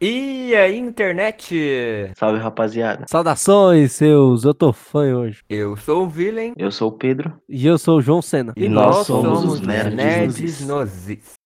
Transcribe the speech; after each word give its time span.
E 0.00 0.54
aí, 0.54 0.78
internet? 0.78 2.12
Salve, 2.16 2.38
rapaziada. 2.38 3.04
Saudações, 3.10 3.90
seus. 3.90 4.44
Eu 4.44 4.54
tô 4.54 4.72
fã 4.72 5.00
hoje. 5.12 5.42
Eu 5.48 5.76
sou 5.76 6.04
o 6.04 6.08
Villain. 6.08 6.52
Eu 6.56 6.70
sou 6.70 6.90
o 6.90 6.92
Pedro. 6.92 7.32
E 7.48 7.66
eu 7.66 7.76
sou 7.76 7.98
o 7.98 8.00
João 8.00 8.22
Senna. 8.22 8.52
E, 8.56 8.68
nós, 8.68 9.08
somos, 9.08 9.44
os 9.44 9.60
Nerds, 9.60 9.94
Nerds 9.94 10.66
Nozis. 10.66 11.37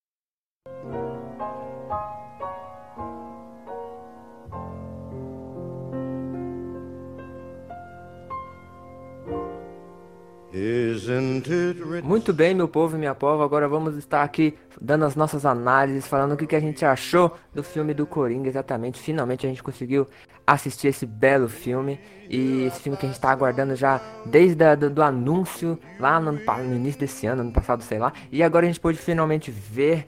Muito 12.04 12.32
bem, 12.32 12.54
meu 12.54 12.68
povo 12.68 12.94
e 12.94 12.98
minha 12.98 13.14
povo. 13.14 13.42
Agora 13.42 13.66
vamos 13.66 13.96
estar 13.96 14.22
aqui 14.22 14.54
dando 14.78 15.06
as 15.06 15.16
nossas 15.16 15.46
análises, 15.46 16.06
falando 16.06 16.32
o 16.32 16.36
que, 16.36 16.46
que 16.46 16.54
a 16.54 16.60
gente 16.60 16.84
achou 16.84 17.34
do 17.54 17.62
filme 17.62 17.94
do 17.94 18.06
Coringa, 18.06 18.48
exatamente. 18.48 19.00
Finalmente 19.00 19.46
a 19.46 19.48
gente 19.48 19.62
conseguiu 19.62 20.06
assistir 20.46 20.88
esse 20.88 21.06
belo 21.06 21.48
filme. 21.48 21.98
E 22.28 22.64
esse 22.64 22.80
filme 22.80 22.98
que 22.98 23.06
a 23.06 23.08
gente 23.08 23.16
está 23.16 23.30
aguardando 23.30 23.74
já 23.74 24.00
desde 24.26 24.62
a, 24.62 24.74
do, 24.74 24.90
do, 24.90 25.02
anúncio, 25.02 25.78
lá 25.98 26.20
no, 26.20 26.32
no 26.32 26.74
início 26.76 27.00
desse 27.00 27.26
ano, 27.26 27.40
ano 27.40 27.52
passado, 27.52 27.82
sei 27.82 27.98
lá. 27.98 28.12
E 28.30 28.42
agora 28.42 28.66
a 28.66 28.68
gente 28.68 28.80
pôde 28.80 28.98
finalmente 28.98 29.50
ver 29.50 30.06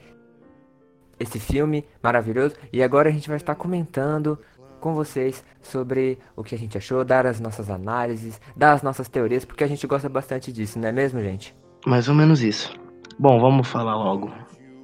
esse 1.19 1.39
filme 1.39 1.87
maravilhoso. 2.03 2.55
E 2.73 2.83
agora 2.83 3.09
a 3.09 3.13
gente 3.13 3.29
vai 3.29 3.39
estar 3.39 3.55
comentando 3.55 4.39
com 4.85 4.93
vocês 4.93 5.43
sobre 5.63 6.19
o 6.37 6.45
que 6.45 6.55
a 6.55 6.59
gente 6.59 6.77
achou, 6.77 7.03
dar 7.03 7.25
as 7.27 7.41
nossas 7.41 7.71
análises, 7.71 8.39
dar 8.55 8.75
as 8.75 8.83
nossas 8.83 9.09
teorias, 9.09 9.43
porque 9.43 9.65
a 9.65 9.67
gente 9.67 9.87
gosta 9.87 10.11
bastante 10.11 10.53
disso, 10.53 10.79
não 10.79 10.87
é 10.87 10.93
mesmo, 10.93 11.23
gente? 11.23 11.57
Mais 11.87 12.07
ou 12.07 12.15
menos 12.15 12.43
isso. 12.43 12.71
Bom, 13.19 13.41
vamos 13.41 13.67
falar 13.67 13.97
logo. 13.97 14.31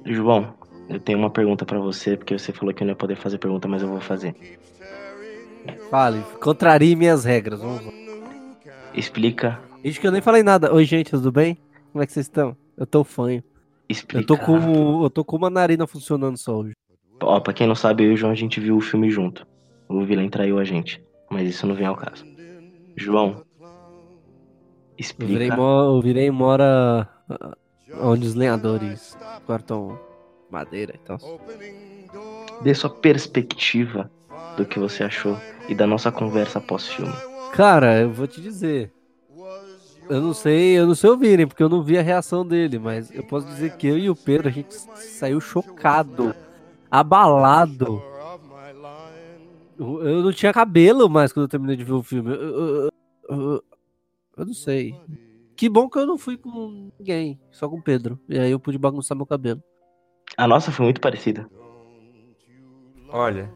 João, 0.03 0.55
eu 0.89 0.99
tenho 0.99 1.19
uma 1.19 1.29
pergunta 1.29 1.67
para 1.67 1.77
você, 1.77 2.17
porque 2.17 2.35
você 2.35 2.51
falou 2.51 2.73
que 2.73 2.81
eu 2.81 2.87
não 2.87 2.93
ia 2.93 2.95
poder 2.95 3.15
fazer 3.15 3.37
pergunta, 3.37 3.67
mas 3.67 3.83
eu 3.83 3.89
vou 3.89 4.01
fazer. 4.01 4.33
Fale, 5.91 6.23
contrarie 6.41 6.95
minhas 6.95 7.23
regras. 7.23 7.59
Vamos 7.59 7.85
lá. 7.85 7.91
Explica. 8.95 9.59
Isso 9.83 10.01
que 10.01 10.07
eu 10.07 10.11
nem 10.11 10.21
falei 10.21 10.41
nada. 10.41 10.73
Oi, 10.73 10.83
gente, 10.83 11.11
tudo 11.11 11.31
bem? 11.31 11.59
Como 11.91 12.03
é 12.03 12.07
que 12.07 12.13
vocês 12.13 12.25
estão? 12.25 12.57
Eu 12.75 12.87
tô 12.87 13.03
fanho. 13.03 13.43
Explica. 13.87 14.23
Eu 14.23 14.25
tô 14.25 14.35
com, 14.43 15.03
eu 15.03 15.09
tô 15.11 15.23
com 15.23 15.37
uma 15.37 15.51
narina 15.51 15.85
funcionando 15.85 16.37
só 16.37 16.57
hoje. 16.57 16.73
Ó, 17.21 17.39
pra 17.39 17.53
quem 17.53 17.67
não 17.67 17.75
sabe, 17.75 18.03
eu 18.03 18.09
e 18.09 18.13
o 18.15 18.17
João 18.17 18.31
a 18.31 18.35
gente 18.35 18.59
viu 18.59 18.75
o 18.75 18.81
filme 18.81 19.11
junto. 19.11 19.45
O 19.91 20.05
vilão 20.05 20.29
traiu 20.29 20.57
a 20.57 20.63
gente. 20.63 21.03
Mas 21.29 21.47
isso 21.47 21.67
não 21.67 21.75
vem 21.75 21.85
ao 21.85 21.95
caso. 21.95 22.25
João. 22.95 23.43
Explica. 24.97 25.31
Eu 25.31 25.39
virei, 25.39 25.51
mo 25.51 25.95
eu 25.95 26.01
virei 26.01 26.31
mora 26.31 27.07
ah, 27.29 27.57
onde 28.01 28.27
os 28.27 28.35
lenhadores 28.35 29.17
cortam 29.45 29.97
madeira 30.49 30.93
e 30.95 30.99
tal. 30.99 31.17
Dê 32.61 32.73
sua 32.73 32.89
perspectiva 32.89 34.11
do 34.57 34.65
que 34.65 34.77
você 34.77 35.03
achou 35.03 35.37
e 35.67 35.73
da 35.73 35.87
nossa 35.87 36.11
conversa 36.11 36.59
pós-filme. 36.59 37.13
Cara, 37.53 38.01
eu 38.01 38.11
vou 38.11 38.27
te 38.27 38.41
dizer. 38.41 38.91
Eu 40.09 40.21
não 40.21 40.33
sei, 40.33 40.77
eu 40.77 40.85
não 40.85 40.93
sei 40.93 41.09
ouvirem, 41.09 41.47
porque 41.47 41.63
eu 41.63 41.69
não 41.69 41.81
vi 41.81 41.97
a 41.97 42.01
reação 42.01 42.45
dele, 42.45 42.77
mas 42.77 43.09
eu 43.15 43.23
posso 43.23 43.47
dizer 43.47 43.77
que 43.77 43.87
eu 43.87 43.97
e 43.97 44.09
o 44.09 44.15
Pedro 44.15 44.49
a 44.49 44.51
gente 44.51 44.73
saiu 44.73 45.39
chocado, 45.39 46.35
abalado 46.89 48.01
eu 49.81 50.21
não 50.21 50.31
tinha 50.31 50.53
cabelo 50.53 51.09
mais 51.09 51.33
quando 51.33 51.45
eu 51.45 51.49
terminei 51.49 51.75
de 51.75 51.83
ver 51.83 51.93
o 51.93 52.03
filme. 52.03 52.31
Eu, 52.31 52.41
eu, 52.41 52.91
eu, 53.29 53.63
eu, 54.37 54.45
não 54.45 54.53
sei. 54.53 54.95
Que 55.55 55.67
bom 55.67 55.89
que 55.89 55.97
eu 55.97 56.05
não 56.05 56.17
fui 56.17 56.37
com 56.37 56.91
ninguém, 56.99 57.39
só 57.51 57.67
com 57.67 57.77
o 57.77 57.81
Pedro. 57.81 58.19
E 58.29 58.37
aí 58.37 58.51
eu 58.51 58.59
pude 58.59 58.77
bagunçar 58.77 59.17
meu 59.17 59.25
cabelo. 59.25 59.61
A 60.37 60.47
nossa 60.47 60.71
foi 60.71 60.85
muito 60.85 61.01
parecida. 61.01 61.49
Olha, 63.09 63.51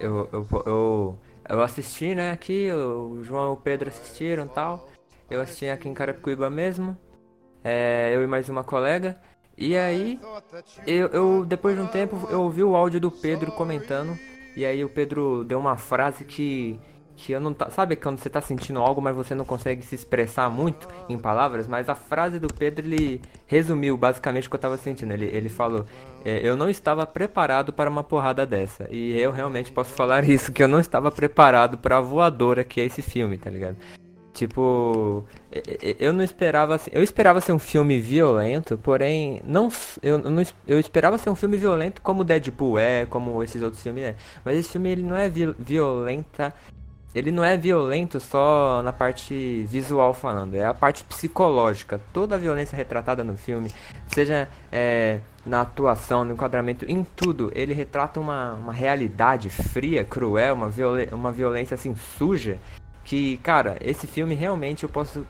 eu, 0.00 0.28
eu, 0.32 0.46
eu, 0.66 1.18
eu 1.48 1.62
assisti, 1.62 2.14
né, 2.14 2.32
aqui, 2.32 2.72
o 2.72 3.22
João 3.22 3.50
e 3.50 3.52
o 3.52 3.56
Pedro 3.56 3.88
assistiram 3.88 4.46
e 4.46 4.48
tal. 4.48 4.88
Eu 5.30 5.40
assisti 5.40 5.68
aqui 5.68 5.88
em 5.88 5.94
Carapicuíba 5.94 6.48
mesmo. 6.48 6.96
É, 7.62 8.10
eu 8.14 8.22
e 8.22 8.26
mais 8.26 8.48
uma 8.48 8.64
colega. 8.64 9.20
E 9.56 9.76
aí, 9.76 10.18
eu, 10.86 11.08
eu, 11.08 11.44
depois 11.44 11.76
de 11.76 11.82
um 11.82 11.86
tempo, 11.86 12.26
eu 12.30 12.40
ouvi 12.40 12.64
o 12.64 12.74
áudio 12.74 12.98
do 12.98 13.10
Pedro 13.10 13.52
comentando 13.52 14.18
e 14.56 14.64
aí 14.64 14.84
o 14.84 14.88
Pedro 14.88 15.44
deu 15.44 15.58
uma 15.58 15.76
frase 15.76 16.24
que 16.24 16.78
que 17.20 17.32
eu 17.32 17.40
não 17.40 17.52
tá, 17.52 17.68
sabe 17.70 17.96
quando 17.96 18.18
você 18.18 18.30
tá 18.30 18.40
sentindo 18.40 18.80
algo, 18.80 19.00
mas 19.00 19.14
você 19.14 19.34
não 19.34 19.44
consegue 19.44 19.82
se 19.84 19.94
expressar 19.94 20.48
muito 20.48 20.88
em 21.08 21.18
palavras, 21.18 21.68
mas 21.68 21.88
a 21.88 21.94
frase 21.94 22.38
do 22.38 22.48
Pedro 22.48 22.86
ele 22.86 23.20
resumiu 23.46 23.96
basicamente 23.96 24.46
o 24.46 24.50
que 24.50 24.56
eu 24.56 24.60
tava 24.60 24.78
sentindo. 24.78 25.12
Ele, 25.12 25.26
ele 25.26 25.48
falou: 25.50 25.84
é, 26.24 26.40
"Eu 26.42 26.56
não 26.56 26.70
estava 26.70 27.06
preparado 27.06 27.72
para 27.72 27.90
uma 27.90 28.02
porrada 28.02 28.46
dessa". 28.46 28.88
E 28.90 29.18
eu 29.20 29.32
realmente 29.32 29.70
posso 29.70 29.92
falar 29.92 30.24
isso 30.28 30.50
que 30.52 30.62
eu 30.62 30.68
não 30.68 30.80
estava 30.80 31.10
preparado 31.10 31.76
para 31.76 31.98
a 31.98 32.00
voadora 32.00 32.64
que 32.64 32.80
é 32.80 32.86
esse 32.86 33.02
filme, 33.02 33.36
tá 33.36 33.50
ligado? 33.50 33.76
Tipo, 34.32 35.24
eu 35.98 36.12
não 36.12 36.22
esperava, 36.22 36.80
eu 36.92 37.02
esperava 37.02 37.40
ser 37.40 37.52
um 37.52 37.58
filme 37.58 38.00
violento, 38.00 38.78
porém 38.78 39.42
não 39.44 39.68
eu, 40.00 40.18
não, 40.18 40.42
eu 40.66 40.78
esperava 40.78 41.18
ser 41.18 41.30
um 41.30 41.34
filme 41.34 41.56
violento 41.56 42.00
como 42.00 42.22
Deadpool 42.22 42.78
é, 42.78 43.06
como 43.06 43.42
esses 43.42 43.60
outros 43.60 43.82
filmes 43.82 44.04
é. 44.04 44.16
Mas 44.44 44.56
esse 44.56 44.70
filme 44.70 44.88
ele 44.88 45.02
não 45.02 45.16
é 45.16 45.28
violenta, 45.28 46.54
ele 47.12 47.32
não 47.32 47.44
é 47.44 47.56
violento 47.56 48.20
só 48.20 48.80
na 48.84 48.92
parte 48.92 49.64
visual 49.68 50.14
falando, 50.14 50.54
é 50.54 50.64
a 50.64 50.72
parte 50.72 51.02
psicológica. 51.02 52.00
Toda 52.12 52.36
a 52.36 52.38
violência 52.38 52.76
retratada 52.76 53.24
no 53.24 53.36
filme, 53.36 53.74
seja 54.14 54.48
é, 54.70 55.18
na 55.44 55.62
atuação, 55.62 56.24
no 56.24 56.34
enquadramento, 56.34 56.84
em 56.88 57.02
tudo, 57.02 57.50
ele 57.52 57.74
retrata 57.74 58.20
uma, 58.20 58.54
uma 58.54 58.72
realidade 58.72 59.50
fria, 59.50 60.04
cruel, 60.04 60.54
uma, 60.54 60.70
uma 61.12 61.32
violência 61.32 61.74
assim 61.74 61.96
suja 62.16 62.58
que, 63.04 63.38
cara, 63.38 63.76
esse 63.80 64.06
filme 64.06 64.34
realmente 64.34 64.82
eu 64.84 64.88
posso 64.88 65.26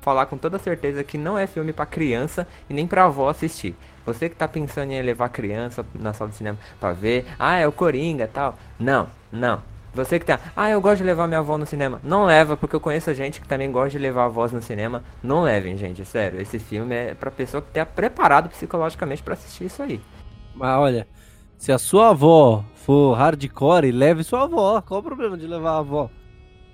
falar 0.00 0.26
com 0.26 0.36
toda 0.36 0.58
certeza 0.58 1.04
que 1.04 1.16
não 1.16 1.38
é 1.38 1.46
filme 1.46 1.72
para 1.72 1.86
criança 1.86 2.46
e 2.68 2.74
nem 2.74 2.86
para 2.86 3.04
avó 3.04 3.28
assistir. 3.28 3.74
Você 4.04 4.28
que 4.28 4.34
tá 4.34 4.48
pensando 4.48 4.90
em 4.90 5.00
levar 5.00 5.28
criança 5.28 5.86
na 5.94 6.12
sala 6.12 6.30
de 6.30 6.36
cinema 6.36 6.58
para 6.80 6.92
ver, 6.92 7.24
ah, 7.38 7.56
é 7.56 7.66
o 7.66 7.72
Coringa, 7.72 8.26
tal. 8.26 8.58
Não, 8.78 9.08
não. 9.30 9.62
Você 9.94 10.18
que 10.18 10.24
tá, 10.24 10.40
ah, 10.56 10.70
eu 10.70 10.80
gosto 10.80 10.98
de 10.98 11.04
levar 11.04 11.28
minha 11.28 11.40
avó 11.40 11.56
no 11.56 11.66
cinema. 11.66 12.00
Não 12.02 12.24
leva, 12.24 12.56
porque 12.56 12.74
eu 12.74 12.80
conheço 12.80 13.12
gente 13.14 13.40
que 13.40 13.46
também 13.46 13.70
gosta 13.70 13.90
de 13.90 13.98
levar 13.98 14.24
avós 14.24 14.50
no 14.50 14.62
cinema. 14.62 15.04
Não 15.22 15.42
levem, 15.42 15.76
gente, 15.76 16.04
sério. 16.04 16.40
Esse 16.40 16.58
filme 16.58 16.94
é 16.94 17.14
pra 17.14 17.30
pessoa 17.30 17.62
que 17.62 17.70
tá 17.70 17.84
preparado 17.84 18.48
psicologicamente 18.48 19.22
para 19.22 19.34
assistir 19.34 19.66
isso 19.66 19.82
aí. 19.82 20.00
Mas 20.54 20.78
olha, 20.78 21.06
se 21.58 21.70
a 21.70 21.78
sua 21.78 22.08
avó 22.08 22.64
for 22.74 23.14
hardcore, 23.14 23.92
leve 23.92 24.24
sua 24.24 24.44
avó. 24.44 24.80
Qual 24.80 25.00
o 25.00 25.02
problema 25.02 25.36
de 25.36 25.46
levar 25.46 25.72
a 25.72 25.78
avó? 25.78 26.10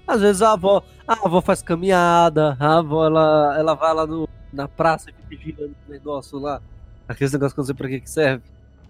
Às 0.09 0.23
vezes 0.23 0.41
a 0.41 0.53
avó, 0.53 0.83
a 1.07 1.13
avó 1.13 1.43
faz 1.43 1.61
caminhada, 1.61 2.57
a 2.59 2.79
avó 2.79 3.05
ela, 3.05 3.55
ela 3.59 3.75
vai 3.75 3.93
lá 3.93 4.07
no, 4.07 4.27
na 4.51 4.67
praça 4.67 5.11
fica 5.29 5.45
girando 5.45 5.75
o 5.87 5.91
negócio 5.91 6.39
lá. 6.39 6.63
Aqueles 7.07 7.31
negócios 7.31 7.53
que 7.53 7.61
eu 7.61 7.63
não 7.63 7.67
sei 7.67 7.75
pra 7.75 7.89
que, 7.89 8.01
que 8.01 8.11
serve. 8.11 8.43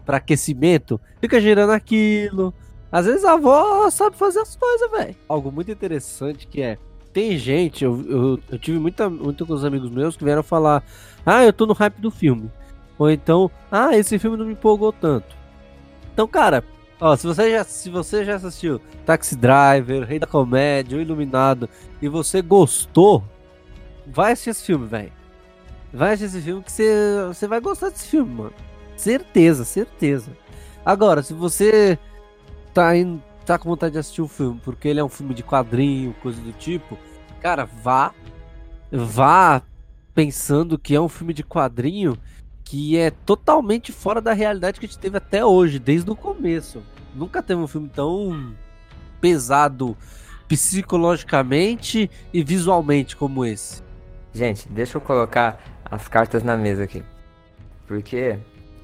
Pra 0.06 0.18
aquecimento, 0.18 1.00
fica 1.20 1.40
girando 1.40 1.70
aquilo. 1.70 2.54
Às 2.90 3.06
vezes 3.06 3.24
a 3.24 3.32
avó 3.32 3.90
sabe 3.90 4.16
fazer 4.16 4.38
as 4.38 4.54
coisas, 4.54 4.90
velho. 4.92 5.16
Algo 5.28 5.50
muito 5.50 5.70
interessante 5.72 6.46
que 6.46 6.62
é. 6.62 6.78
Tem 7.12 7.36
gente, 7.36 7.84
eu, 7.84 8.04
eu, 8.08 8.40
eu 8.50 8.58
tive 8.58 8.78
muita, 8.78 9.10
muito 9.10 9.44
com 9.44 9.52
os 9.52 9.64
amigos 9.64 9.90
meus 9.90 10.16
que 10.16 10.24
vieram 10.24 10.42
falar: 10.42 10.84
Ah, 11.26 11.44
eu 11.44 11.52
tô 11.52 11.66
no 11.66 11.74
hype 11.74 12.00
do 12.00 12.12
filme. 12.12 12.50
Ou 12.96 13.10
então, 13.10 13.50
ah, 13.70 13.96
esse 13.96 14.18
filme 14.18 14.36
não 14.36 14.46
me 14.46 14.52
empolgou 14.52 14.92
tanto. 14.92 15.36
Então, 16.12 16.28
cara, 16.28 16.64
Ó, 17.00 17.16
se 17.16 17.26
você 17.26 17.50
já, 17.52 17.64
se 17.64 17.90
você 17.90 18.24
já 18.24 18.36
assistiu 18.36 18.80
Taxi 19.06 19.36
Driver, 19.36 20.04
Rei 20.04 20.18
da 20.18 20.26
Comédia, 20.26 20.98
O 20.98 21.00
Iluminado 21.00 21.68
e 22.02 22.08
você 22.08 22.42
gostou, 22.42 23.22
vai 24.06 24.32
assistir 24.32 24.50
esse 24.50 24.64
filme, 24.64 24.86
velho. 24.86 25.12
Vai 25.92 26.14
assistir 26.14 26.38
esse 26.38 26.44
filme 26.44 26.62
que 26.62 26.72
você, 26.72 27.24
você 27.28 27.46
vai 27.46 27.60
gostar 27.60 27.90
desse 27.90 28.08
filme, 28.08 28.34
mano. 28.34 28.52
Certeza, 28.96 29.64
certeza. 29.64 30.36
Agora, 30.84 31.22
se 31.22 31.32
você 31.32 31.96
tá, 32.74 32.96
indo, 32.96 33.22
tá 33.46 33.58
com 33.58 33.68
vontade 33.68 33.92
de 33.92 33.98
assistir 33.98 34.22
o 34.22 34.28
filme 34.28 34.60
porque 34.64 34.88
ele 34.88 34.98
é 34.98 35.04
um 35.04 35.08
filme 35.08 35.34
de 35.34 35.44
quadrinho, 35.44 36.14
coisa 36.20 36.40
do 36.40 36.52
tipo, 36.52 36.98
cara, 37.40 37.64
vá. 37.64 38.12
Vá 38.90 39.62
pensando 40.14 40.78
que 40.78 40.94
é 40.94 41.00
um 41.00 41.08
filme 41.08 41.32
de 41.32 41.44
quadrinho 41.44 42.18
que 42.68 42.98
é 42.98 43.10
totalmente 43.10 43.92
fora 43.92 44.20
da 44.20 44.34
realidade 44.34 44.78
que 44.78 44.84
a 44.84 44.88
gente 44.88 44.98
teve 44.98 45.16
até 45.16 45.42
hoje, 45.42 45.78
desde 45.78 46.10
o 46.10 46.14
começo. 46.14 46.82
Nunca 47.14 47.42
teve 47.42 47.58
um 47.58 47.66
filme 47.66 47.88
tão 47.88 48.54
pesado 49.22 49.96
psicologicamente 50.46 52.10
e 52.30 52.44
visualmente 52.44 53.16
como 53.16 53.42
esse. 53.42 53.82
Gente, 54.34 54.68
deixa 54.68 54.98
eu 54.98 55.00
colocar 55.00 55.58
as 55.82 56.08
cartas 56.08 56.42
na 56.42 56.58
mesa 56.58 56.84
aqui. 56.84 57.02
Porque 57.86 58.38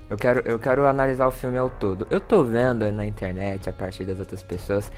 eu 0.08 0.16
quero, 0.16 0.40
eu 0.48 0.58
quero 0.58 0.86
analisar 0.86 1.26
o 1.26 1.30
filme 1.30 1.58
ao 1.58 1.68
todo. 1.68 2.06
Eu 2.08 2.20
tô 2.20 2.42
vendo 2.42 2.90
na 2.90 3.04
internet, 3.04 3.68
a 3.68 3.72
partir 3.72 4.06
das 4.06 4.18
outras 4.18 4.42
pessoas, 4.42 4.90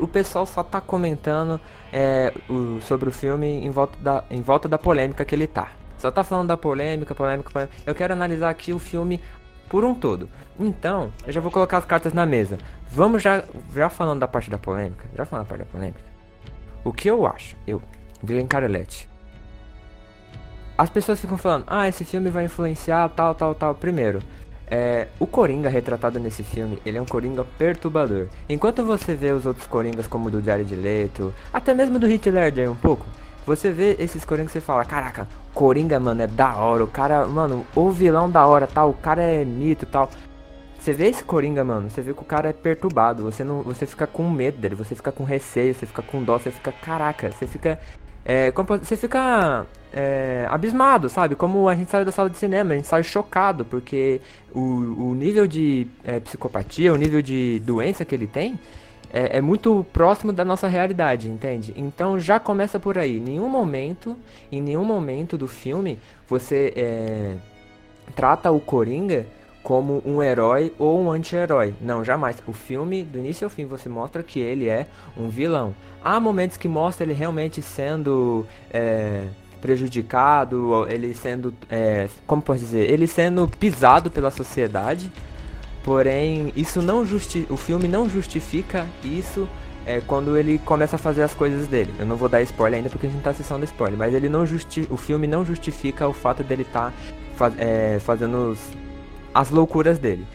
o 0.00 0.06
pessoal 0.06 0.46
só 0.46 0.62
tá 0.62 0.80
comentando 0.80 1.60
é, 1.92 2.32
o, 2.48 2.80
sobre 2.82 3.08
o 3.08 3.12
filme 3.12 3.48
em 3.48 3.70
volta, 3.70 3.98
da, 4.00 4.24
em 4.30 4.40
volta 4.40 4.68
da 4.68 4.78
polêmica 4.78 5.24
que 5.24 5.34
ele 5.34 5.48
tá. 5.48 5.79
Só 6.00 6.10
tá 6.10 6.24
falando 6.24 6.48
da 6.48 6.56
polêmica, 6.56 7.14
polêmica, 7.14 7.50
polêmica. 7.50 7.76
Eu 7.84 7.94
quero 7.94 8.14
analisar 8.14 8.48
aqui 8.48 8.72
o 8.72 8.78
filme 8.78 9.20
por 9.68 9.84
um 9.84 9.94
todo. 9.94 10.30
Então, 10.58 11.12
eu 11.26 11.32
já 11.32 11.40
vou 11.40 11.50
colocar 11.50 11.76
as 11.78 11.84
cartas 11.84 12.14
na 12.14 12.24
mesa. 12.24 12.58
vamos 12.90 13.22
já, 13.22 13.44
já 13.74 13.90
falando 13.90 14.20
da 14.20 14.26
parte 14.26 14.50
da 14.50 14.58
polêmica, 14.58 15.04
já 15.14 15.26
falando 15.26 15.44
da 15.44 15.48
parte 15.48 15.64
da 15.64 15.70
polêmica. 15.70 16.00
O 16.82 16.92
que 16.92 17.08
eu 17.08 17.26
acho, 17.26 17.54
eu, 17.66 17.82
Glenn 18.24 18.46
Carletti. 18.46 19.08
As 20.76 20.88
pessoas 20.88 21.20
ficam 21.20 21.36
falando, 21.36 21.64
ah, 21.66 21.86
esse 21.86 22.04
filme 22.04 22.30
vai 22.30 22.46
influenciar 22.46 23.10
tal, 23.10 23.34
tal, 23.34 23.54
tal. 23.54 23.74
Primeiro, 23.74 24.20
é, 24.66 25.08
o 25.18 25.26
Coringa 25.26 25.68
retratado 25.68 26.18
nesse 26.18 26.42
filme, 26.42 26.80
ele 26.86 26.96
é 26.96 27.02
um 27.02 27.06
Coringa 27.06 27.44
perturbador. 27.58 28.28
Enquanto 28.48 28.82
você 28.86 29.14
vê 29.14 29.32
os 29.32 29.44
outros 29.44 29.66
Coringas 29.66 30.06
como 30.06 30.28
o 30.28 30.30
do 30.30 30.40
Jared 30.40 30.74
Leto, 30.74 31.34
até 31.52 31.74
mesmo 31.74 31.98
do 31.98 32.10
Heath 32.10 32.26
Ledger 32.26 32.70
um 32.70 32.76
pouco, 32.76 33.04
você 33.46 33.70
vê 33.70 33.96
esses 33.98 34.24
Coringas 34.24 34.54
e 34.54 34.60
fala, 34.60 34.84
caraca, 34.84 35.28
Coringa, 35.54 35.98
mano, 35.98 36.22
é 36.22 36.26
da 36.26 36.56
hora, 36.56 36.84
o 36.84 36.86
cara, 36.86 37.26
mano, 37.26 37.66
o 37.74 37.90
vilão 37.90 38.30
da 38.30 38.46
hora, 38.46 38.66
tal, 38.66 38.90
o 38.90 38.94
cara 38.94 39.22
é 39.22 39.44
mito, 39.44 39.86
tal. 39.86 40.08
Você 40.78 40.92
vê 40.92 41.08
esse 41.08 41.22
Coringa, 41.22 41.62
mano, 41.62 41.90
você 41.90 42.00
vê 42.00 42.14
que 42.14 42.22
o 42.22 42.24
cara 42.24 42.48
é 42.48 42.52
perturbado, 42.52 43.22
você 43.22 43.44
não, 43.44 43.62
você 43.62 43.86
fica 43.86 44.06
com 44.06 44.28
medo 44.30 44.58
dele, 44.58 44.74
você 44.74 44.94
fica 44.94 45.12
com 45.12 45.24
receio, 45.24 45.74
você 45.74 45.84
fica 45.84 46.02
com 46.02 46.22
dó, 46.22 46.38
você 46.38 46.50
fica, 46.50 46.72
caraca, 46.72 47.30
você 47.30 47.46
fica, 47.46 47.78
é, 48.24 48.50
você 48.50 48.96
fica 48.96 49.66
é, 49.92 50.46
abismado, 50.48 51.08
sabe? 51.08 51.34
Como 51.34 51.68
a 51.68 51.74
gente 51.74 51.90
sai 51.90 52.04
da 52.04 52.12
sala 52.12 52.30
de 52.30 52.38
cinema, 52.38 52.72
a 52.72 52.76
gente 52.76 52.88
sai 52.88 53.02
chocado, 53.02 53.64
porque 53.64 54.22
o, 54.54 54.60
o 55.10 55.14
nível 55.14 55.46
de 55.46 55.86
é, 56.02 56.18
psicopatia, 56.20 56.92
o 56.94 56.96
nível 56.96 57.20
de 57.20 57.60
doença 57.60 58.04
que 58.04 58.14
ele 58.14 58.26
tem, 58.26 58.58
é, 59.12 59.38
é, 59.38 59.40
muito 59.40 59.84
próximo 59.92 60.32
da 60.32 60.44
nossa 60.44 60.68
realidade, 60.68 61.28
entende? 61.28 61.72
Então 61.76 62.18
já 62.18 62.38
começa 62.38 62.78
por 62.78 62.96
aí. 62.98 63.16
Em 63.16 63.20
nenhum 63.20 63.48
momento, 63.48 64.16
em 64.50 64.62
nenhum 64.62 64.84
momento 64.84 65.36
do 65.36 65.48
filme, 65.48 65.98
você 66.28 66.72
é, 66.76 67.36
trata 68.14 68.50
o 68.50 68.60
Coringa 68.60 69.26
como 69.62 70.02
um 70.06 70.22
herói 70.22 70.72
ou 70.78 71.00
um 71.00 71.10
anti-herói. 71.10 71.74
Não, 71.80 72.04
jamais. 72.04 72.36
O 72.46 72.52
filme, 72.52 73.02
do 73.02 73.18
início 73.18 73.44
ao 73.44 73.50
fim, 73.50 73.66
você 73.66 73.88
mostra 73.88 74.22
que 74.22 74.40
ele 74.40 74.68
é 74.68 74.86
um 75.16 75.28
vilão. 75.28 75.74
Há 76.02 76.18
momentos 76.18 76.56
que 76.56 76.68
mostra 76.68 77.04
ele 77.04 77.12
realmente 77.12 77.60
sendo 77.60 78.46
é, 78.70 79.24
prejudicado, 79.60 80.86
ele 80.88 81.14
sendo, 81.14 81.54
é, 81.68 82.08
como 82.26 82.40
posso 82.40 82.60
dizer, 82.60 82.90
ele 82.90 83.06
sendo 83.06 83.46
pisado 83.46 84.10
pela 84.10 84.30
sociedade. 84.30 85.12
Porém, 85.82 86.52
isso 86.54 86.82
não 86.82 87.06
justi 87.06 87.46
o 87.48 87.56
filme 87.56 87.88
não 87.88 88.08
justifica 88.08 88.86
isso 89.02 89.48
é, 89.86 90.00
quando 90.00 90.36
ele 90.36 90.58
começa 90.58 90.96
a 90.96 90.98
fazer 90.98 91.22
as 91.22 91.34
coisas 91.34 91.66
dele. 91.66 91.92
Eu 91.98 92.06
não 92.06 92.16
vou 92.16 92.28
dar 92.28 92.42
spoiler 92.42 92.78
ainda 92.78 92.90
porque 92.90 93.06
a 93.06 93.10
gente 93.10 93.22
tá 93.22 93.30
acessando 93.30 93.64
spoiler, 93.64 93.98
mas 93.98 94.14
ele 94.14 94.28
não 94.28 94.44
justi 94.44 94.86
o 94.90 94.96
filme 94.96 95.26
não 95.26 95.44
justifica 95.44 96.06
o 96.06 96.12
fato 96.12 96.44
dele 96.44 96.62
estar 96.62 96.92
tá 97.38 97.52
é, 97.58 97.98
fazendo 98.00 98.50
os, 98.50 98.58
as 99.34 99.50
loucuras 99.50 99.98
dele. 99.98 100.26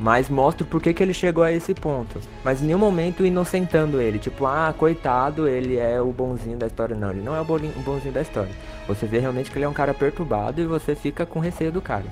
Mas 0.00 0.28
mostra 0.28 0.64
por 0.64 0.80
que, 0.80 0.94
que 0.94 1.02
ele 1.02 1.12
chegou 1.12 1.42
a 1.42 1.50
esse 1.52 1.74
ponto. 1.74 2.20
Mas 2.44 2.62
em 2.62 2.66
nenhum 2.66 2.78
momento 2.78 3.26
inocentando 3.26 4.00
ele. 4.00 4.20
Tipo, 4.20 4.46
ah, 4.46 4.72
coitado, 4.76 5.48
ele 5.48 5.76
é 5.76 6.00
o 6.00 6.12
bonzinho 6.12 6.56
da 6.56 6.68
história. 6.68 6.94
Não, 6.94 7.10
ele 7.10 7.20
não 7.20 7.34
é 7.34 7.40
o 7.40 7.44
bonzinho 7.44 8.12
da 8.12 8.22
história. 8.22 8.52
Você 8.86 9.06
vê 9.06 9.18
realmente 9.18 9.50
que 9.50 9.58
ele 9.58 9.64
é 9.64 9.68
um 9.68 9.72
cara 9.72 9.92
perturbado 9.92 10.60
e 10.60 10.66
você 10.66 10.94
fica 10.94 11.26
com 11.26 11.40
receio 11.40 11.72
do 11.72 11.82
cara. 11.82 12.04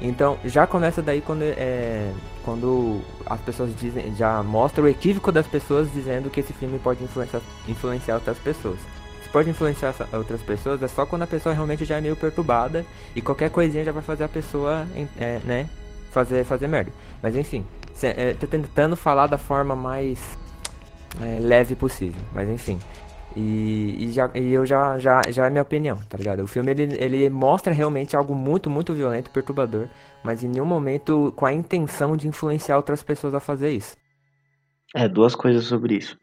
Então 0.00 0.38
já 0.44 0.66
começa 0.66 1.00
daí 1.00 1.20
quando, 1.20 1.42
é, 1.42 2.12
quando 2.44 3.00
as 3.26 3.40
pessoas 3.40 3.74
dizem, 3.76 4.14
já 4.16 4.42
mostra 4.42 4.82
o 4.82 4.88
equívoco 4.88 5.32
das 5.32 5.46
pessoas 5.46 5.90
dizendo 5.92 6.30
que 6.30 6.40
esse 6.40 6.52
filme 6.52 6.78
pode 6.78 7.02
influenciar, 7.02 7.40
influenciar 7.68 8.16
outras 8.16 8.38
pessoas. 8.38 8.78
Se 9.22 9.28
pode 9.30 9.50
influenciar 9.50 9.94
outras 10.12 10.42
pessoas 10.42 10.82
é 10.82 10.88
só 10.88 11.06
quando 11.06 11.22
a 11.22 11.26
pessoa 11.26 11.54
realmente 11.54 11.84
já 11.84 11.96
é 11.96 12.00
meio 12.00 12.16
perturbada 12.16 12.84
e 13.14 13.22
qualquer 13.22 13.50
coisinha 13.50 13.84
já 13.84 13.92
vai 13.92 14.02
fazer 14.02 14.24
a 14.24 14.28
pessoa, 14.28 14.86
é, 15.18 15.40
né, 15.44 15.68
fazer, 16.10 16.44
fazer 16.44 16.68
merda. 16.68 16.92
Mas 17.22 17.34
enfim, 17.36 17.64
é, 18.02 18.34
tô 18.34 18.46
tentando 18.46 18.96
falar 18.96 19.26
da 19.26 19.38
forma 19.38 19.74
mais 19.74 20.18
é, 21.20 21.38
leve 21.40 21.74
possível. 21.74 22.20
Mas 22.32 22.48
enfim. 22.48 22.78
E, 23.36 23.96
e, 23.98 24.12
já, 24.12 24.30
e 24.34 24.52
eu 24.52 24.64
já, 24.64 24.98
já, 24.98 25.20
já 25.28 25.46
é 25.46 25.50
minha 25.50 25.62
opinião, 25.62 25.98
tá 26.08 26.16
ligado? 26.16 26.42
O 26.42 26.46
filme 26.46 26.70
ele, 26.70 26.94
ele 27.02 27.28
mostra 27.28 27.72
realmente 27.72 28.16
algo 28.16 28.34
muito, 28.34 28.70
muito 28.70 28.94
violento, 28.94 29.30
perturbador, 29.30 29.88
mas 30.22 30.44
em 30.44 30.48
nenhum 30.48 30.64
momento 30.64 31.32
com 31.34 31.44
a 31.44 31.52
intenção 31.52 32.16
de 32.16 32.28
influenciar 32.28 32.76
outras 32.76 33.02
pessoas 33.02 33.34
a 33.34 33.40
fazer 33.40 33.72
isso. 33.72 33.96
É, 34.94 35.08
duas 35.08 35.34
coisas 35.34 35.64
sobre 35.64 35.96
isso. 35.96 36.16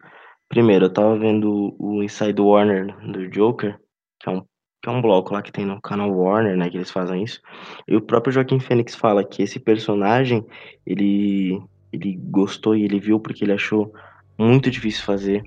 Primeiro, 0.47 0.85
eu 0.85 0.93
tava 0.93 1.17
vendo 1.17 1.75
o 1.77 2.01
Inside 2.01 2.39
Warner 2.39 2.95
do 3.11 3.27
Joker, 3.29 3.77
que 4.19 4.29
é 4.29 4.31
um, 4.31 4.41
que 4.81 4.89
é 4.89 4.91
um 4.91 5.01
bloco 5.01 5.33
lá 5.33 5.41
que 5.41 5.51
tem 5.51 5.65
no 5.65 5.81
canal 5.81 6.11
Warner, 6.11 6.55
né, 6.55 6.69
que 6.69 6.77
eles 6.77 6.91
fazem 6.91 7.23
isso. 7.23 7.41
E 7.87 7.95
o 7.95 8.01
próprio 8.01 8.31
Joaquim 8.31 8.59
Fênix 8.59 8.95
fala 8.95 9.23
que 9.23 9.43
esse 9.43 9.59
personagem, 9.59 10.45
ele, 10.85 11.61
ele 11.91 12.17
gostou 12.17 12.75
e 12.75 12.83
ele 12.83 12.99
viu 12.99 13.19
porque 13.19 13.43
ele 13.43 13.53
achou 13.53 13.93
muito 14.37 14.71
difícil 14.71 15.03
fazer 15.03 15.43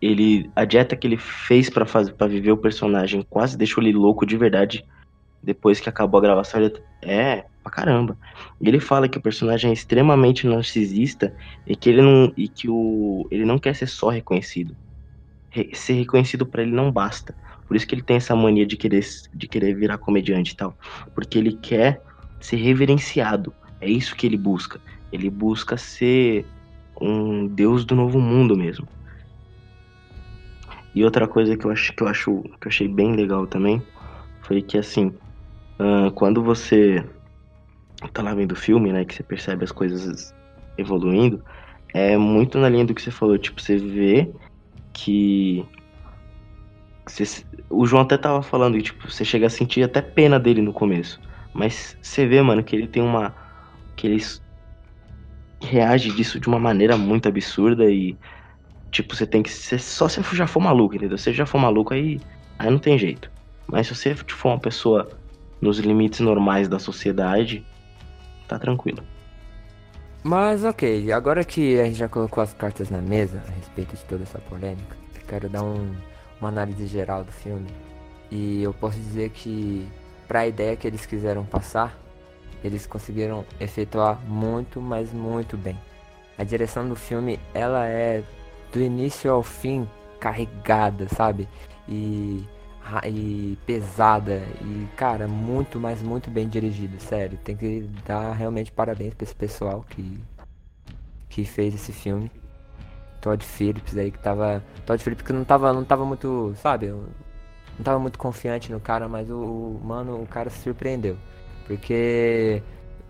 ele 0.00 0.50
a 0.54 0.64
dieta 0.64 0.96
que 0.96 1.06
ele 1.06 1.16
fez 1.16 1.68
para 1.68 1.84
fazer 1.84 2.12
para 2.12 2.26
viver 2.26 2.52
o 2.52 2.56
personagem 2.56 3.26
quase 3.28 3.56
deixou 3.56 3.82
ele 3.82 3.92
louco 3.92 4.24
de 4.24 4.36
verdade 4.36 4.84
depois 5.42 5.80
que 5.80 5.88
acabou 5.88 6.18
a 6.18 6.22
gravação 6.22 6.60
ele, 6.60 6.74
é 7.02 7.44
pra 7.62 7.70
caramba. 7.70 8.16
Ele 8.60 8.80
fala 8.80 9.08
que 9.08 9.18
o 9.18 9.22
personagem 9.22 9.70
é 9.70 9.72
extremamente 9.72 10.46
narcisista 10.46 11.34
e 11.66 11.76
que 11.76 11.88
ele 11.88 12.02
não 12.02 12.32
e 12.36 12.48
que 12.48 12.68
o 12.68 13.26
ele 13.30 13.44
não 13.44 13.58
quer 13.58 13.74
ser 13.74 13.86
só 13.86 14.08
reconhecido. 14.08 14.76
Re, 15.50 15.70
ser 15.72 15.94
reconhecido 15.94 16.44
para 16.44 16.62
ele 16.62 16.72
não 16.72 16.90
basta. 16.90 17.34
Por 17.66 17.76
isso 17.76 17.86
que 17.86 17.94
ele 17.94 18.02
tem 18.02 18.16
essa 18.16 18.34
mania 18.34 18.66
de 18.66 18.76
querer 18.76 19.04
de 19.32 19.46
querer 19.46 19.74
virar 19.74 19.98
comediante 19.98 20.52
e 20.52 20.56
tal. 20.56 20.76
Porque 21.14 21.38
ele 21.38 21.52
quer 21.52 22.02
ser 22.40 22.56
reverenciado. 22.56 23.52
É 23.80 23.88
isso 23.88 24.16
que 24.16 24.26
ele 24.26 24.36
busca. 24.36 24.80
Ele 25.12 25.30
busca 25.30 25.76
ser 25.76 26.44
um 27.00 27.46
deus 27.46 27.84
do 27.84 27.94
novo 27.94 28.20
mundo 28.20 28.56
mesmo 28.56 28.88
e 30.98 31.04
outra 31.04 31.28
coisa 31.28 31.56
que 31.56 31.64
eu 31.64 31.70
acho 31.70 31.92
que 31.92 32.02
eu 32.02 32.08
acho 32.08 32.42
que 32.60 32.66
eu 32.66 32.68
achei 32.68 32.88
bem 32.88 33.14
legal 33.14 33.46
também 33.46 33.80
foi 34.42 34.60
que 34.60 34.76
assim, 34.76 35.14
uh, 35.78 36.10
quando 36.12 36.42
você 36.42 37.04
tá 38.12 38.20
lá 38.20 38.34
vendo 38.34 38.52
o 38.52 38.56
filme, 38.56 38.92
né, 38.92 39.04
que 39.04 39.14
você 39.14 39.22
percebe 39.22 39.62
as 39.62 39.70
coisas 39.70 40.34
evoluindo, 40.76 41.40
é 41.94 42.16
muito 42.16 42.58
na 42.58 42.68
linha 42.68 42.84
do 42.84 42.94
que 42.94 43.00
você 43.02 43.12
falou, 43.12 43.38
tipo, 43.38 43.62
você 43.62 43.76
vê 43.76 44.28
que 44.92 45.64
você, 47.06 47.44
o 47.70 47.86
João 47.86 48.02
até 48.02 48.18
tava 48.18 48.42
falando 48.42 48.76
que 48.76 48.82
tipo, 48.82 49.08
você 49.08 49.24
chega 49.24 49.46
a 49.46 49.50
sentir 49.50 49.84
até 49.84 50.02
pena 50.02 50.38
dele 50.40 50.60
no 50.60 50.72
começo, 50.72 51.20
mas 51.54 51.96
você 52.02 52.26
vê, 52.26 52.42
mano, 52.42 52.64
que 52.64 52.74
ele 52.74 52.88
tem 52.88 53.02
uma 53.04 53.36
que 53.94 54.08
ele 54.08 54.20
reage 55.62 56.10
disso 56.12 56.40
de 56.40 56.48
uma 56.48 56.58
maneira 56.58 56.96
muito 56.96 57.28
absurda 57.28 57.88
e 57.88 58.16
Tipo, 58.90 59.14
você 59.14 59.26
tem 59.26 59.42
que 59.42 59.50
ser. 59.50 59.78
Só 59.80 60.08
se 60.08 60.20
você 60.20 60.36
já 60.36 60.46
for 60.46 60.60
maluco, 60.60 60.94
entendeu? 60.94 61.18
Se 61.18 61.24
você 61.24 61.32
já 61.32 61.46
for 61.46 61.58
maluco, 61.58 61.92
aí, 61.92 62.20
aí 62.58 62.70
não 62.70 62.78
tem 62.78 62.98
jeito. 62.98 63.30
Mas 63.66 63.86
se 63.86 63.94
você 63.94 64.14
for 64.14 64.48
uma 64.48 64.58
pessoa 64.58 65.08
nos 65.60 65.78
limites 65.78 66.20
normais 66.20 66.68
da 66.68 66.78
sociedade, 66.78 67.64
tá 68.46 68.58
tranquilo. 68.58 69.02
Mas 70.22 70.64
ok, 70.64 71.12
agora 71.12 71.44
que 71.44 71.78
a 71.78 71.84
gente 71.84 71.96
já 71.98 72.08
colocou 72.08 72.42
as 72.42 72.52
cartas 72.52 72.90
na 72.90 73.00
mesa 73.00 73.42
a 73.46 73.50
respeito 73.52 73.94
de 73.94 74.04
toda 74.04 74.24
essa 74.24 74.38
polêmica, 74.38 74.96
eu 75.14 75.20
quero 75.26 75.48
dar 75.48 75.62
um, 75.62 75.94
uma 76.40 76.48
análise 76.48 76.86
geral 76.86 77.24
do 77.24 77.32
filme. 77.32 77.68
E 78.30 78.62
eu 78.62 78.74
posso 78.74 78.98
dizer 78.98 79.30
que, 79.30 79.86
para 80.26 80.40
a 80.40 80.46
ideia 80.46 80.76
que 80.76 80.86
eles 80.86 81.06
quiseram 81.06 81.44
passar, 81.44 81.96
eles 82.62 82.86
conseguiram 82.86 83.44
efetuar 83.60 84.20
muito, 84.26 84.80
mas 84.80 85.12
muito 85.12 85.56
bem. 85.56 85.78
A 86.36 86.44
direção 86.44 86.88
do 86.88 86.96
filme, 86.96 87.38
ela 87.54 87.86
é 87.86 88.22
do 88.72 88.80
início 88.80 89.30
ao 89.30 89.42
fim 89.42 89.88
carregada, 90.20 91.08
sabe? 91.08 91.48
E, 91.88 92.44
e 93.06 93.58
pesada 93.66 94.42
e 94.60 94.86
cara, 94.96 95.28
muito, 95.28 95.78
mas 95.80 96.02
muito 96.02 96.30
bem 96.30 96.48
dirigida, 96.48 96.98
sério. 97.00 97.38
Tem 97.44 97.56
que 97.56 97.88
dar 98.06 98.32
realmente 98.32 98.72
parabéns 98.72 99.14
pra 99.14 99.24
esse 99.24 99.34
pessoal 99.34 99.84
que 99.88 100.20
que 101.28 101.44
fez 101.44 101.74
esse 101.74 101.92
filme. 101.92 102.30
Todd 103.20 103.44
Phillips 103.44 103.96
aí 103.96 104.10
que 104.10 104.18
tava, 104.18 104.62
Todd 104.86 105.02
Phillips 105.02 105.24
que 105.24 105.32
não 105.32 105.44
tava, 105.44 105.72
não 105.72 105.84
tava 105.84 106.04
muito, 106.04 106.54
sabe? 106.62 106.88
Não 106.88 107.84
tava 107.84 107.98
muito 107.98 108.18
confiante 108.18 108.72
no 108.72 108.80
cara, 108.80 109.08
mas 109.08 109.30
o, 109.30 109.36
o 109.36 109.80
mano, 109.84 110.22
o 110.22 110.26
cara 110.26 110.50
se 110.50 110.58
surpreendeu. 110.60 111.16
Porque 111.66 112.62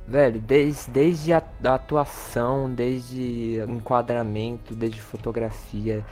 Velho, 0.09 0.41
desde, 0.41 0.91
desde 0.91 1.33
a, 1.35 1.43
a 1.65 1.75
atuação, 1.75 2.73
desde 2.73 3.63
enquadramento, 3.69 4.75
desde 4.75 5.03
fotografia, 5.03 6.03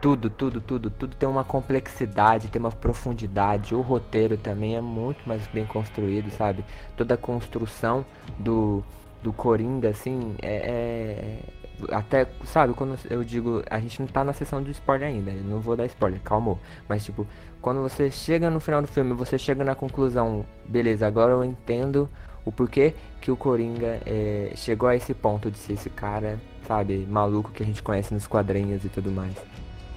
tudo, 0.00 0.28
tudo, 0.28 0.60
tudo, 0.60 0.90
tudo 0.90 1.14
tem 1.14 1.28
uma 1.28 1.44
complexidade, 1.44 2.48
tem 2.48 2.58
uma 2.58 2.72
profundidade. 2.72 3.72
O 3.72 3.82
roteiro 3.82 4.36
também 4.36 4.74
é 4.74 4.80
muito 4.80 5.26
mais 5.28 5.46
bem 5.46 5.64
construído, 5.64 6.28
sabe? 6.32 6.64
Toda 6.96 7.14
a 7.14 7.16
construção 7.16 8.04
do, 8.36 8.82
do 9.22 9.32
Coringa, 9.32 9.90
assim, 9.90 10.34
é, 10.42 11.38
é, 11.86 11.94
Até, 11.94 12.26
sabe, 12.46 12.74
quando 12.74 12.98
eu 13.08 13.22
digo. 13.22 13.62
A 13.70 13.78
gente 13.78 14.00
não 14.00 14.08
tá 14.08 14.24
na 14.24 14.32
sessão 14.32 14.60
de 14.60 14.72
spoiler 14.72 15.08
ainda, 15.08 15.30
não 15.30 15.60
vou 15.60 15.76
dar 15.76 15.86
spoiler, 15.86 16.20
calma. 16.20 16.58
Mas, 16.88 17.04
tipo, 17.04 17.24
quando 17.62 17.80
você 17.80 18.10
chega 18.10 18.50
no 18.50 18.58
final 18.58 18.82
do 18.82 18.88
filme, 18.88 19.12
você 19.14 19.38
chega 19.38 19.62
na 19.62 19.76
conclusão, 19.76 20.44
beleza, 20.68 21.06
agora 21.06 21.30
eu 21.30 21.44
entendo 21.44 22.08
o 22.46 22.52
porquê 22.52 22.94
que 23.20 23.30
o 23.30 23.36
Coringa 23.36 24.00
é, 24.06 24.52
chegou 24.54 24.88
a 24.88 24.94
esse 24.94 25.12
ponto 25.12 25.50
de 25.50 25.58
ser 25.58 25.72
esse 25.74 25.90
cara, 25.90 26.38
sabe, 26.66 27.06
maluco 27.10 27.50
que 27.50 27.62
a 27.62 27.66
gente 27.66 27.82
conhece 27.82 28.14
nos 28.14 28.26
quadrinhos 28.26 28.84
e 28.84 28.88
tudo 28.88 29.10
mais. 29.10 29.34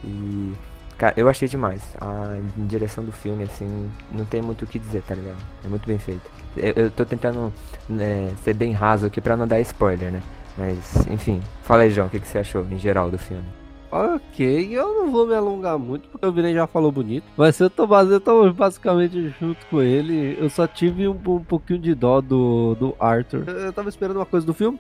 E, 0.04 0.54
cara, 0.98 1.14
eu 1.16 1.30
achei 1.30 1.48
demais. 1.48 1.82
A 2.02 2.40
direção 2.58 3.06
do 3.06 3.12
filme, 3.12 3.44
assim, 3.44 3.90
não 4.12 4.26
tem 4.26 4.42
muito 4.42 4.66
o 4.66 4.68
que 4.68 4.80
dizer, 4.80 5.04
tá 5.04 5.14
ligado? 5.14 5.38
É 5.64 5.68
muito 5.68 5.86
bem 5.88 6.00
feito. 6.00 6.30
Eu, 6.58 6.74
eu 6.76 6.92
tô 6.92 7.06
tentando 7.06 7.54
né, 7.88 8.34
ser 8.44 8.56
bem 8.56 8.72
raso 8.72 9.06
aqui 9.06 9.22
pra 9.22 9.38
não 9.38 9.48
dar 9.48 9.62
spoiler, 9.62 10.12
né? 10.12 10.24
Mas, 10.58 11.08
enfim, 11.08 11.42
fala 11.62 11.84
aí, 11.84 11.92
João, 11.92 12.08
o 12.08 12.10
que, 12.10 12.20
que 12.20 12.28
você 12.28 12.40
achou 12.40 12.66
em 12.66 12.80
geral 12.80 13.12
do 13.12 13.18
filme? 13.20 13.46
Ok, 13.92 14.70
eu 14.72 15.00
não 15.00 15.12
vou 15.12 15.26
me 15.26 15.34
alongar 15.34 15.80
muito, 15.80 16.08
porque 16.10 16.26
o 16.26 16.32
Vinei 16.32 16.54
já 16.54 16.68
falou 16.68 16.92
bonito. 16.92 17.26
Mas 17.36 17.60
eu 17.60 17.70
tô, 17.70 17.88
eu 18.02 18.20
tô 18.20 18.54
basicamente 18.54 19.34
junto 19.40 19.66
com 19.66 19.82
ele. 19.82 20.38
Eu 20.40 20.50
só 20.50 20.68
tive 20.68 21.08
um, 21.08 21.14
um 21.14 21.44
pouquinho 21.44 21.80
de 21.80 21.96
dó 21.96 22.22
do, 22.22 22.76
do 22.76 22.96
Arthur. 23.00 23.46
Eu, 23.48 23.58
eu 23.58 23.74
tava 23.74 23.90
esperando 23.90 24.18
uma 24.18 24.26
coisa 24.26 24.46
do 24.46 24.54
filme. 24.54 24.80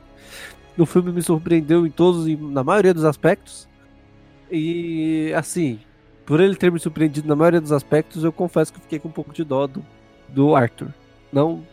O 0.78 0.86
filme 0.86 1.12
me 1.12 1.22
surpreendeu 1.24 1.88
em 1.88 1.90
todos, 1.90 2.28
na 2.40 2.64
maioria 2.64 2.94
dos 2.94 3.04
aspectos. 3.04 3.68
E 4.52 5.34
assim, 5.36 5.80
por 6.26 6.40
ele 6.40 6.56
ter 6.56 6.72
me 6.72 6.80
surpreendido 6.80 7.28
na 7.28 7.36
maioria 7.36 7.60
dos 7.60 7.72
aspectos, 7.72 8.24
eu 8.24 8.32
confesso 8.32 8.72
que 8.72 8.80
fiquei 8.80 9.00
com 9.00 9.08
um 9.08 9.12
pouco 9.12 9.34
de 9.34 9.44
dó 9.44 9.66
do, 9.66 9.84
do 10.28 10.56
Arthur. 10.56 10.94
Não 11.34 11.64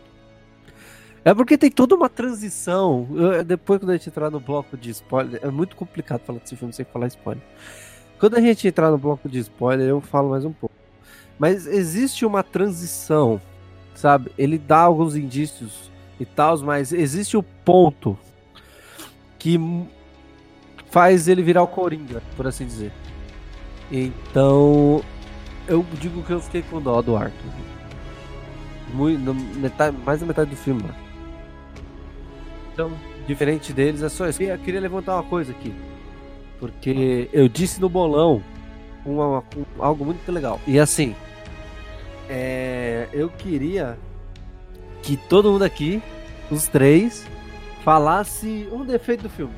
é 1.25 1.33
porque 1.33 1.57
tem 1.57 1.69
toda 1.69 1.95
uma 1.95 2.09
transição. 2.09 3.07
Eu, 3.11 3.43
depois, 3.43 3.79
quando 3.79 3.89
a 3.91 3.97
gente 3.97 4.09
entrar 4.09 4.29
no 4.29 4.39
bloco 4.39 4.77
de 4.77 4.89
spoiler, 4.91 5.39
é 5.43 5.49
muito 5.49 5.75
complicado 5.75 6.21
falar 6.21 6.39
desse 6.39 6.55
filme 6.55 6.73
sem 6.73 6.85
falar 6.85 7.07
spoiler. 7.07 7.43
Quando 8.19 8.35
a 8.35 8.41
gente 8.41 8.67
entrar 8.67 8.89
no 8.89 8.97
bloco 8.97 9.27
de 9.29 9.39
spoiler, 9.39 9.87
eu 9.87 10.01
falo 10.01 10.29
mais 10.29 10.45
um 10.45 10.53
pouco. 10.53 10.75
Mas 11.37 11.67
existe 11.67 12.25
uma 12.25 12.41
transição, 12.41 13.39
sabe? 13.93 14.31
Ele 14.37 14.57
dá 14.57 14.79
alguns 14.79 15.15
indícios 15.15 15.91
e 16.19 16.25
tal, 16.25 16.57
mas 16.59 16.91
existe 16.91 17.37
o 17.37 17.43
ponto 17.43 18.17
que 19.37 19.59
faz 20.89 21.27
ele 21.27 21.43
virar 21.43 21.61
o 21.61 21.67
Coringa, 21.67 22.23
por 22.35 22.47
assim 22.47 22.65
dizer. 22.65 22.91
Então, 23.91 25.03
eu 25.67 25.85
digo 25.99 26.23
que 26.23 26.31
eu 26.31 26.41
fiquei 26.41 26.61
com 26.63 26.81
dó 26.81 27.01
do 27.01 27.15
Arthur. 27.15 27.51
Muito, 28.93 29.33
metade, 29.59 29.95
mais 30.05 30.21
da 30.21 30.25
metade 30.25 30.49
do 30.49 30.55
filme, 30.55 30.81
mano. 30.81 31.06
Então, 32.77 32.91
diferente 33.25 33.73
deles, 33.73 34.03
é 34.03 34.09
só 34.09 34.29
isso. 34.29 34.43
Eu 34.43 34.59
queria 34.59 34.79
levantar 34.79 35.15
uma 35.15 35.23
coisa 35.23 35.51
aqui. 35.51 35.73
Porque 36.59 37.27
eu 37.33 37.49
disse 37.49 37.81
no 37.81 37.89
bolão 37.89 38.43
uma, 39.03 39.39
um, 39.39 39.65
algo 39.79 40.05
muito 40.05 40.31
legal. 40.31 40.61
E 40.67 40.79
assim, 40.79 41.15
é, 42.29 43.09
eu 43.11 43.29
queria 43.29 43.97
que 45.01 45.17
todo 45.17 45.51
mundo 45.51 45.63
aqui, 45.63 46.03
os 46.51 46.67
três, 46.67 47.25
falasse 47.83 48.69
um 48.71 48.85
defeito 48.85 49.23
do 49.23 49.29
filme. 49.29 49.55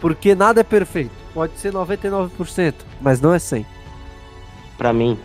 Porque 0.00 0.34
nada 0.34 0.62
é 0.62 0.64
perfeito. 0.64 1.12
Pode 1.34 1.58
ser 1.58 1.74
99%, 1.74 2.74
mas 3.02 3.20
não 3.20 3.34
é 3.34 3.38
100. 3.38 3.66
Pra 4.78 4.94
mim, 4.94 5.18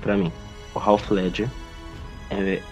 pra 0.00 0.16
mim, 0.16 0.30
o 0.76 0.78
Ralph 0.78 1.10
Ledger 1.10 1.48
é 2.30 2.62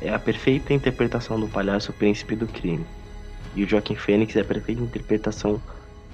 é 0.00 0.12
a 0.12 0.18
perfeita 0.18 0.72
interpretação 0.72 1.38
do 1.38 1.48
palhaço 1.48 1.92
príncipe 1.92 2.36
do 2.36 2.46
crime. 2.46 2.84
E 3.54 3.64
o 3.64 3.68
Joaquim 3.68 3.96
Fênix 3.96 4.36
é 4.36 4.40
a 4.40 4.44
perfeita 4.44 4.82
interpretação 4.82 5.60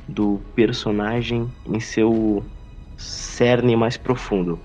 do 0.08 0.40
personagem 0.54 1.50
em 1.66 1.80
seu 1.80 2.42
cerne 2.96 3.76
mais 3.76 3.96
profundo. 3.96 4.58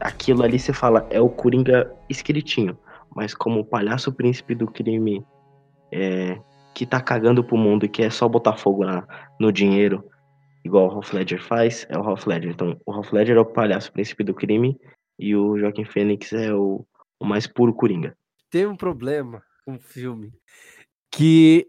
Aquilo 0.00 0.42
ali 0.42 0.58
você 0.58 0.72
fala, 0.72 1.06
é 1.10 1.20
o 1.20 1.28
Coringa 1.28 1.92
escritinho, 2.08 2.78
mas 3.14 3.34
como 3.34 3.60
o 3.60 3.64
palhaço 3.64 4.12
príncipe 4.12 4.54
do 4.54 4.66
crime 4.66 5.24
é, 5.92 6.38
que 6.74 6.86
tá 6.86 7.00
cagando 7.00 7.42
pro 7.42 7.56
mundo 7.56 7.84
e 7.84 7.88
quer 7.88 8.10
só 8.12 8.28
botar 8.28 8.56
fogo 8.56 8.84
na, 8.84 9.06
no 9.38 9.52
dinheiro, 9.52 10.04
igual 10.64 10.86
o 10.86 10.88
Ralph 10.88 11.12
Ledger 11.12 11.42
faz, 11.42 11.86
é 11.88 11.98
o 11.98 12.02
Ralph 12.02 12.26
Ledger. 12.26 12.52
Então, 12.52 12.76
o 12.86 12.92
Ralph 12.92 13.12
Ledger 13.12 13.36
é 13.36 13.40
o 13.40 13.44
palhaço 13.44 13.92
príncipe 13.92 14.22
do 14.22 14.34
crime 14.34 14.78
e 15.18 15.34
o 15.34 15.58
Joaquim 15.58 15.84
Fênix 15.84 16.32
é 16.32 16.54
o 16.54 16.86
o 17.20 17.26
mais 17.26 17.46
puro 17.46 17.74
Coringa. 17.74 18.16
Tem 18.50 18.66
um 18.66 18.74
problema 18.74 19.42
com 19.64 19.74
o 19.76 19.78
filme 19.78 20.32
que 21.10 21.68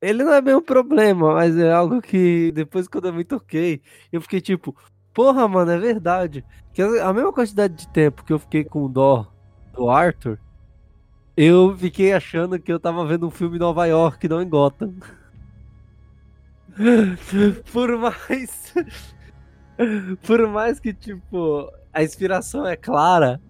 ele 0.00 0.24
não 0.24 0.32
é 0.32 0.56
um 0.56 0.62
problema, 0.62 1.34
mas 1.34 1.56
é 1.56 1.70
algo 1.72 2.00
que 2.00 2.50
depois 2.52 2.88
quando 2.88 3.08
eu 3.08 3.12
me 3.12 3.24
toquei, 3.24 3.82
eu 4.10 4.20
fiquei 4.20 4.40
tipo, 4.40 4.74
porra, 5.12 5.46
mano, 5.46 5.70
é 5.70 5.78
verdade. 5.78 6.44
Que 6.72 6.82
a 6.82 7.12
mesma 7.12 7.32
quantidade 7.32 7.74
de 7.74 7.88
tempo 7.88 8.24
que 8.24 8.32
eu 8.32 8.38
fiquei 8.38 8.64
com 8.64 8.90
dó 8.90 9.26
do 9.74 9.90
Arthur, 9.90 10.38
eu 11.36 11.76
fiquei 11.76 12.12
achando 12.12 12.58
que 12.58 12.72
eu 12.72 12.80
tava 12.80 13.04
vendo 13.06 13.26
um 13.26 13.30
filme 13.30 13.56
em 13.56 13.60
Nova 13.60 13.86
York, 13.86 14.28
não 14.28 14.40
em 14.40 14.48
Gotham. 14.48 14.94
Por 17.72 17.98
mais. 17.98 18.74
Por 20.26 20.46
mais 20.48 20.80
que, 20.80 20.94
tipo, 20.94 21.70
a 21.92 22.02
inspiração 22.02 22.66
é 22.66 22.76
clara, 22.76 23.40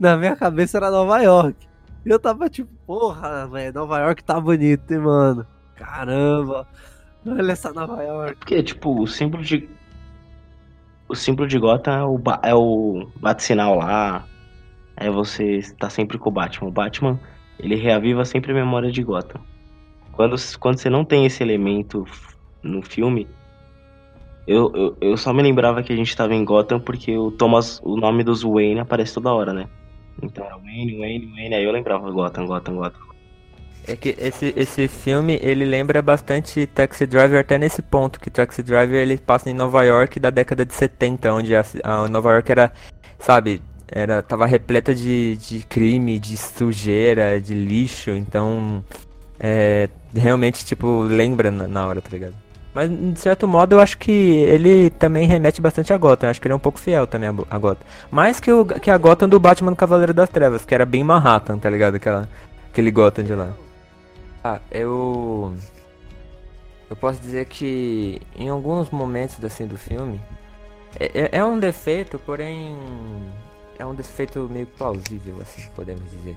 na 0.00 0.16
minha 0.16 0.34
cabeça 0.34 0.78
era 0.78 0.90
Nova 0.90 1.20
York. 1.20 1.68
E 2.04 2.08
eu 2.08 2.18
tava 2.18 2.48
tipo, 2.48 2.70
porra, 2.86 3.46
velho, 3.46 3.74
Nova 3.74 3.98
York 3.98 4.24
tá 4.24 4.40
bonito, 4.40 4.90
hein, 4.90 4.98
mano. 4.98 5.46
Caramba. 5.76 6.66
Olha 7.26 7.52
essa 7.52 7.70
Nova 7.72 8.02
York. 8.02 8.36
Porque, 8.38 8.62
tipo, 8.62 8.98
o 8.98 9.06
símbolo 9.06 9.44
de. 9.44 9.68
O 11.06 11.14
símbolo 11.14 11.46
de 11.46 11.58
Gotham 11.58 11.92
é 11.92 12.02
o, 12.02 12.16
ba... 12.16 12.40
é 12.42 12.54
o 12.54 13.06
bate-sinal 13.16 13.76
lá. 13.76 14.24
É 14.96 15.10
você 15.10 15.56
estar 15.56 15.90
sempre 15.90 16.16
com 16.16 16.30
o 16.30 16.32
Batman. 16.32 16.68
O 16.68 16.72
Batman, 16.72 17.20
ele 17.58 17.74
reaviva 17.74 18.24
sempre 18.24 18.52
a 18.52 18.54
memória 18.54 18.90
de 18.90 19.02
Gotham. 19.02 19.40
Quando, 20.12 20.36
quando 20.58 20.78
você 20.78 20.88
não 20.88 21.04
tem 21.04 21.26
esse 21.26 21.42
elemento 21.42 22.06
no 22.62 22.80
filme, 22.82 23.28
eu, 24.46 24.72
eu, 24.74 24.96
eu 25.00 25.16
só 25.16 25.32
me 25.32 25.42
lembrava 25.42 25.82
que 25.82 25.92
a 25.92 25.96
gente 25.96 26.16
tava 26.16 26.34
em 26.34 26.44
Gotham 26.44 26.80
porque 26.80 27.16
o 27.16 27.30
Thomas, 27.30 27.80
o 27.84 27.96
nome 27.96 28.24
dos 28.24 28.42
Wayne 28.42 28.80
aparece 28.80 29.14
toda 29.14 29.32
hora, 29.32 29.52
né? 29.52 29.68
Então 30.22 30.44
era 30.44 30.56
Wayne, 30.56 30.98
Wayne, 30.98 31.26
Wayne, 31.34 31.54
aí 31.54 31.64
eu 31.64 31.72
lembrava 31.72 32.10
Gotham, 32.10 32.46
Gotham, 32.46 32.76
Gotham. 32.76 33.10
É 33.86 33.96
que 33.96 34.14
esse, 34.18 34.52
esse 34.56 34.88
filme, 34.88 35.38
ele 35.42 35.64
lembra 35.64 36.02
bastante 36.02 36.66
Taxi 36.66 37.06
Driver 37.06 37.40
até 37.40 37.56
nesse 37.58 37.80
ponto, 37.80 38.20
que 38.20 38.30
Taxi 38.30 38.62
Driver 38.62 39.00
ele 39.00 39.16
passa 39.16 39.50
em 39.50 39.54
Nova 39.54 39.82
York 39.84 40.20
da 40.20 40.30
década 40.30 40.64
de 40.64 40.74
70, 40.74 41.32
onde 41.32 41.56
a, 41.56 41.64
a 41.82 42.08
Nova 42.08 42.32
York 42.32 42.52
era, 42.52 42.72
sabe, 43.18 43.62
era 43.88 44.22
tava 44.22 44.46
repleta 44.46 44.94
de, 44.94 45.36
de 45.36 45.60
crime, 45.64 46.18
de 46.18 46.36
sujeira, 46.36 47.40
de 47.40 47.54
lixo, 47.54 48.10
então 48.10 48.84
é, 49.38 49.88
realmente 50.14 50.64
tipo 50.64 51.02
lembra 51.02 51.50
na, 51.50 51.66
na 51.66 51.86
hora, 51.86 52.00
tá 52.00 52.10
ligado? 52.10 52.34
Mas, 52.72 52.88
de 52.88 53.18
certo 53.18 53.48
modo, 53.48 53.74
eu 53.74 53.80
acho 53.80 53.98
que 53.98 54.12
ele 54.12 54.90
também 54.90 55.26
remete 55.26 55.60
bastante 55.60 55.92
a 55.92 55.98
Gotham. 55.98 56.26
Eu 56.26 56.30
acho 56.30 56.40
que 56.40 56.46
ele 56.46 56.52
é 56.52 56.56
um 56.56 56.60
pouco 56.60 56.78
fiel 56.78 57.06
também 57.06 57.28
a, 57.28 57.58
Gotham. 57.58 57.84
Mais 58.10 58.38
que, 58.38 58.52
o, 58.52 58.64
que 58.64 58.90
a 58.90 58.96
Gotham 58.96 59.28
do 59.28 59.40
Batman 59.40 59.72
do 59.72 59.76
Cavaleiro 59.76 60.14
das 60.14 60.28
Trevas, 60.28 60.64
que 60.64 60.74
era 60.74 60.86
bem 60.86 61.02
Manhattan, 61.02 61.58
tá 61.58 61.68
ligado? 61.68 61.96
Aquela, 61.96 62.28
aquele 62.70 62.90
Gotham 62.90 63.24
de 63.24 63.34
lá. 63.34 63.52
Ah, 64.44 64.60
eu... 64.70 65.54
Eu 66.88 66.96
posso 66.96 67.20
dizer 67.20 67.46
que 67.46 68.20
em 68.36 68.48
alguns 68.48 68.90
momentos 68.90 69.44
assim 69.44 69.64
do 69.64 69.78
filme 69.78 70.20
é, 70.98 71.20
é, 71.22 71.38
é 71.38 71.44
um 71.44 71.58
defeito, 71.58 72.18
porém 72.18 72.76
é 73.78 73.86
um 73.86 73.94
defeito 73.94 74.48
meio 74.50 74.66
plausível, 74.66 75.36
assim, 75.40 75.68
podemos 75.74 76.10
dizer. 76.10 76.36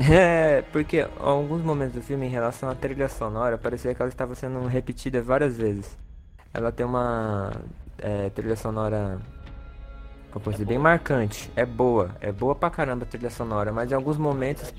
É, 0.10 0.62
porque 0.72 1.06
alguns 1.18 1.62
momentos 1.62 1.94
do 1.94 2.02
filme, 2.02 2.26
em 2.26 2.30
relação 2.30 2.70
à 2.70 2.74
trilha 2.74 3.08
sonora, 3.08 3.58
parecia 3.58 3.94
que 3.94 4.00
ela 4.00 4.08
estava 4.08 4.34
sendo 4.34 4.66
repetida 4.66 5.22
várias 5.22 5.58
vezes. 5.58 5.96
Ela 6.54 6.72
tem 6.72 6.86
uma 6.86 7.52
é, 7.98 8.30
trilha 8.30 8.56
sonora, 8.56 9.18
como 10.30 10.44
posso 10.44 10.56
dizer, 10.56 10.64
bem 10.64 10.78
marcante. 10.78 11.50
É 11.54 11.66
boa, 11.66 12.16
é 12.20 12.32
boa 12.32 12.54
pra 12.54 12.70
caramba 12.70 13.04
a 13.04 13.06
trilha 13.06 13.30
sonora, 13.30 13.72
mas 13.72 13.92
em 13.92 13.94
alguns 13.94 14.16
momentos 14.16 14.72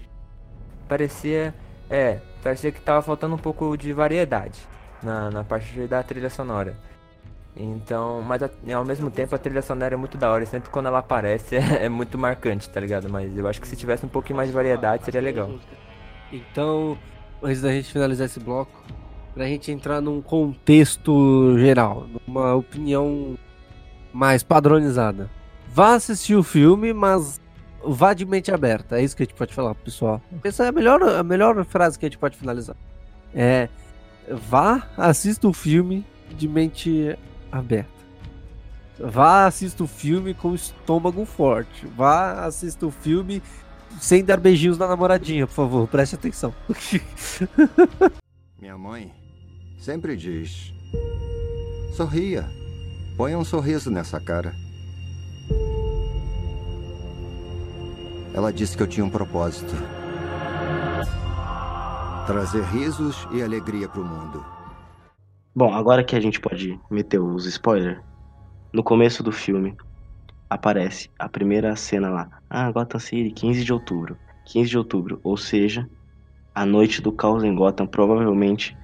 parecia, 0.88 1.54
é, 1.90 2.20
parecia 2.42 2.72
que 2.72 2.82
tava 2.82 3.02
faltando 3.02 3.36
um 3.36 3.40
pouco 3.40 3.78
de 3.78 3.94
variedade 3.94 4.60
na, 5.04 5.30
na 5.30 5.44
parte 5.44 5.88
da 5.88 6.02
trilha 6.02 6.30
sonora. 6.32 6.76
Então, 7.56 8.22
mas 8.22 8.42
ao 8.74 8.86
mesmo 8.86 9.12
tempo 9.12 9.36
a 9.36 9.38
trilha 9.38 9.62
sonora 9.62 9.94
é 9.94 9.98
muito 9.98 10.18
da 10.18 10.32
hora, 10.32 10.46
sempre 10.46 10.70
quando 10.70 10.86
ela 10.86 11.00
aparece 11.00 11.56
é, 11.58 11.86
é, 11.86 11.90
muito 11.90 12.18
marcante, 12.18 12.70
tá 12.70 12.80
ligado? 12.80 13.10
Mas 13.10 13.36
eu 13.38 13.48
acho 13.48 13.60
que 13.60 13.68
se 13.68 13.76
tivesse 13.76 14.06
um 14.06 14.10
pouquinho 14.10 14.38
mais 14.38 14.50
de 14.50 14.56
variedade 14.56 15.04
seria 15.04 15.22
legal. 15.22 15.52
Então, 16.32 16.98
antes 17.44 17.62
da 17.62 17.72
gente 17.72 17.92
finalizar 17.92 18.26
esse 18.26 18.40
bloco, 18.40 18.72
pra 19.34 19.46
gente 19.46 19.72
entrar 19.72 20.02
num 20.02 20.22
contexto 20.22 21.58
geral, 21.58 22.08
numa 22.26 22.56
opinião 22.56 23.38
mais 24.14 24.44
padronizada. 24.44 25.30
Vá 25.74 25.94
assistir 25.96 26.36
o 26.36 26.44
filme, 26.44 26.94
mas 26.94 27.40
vá 27.84 28.14
de 28.14 28.26
mente 28.26 28.52
aberta. 28.52 29.00
É 29.00 29.04
isso 29.04 29.16
que 29.16 29.24
a 29.24 29.26
gente 29.26 29.36
pode 29.36 29.54
falar 29.54 29.74
pessoal. 29.76 30.22
Essa 30.44 30.66
é 30.66 30.68
a 30.68 30.72
melhor, 30.72 31.02
a 31.02 31.24
melhor 31.24 31.64
frase 31.66 31.98
que 31.98 32.06
a 32.06 32.10
gente 32.10 32.18
pode 32.18 32.38
finalizar. 32.38 32.76
É. 33.34 33.70
Vá, 34.30 34.88
assista 34.98 35.48
o 35.48 35.54
filme 35.54 36.06
de 36.38 36.48
mente 36.48 37.18
aberta. 37.52 38.02
Vá 39.00 39.48
assista 39.48 39.84
o 39.84 39.88
filme 39.88 40.34
com 40.34 40.54
estômago 40.54 41.26
forte. 41.26 41.88
Vá 41.88 42.46
assista 42.46 42.86
o 42.86 42.92
filme 42.92 43.42
sem 44.00 44.24
dar 44.24 44.38
beijinhos 44.38 44.78
na 44.78 44.88
namoradinha, 44.88 45.48
por 45.48 45.54
favor, 45.54 45.88
preste 45.88 46.16
atenção. 46.16 46.54
Minha 48.60 48.78
mãe 48.78 49.12
sempre 49.80 50.16
diz: 50.16 50.72
sorria, 51.96 52.48
ponha 53.18 53.38
um 53.38 53.44
sorriso 53.44 53.90
nessa 53.90 54.20
cara. 54.20 54.54
Ela 58.34 58.54
disse 58.54 58.78
que 58.78 58.84
eu 58.84 58.88
tinha 58.88 59.06
um 59.06 59.10
propósito: 59.10 59.74
trazer 62.28 62.64
risos 62.64 63.28
e 63.32 63.42
alegria 63.42 63.90
para 63.90 64.02
o 64.02 64.06
mundo. 64.06 64.61
Bom, 65.54 65.74
agora 65.74 66.04
que 66.04 66.16
a 66.16 66.20
gente 66.20 66.40
pode 66.40 66.80
meter 66.90 67.20
os 67.20 67.46
spoilers, 67.46 68.02
no 68.74 68.84
começo 68.84 69.22
do 69.22 69.32
filme 69.32 69.76
aparece 70.50 71.10
a 71.20 71.28
primeira 71.28 71.76
cena 71.76 72.10
lá. 72.10 72.42
Ah, 72.50 72.72
Gotham 72.72 73.00
City, 73.00 73.32
15 73.32 73.64
de 73.64 73.74
outubro. 73.74 74.18
15 74.46 74.70
de 74.70 74.78
outubro, 74.78 75.20
ou 75.24 75.38
seja, 75.38 75.90
a 76.56 76.66
noite 76.66 77.02
do 77.02 77.12
caos 77.12 77.44
em 77.44 77.54
Gotham 77.54 77.86
provavelmente 77.86 78.78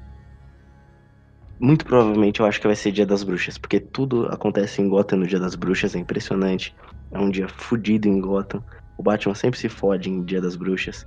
muito 1.60 1.86
provavelmente 1.86 2.40
eu 2.40 2.46
acho 2.46 2.62
que 2.62 2.68
vai 2.68 2.76
ser 2.76 2.92
Dia 2.92 3.06
das 3.06 3.24
Bruxas, 3.24 3.58
porque 3.58 3.80
tudo 3.80 4.28
acontece 4.28 4.82
em 4.82 4.88
Gotham 4.88 5.18
no 5.18 5.28
Dia 5.28 5.40
das 5.40 5.56
Bruxas, 5.56 5.96
é 5.96 6.00
impressionante. 6.00 6.76
É 7.12 7.18
um 7.18 7.30
dia 7.30 7.48
fudido 7.48 8.08
em 8.08 8.20
Gotham. 8.20 8.64
O 8.98 9.02
Batman 9.02 9.34
sempre 9.34 9.60
se 9.60 9.70
fode 9.70 10.10
em 10.10 10.24
Dia 10.24 10.42
das 10.42 10.56
Bruxas. 10.56 11.06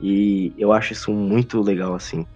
E 0.00 0.52
eu 0.58 0.72
acho 0.72 0.92
isso 0.92 1.12
muito 1.12 1.62
legal 1.62 1.94
assim. 1.94 2.26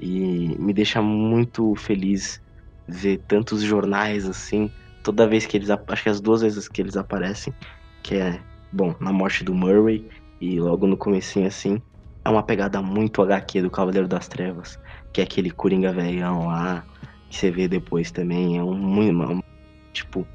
E 0.00 0.56
me 0.58 0.72
deixa 0.72 1.02
muito 1.02 1.74
feliz 1.74 2.40
ver 2.88 3.18
tantos 3.28 3.62
jornais 3.62 4.26
assim, 4.26 4.70
toda 5.02 5.28
vez 5.28 5.46
que 5.46 5.56
eles 5.56 5.68
acho 5.70 6.02
que 6.02 6.08
as 6.08 6.20
duas 6.20 6.40
vezes 6.40 6.68
que 6.68 6.80
eles 6.80 6.96
aparecem, 6.96 7.54
que 8.02 8.16
é, 8.16 8.40
bom, 8.72 8.94
na 8.98 9.12
morte 9.12 9.44
do 9.44 9.54
Murray 9.54 10.08
e 10.40 10.58
logo 10.58 10.86
no 10.86 10.96
comecinho 10.96 11.46
assim, 11.46 11.80
é 12.24 12.30
uma 12.30 12.42
pegada 12.42 12.80
muito 12.82 13.22
HQ 13.22 13.62
do 13.62 13.70
Cavaleiro 13.70 14.08
das 14.08 14.26
Trevas, 14.26 14.78
que 15.12 15.20
é 15.20 15.24
aquele 15.24 15.50
Coringa 15.50 15.92
velhão 15.92 16.46
lá, 16.46 16.84
que 17.28 17.36
você 17.36 17.50
vê 17.50 17.68
depois 17.68 18.10
também, 18.10 18.58
é 18.58 18.64
um 18.64 18.74
muito, 18.74 19.44
tipo, 19.92 20.26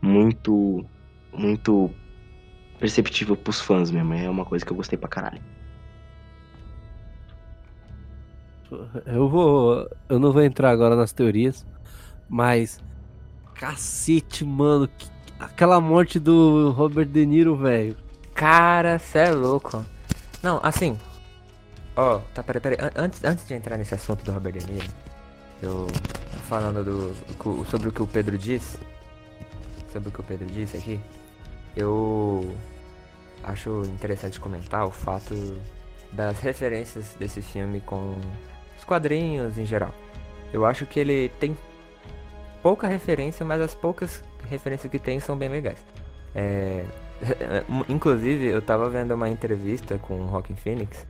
muito, 0.00 0.84
muito 1.32 1.90
perceptível 2.78 3.36
pros 3.36 3.60
fãs 3.60 3.90
mesmo, 3.90 4.14
é 4.14 4.28
uma 4.28 4.44
coisa 4.44 4.64
que 4.64 4.72
eu 4.72 4.76
gostei 4.76 4.98
pra 4.98 5.08
caralho. 5.08 5.55
Eu 9.06 9.28
vou. 9.28 9.88
Eu 10.08 10.18
não 10.18 10.32
vou 10.32 10.42
entrar 10.42 10.70
agora 10.70 10.96
nas 10.96 11.12
teorias, 11.12 11.64
mas. 12.28 12.80
Cacete, 13.54 14.44
mano. 14.44 14.88
Que, 14.88 15.08
aquela 15.38 15.80
morte 15.80 16.18
do 16.18 16.70
Robert 16.72 17.06
De 17.06 17.24
Niro, 17.24 17.56
velho. 17.56 17.96
Cara, 18.34 18.98
cê 18.98 19.20
é 19.20 19.30
louco. 19.30 19.84
Não, 20.42 20.60
assim. 20.62 20.98
Ó, 21.94 22.18
tá, 22.34 22.42
peraí, 22.42 22.60
peraí. 22.60 22.78
Antes, 22.94 23.24
antes 23.24 23.46
de 23.46 23.54
entrar 23.54 23.78
nesse 23.78 23.94
assunto 23.94 24.24
do 24.24 24.32
Robert 24.32 24.52
De 24.52 24.66
Niro, 24.66 24.88
eu. 25.62 25.86
Falando 26.48 26.84
do, 26.84 27.66
sobre 27.66 27.88
o 27.88 27.92
que 27.92 28.02
o 28.02 28.06
Pedro 28.06 28.36
disse. 28.36 28.78
Sobre 29.92 30.10
o 30.10 30.12
que 30.12 30.20
o 30.20 30.24
Pedro 30.24 30.46
disse 30.46 30.76
aqui. 30.76 31.00
Eu. 31.74 32.54
Acho 33.42 33.82
interessante 33.84 34.40
comentar 34.40 34.86
o 34.86 34.90
fato 34.90 35.34
das 36.12 36.38
referências 36.40 37.14
desse 37.18 37.42
filme 37.42 37.80
com 37.80 38.16
quadrinhos 38.86 39.58
em 39.58 39.66
geral. 39.66 39.92
Eu 40.52 40.64
acho 40.64 40.86
que 40.86 40.98
ele 40.98 41.28
tem 41.40 41.56
pouca 42.62 42.86
referência, 42.86 43.44
mas 43.44 43.60
as 43.60 43.74
poucas 43.74 44.24
referências 44.48 44.90
que 44.90 44.98
tem 44.98 45.20
são 45.20 45.36
bem 45.36 45.48
legais. 45.48 45.78
É, 46.34 46.84
inclusive, 47.88 48.46
eu 48.46 48.62
tava 48.62 48.88
vendo 48.88 49.14
uma 49.14 49.28
entrevista 49.28 49.98
com 49.98 50.20
o 50.20 50.26
Rockin' 50.26 50.56
Phoenix. 50.56 51.06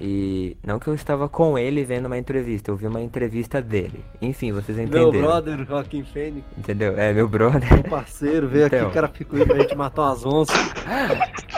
E 0.00 0.56
não 0.66 0.80
que 0.80 0.88
eu 0.88 0.94
estava 0.94 1.28
com 1.28 1.56
ele 1.56 1.84
vendo 1.84 2.06
uma 2.06 2.18
entrevista, 2.18 2.70
eu 2.70 2.76
vi 2.76 2.86
uma 2.86 3.00
entrevista 3.00 3.62
dele. 3.62 4.04
Enfim, 4.20 4.52
vocês 4.52 4.76
entenderam. 4.76 5.12
Meu 5.12 5.22
brother, 5.22 5.66
Rockin' 5.68 6.04
Phoenix. 6.04 6.44
Entendeu? 6.58 6.98
É, 6.98 7.12
meu 7.12 7.28
brother. 7.28 7.72
Meu 7.72 7.84
parceiro, 7.84 8.48
veio 8.48 8.66
então. 8.66 8.86
aqui, 8.86 8.94
cara 8.94 9.08
ficou 9.08 9.46
pra 9.46 9.58
gente 9.58 9.76
matar 9.76 10.02
umas 10.02 10.26
onças. 10.26 10.72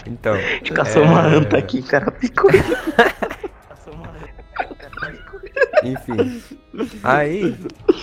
Então. 0.07 0.35
A 0.35 0.39
gente 0.39 0.73
caçou 0.73 1.03
é... 1.03 1.07
uma 1.07 1.23
anta 1.23 1.57
aqui, 1.57 1.83
cara 1.83 2.11
picou. 2.11 2.51
Enfim. 5.83 6.43
Aí. 7.03 7.57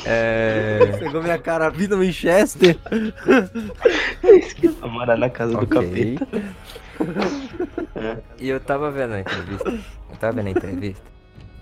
É... 0.05 0.97
Pegou 0.99 1.21
minha 1.21 1.37
cara 1.37 1.69
vida 1.69 1.97
Winchester. 1.97 2.77
Tá 4.79 4.87
morando 4.87 5.19
na 5.19 5.29
casa 5.29 5.57
okay. 5.57 5.65
do 6.15 6.19
capeta. 6.19 6.43
E 8.39 8.49
eu 8.49 8.59
tava 8.59 8.91
vendo 8.91 9.13
a 9.13 9.19
entrevista. 9.21 9.69
Eu 9.69 10.17
tava 10.19 10.33
vendo 10.33 10.47
a 10.47 10.51
entrevista. 10.51 11.03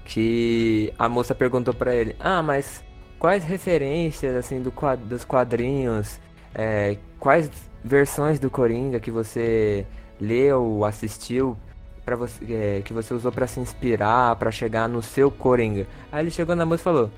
Que 0.06 0.93
a 0.97 1.08
moça 1.08 1.34
perguntou 1.34 1.74
pra 1.74 1.95
ele: 1.95 2.15
Ah, 2.19 2.41
mas 2.41 2.84
quais 3.19 3.43
referências 3.43 4.36
assim 4.36 4.62
do 4.62 4.71
quad 4.71 5.00
dos 5.04 5.24
quadrinhos? 5.24 6.19
É, 6.54 6.97
quais 7.19 7.50
versões 7.84 8.39
do 8.39 8.50
Coringa 8.50 9.00
que 9.00 9.12
você 9.12 9.86
leu, 10.19 10.84
assistiu? 10.86 11.58
Para 12.06 12.16
você 12.16 12.44
é, 12.50 12.82
que 12.84 12.94
você 12.94 13.14
usou 13.14 13.32
para 13.32 13.48
se 13.48 13.60
inspirar, 13.60 14.36
para 14.36 14.52
chegar 14.52 14.88
no 14.88 15.02
seu 15.02 15.30
Coringa. 15.30 15.88
Aí 16.12 16.24
ele 16.24 16.32
chegou 16.32 16.56
na 16.56 16.66
moça 16.66 16.82
e 16.82 16.84
falou: 16.84 17.12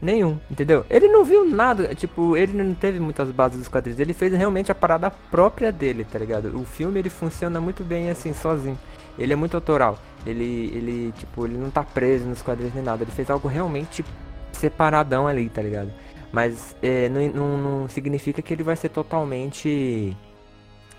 Nenhum, 0.00 0.38
entendeu? 0.48 0.86
Ele 0.88 1.08
não 1.08 1.24
viu 1.24 1.44
nada, 1.44 1.92
tipo, 1.94 2.36
ele 2.36 2.52
não 2.62 2.72
teve 2.72 3.00
muitas 3.00 3.30
bases 3.32 3.58
dos 3.58 3.68
quadrinhos, 3.68 3.98
ele 3.98 4.14
fez 4.14 4.32
realmente 4.32 4.70
a 4.70 4.74
parada 4.74 5.10
própria 5.10 5.72
dele, 5.72 6.04
tá 6.04 6.18
ligado? 6.18 6.56
O 6.56 6.64
filme 6.64 7.00
ele 7.00 7.10
funciona 7.10 7.60
muito 7.60 7.82
bem 7.82 8.08
assim, 8.08 8.32
sozinho. 8.32 8.78
Ele 9.18 9.32
é 9.32 9.36
muito 9.36 9.56
autoral. 9.56 9.98
Ele, 10.24 10.70
ele, 10.72 11.12
tipo, 11.18 11.44
ele 11.44 11.58
não 11.58 11.70
tá 11.70 11.82
preso 11.82 12.26
nos 12.26 12.40
quadrinhos 12.40 12.72
nem 12.72 12.84
nada. 12.84 13.02
Ele 13.02 13.10
fez 13.10 13.28
algo 13.28 13.48
realmente 13.48 14.04
separadão 14.52 15.26
ali, 15.26 15.48
tá 15.48 15.60
ligado? 15.60 15.90
Mas 16.30 16.76
é, 16.80 17.08
não, 17.08 17.28
não, 17.28 17.58
não 17.58 17.88
significa 17.88 18.40
que 18.40 18.54
ele 18.54 18.62
vai 18.62 18.76
ser 18.76 18.90
totalmente 18.90 20.16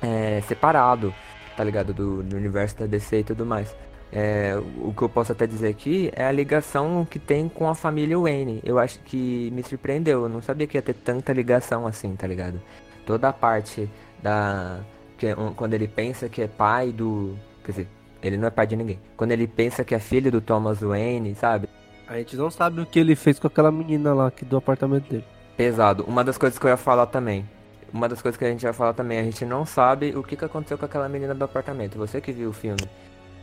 é, 0.02 0.41
separado 0.45 1.13
tá 1.59 1.65
ligado? 1.65 1.93
Do, 1.93 2.23
do 2.23 2.37
universo 2.37 2.79
da 2.79 2.85
DC 2.85 3.19
e 3.19 3.23
tudo 3.25 3.45
mais. 3.45 3.75
É, 4.13 4.55
o 4.77 4.93
que 4.93 5.01
eu 5.01 5.09
posso 5.09 5.33
até 5.33 5.45
dizer 5.45 5.67
aqui 5.67 6.09
é 6.15 6.23
a 6.23 6.31
ligação 6.31 7.05
que 7.05 7.19
tem 7.19 7.49
com 7.49 7.67
a 7.67 7.75
família 7.75 8.17
Wayne. 8.17 8.61
Eu 8.63 8.79
acho 8.79 8.97
que 8.99 9.51
me 9.51 9.61
surpreendeu. 9.61 10.23
Eu 10.23 10.29
não 10.29 10.41
sabia 10.41 10.65
que 10.65 10.77
ia 10.77 10.81
ter 10.81 10.93
tanta 10.93 11.33
ligação 11.33 11.85
assim, 11.85 12.15
tá 12.15 12.25
ligado? 12.25 12.61
Toda 13.05 13.27
a 13.27 13.33
parte 13.33 13.89
da. 14.23 14.79
Que, 15.17 15.27
é 15.27 15.35
quando 15.53 15.73
ele 15.73 15.85
pensa 15.85 16.29
que 16.29 16.41
é 16.41 16.47
pai 16.47 16.93
do. 16.93 17.37
Quer 17.65 17.71
dizer, 17.71 17.87
ele 18.23 18.37
não 18.37 18.47
é 18.47 18.51
pai 18.51 18.65
de 18.65 18.77
ninguém. 18.77 18.99
Quando 19.17 19.33
ele 19.33 19.45
pensa 19.45 19.83
que 19.83 19.93
é 19.93 19.99
filho 19.99 20.31
do 20.31 20.39
Thomas 20.39 20.79
Wayne, 20.79 21.35
sabe? 21.35 21.67
A 22.07 22.15
gente 22.19 22.37
não 22.37 22.49
sabe 22.49 22.79
o 22.79 22.85
que 22.85 22.99
ele 22.99 23.17
fez 23.17 23.37
com 23.37 23.47
aquela 23.47 23.69
menina 23.69 24.13
lá 24.13 24.27
aqui 24.27 24.45
do 24.45 24.55
apartamento 24.55 25.09
dele. 25.09 25.25
Pesado. 25.57 26.05
Uma 26.05 26.23
das 26.23 26.37
coisas 26.37 26.57
que 26.57 26.65
eu 26.65 26.69
ia 26.69 26.77
falar 26.77 27.07
também 27.07 27.45
uma 27.93 28.08
das 28.08 28.21
coisas 28.21 28.38
que 28.38 28.45
a 28.45 28.49
gente 28.49 28.63
vai 28.63 28.73
falar 28.73 28.93
também, 28.93 29.19
a 29.19 29.23
gente 29.23 29.45
não 29.45 29.65
sabe 29.65 30.15
o 30.15 30.23
que, 30.23 30.36
que 30.36 30.45
aconteceu 30.45 30.78
com 30.78 30.86
aquela 30.86 31.10
menina 31.10 31.34
do 31.34 31.43
apartamento. 31.43 31.97
Você 31.97 32.21
que 32.21 32.32
viu 32.32 32.49
o 32.49 32.54
filme 32.54 32.88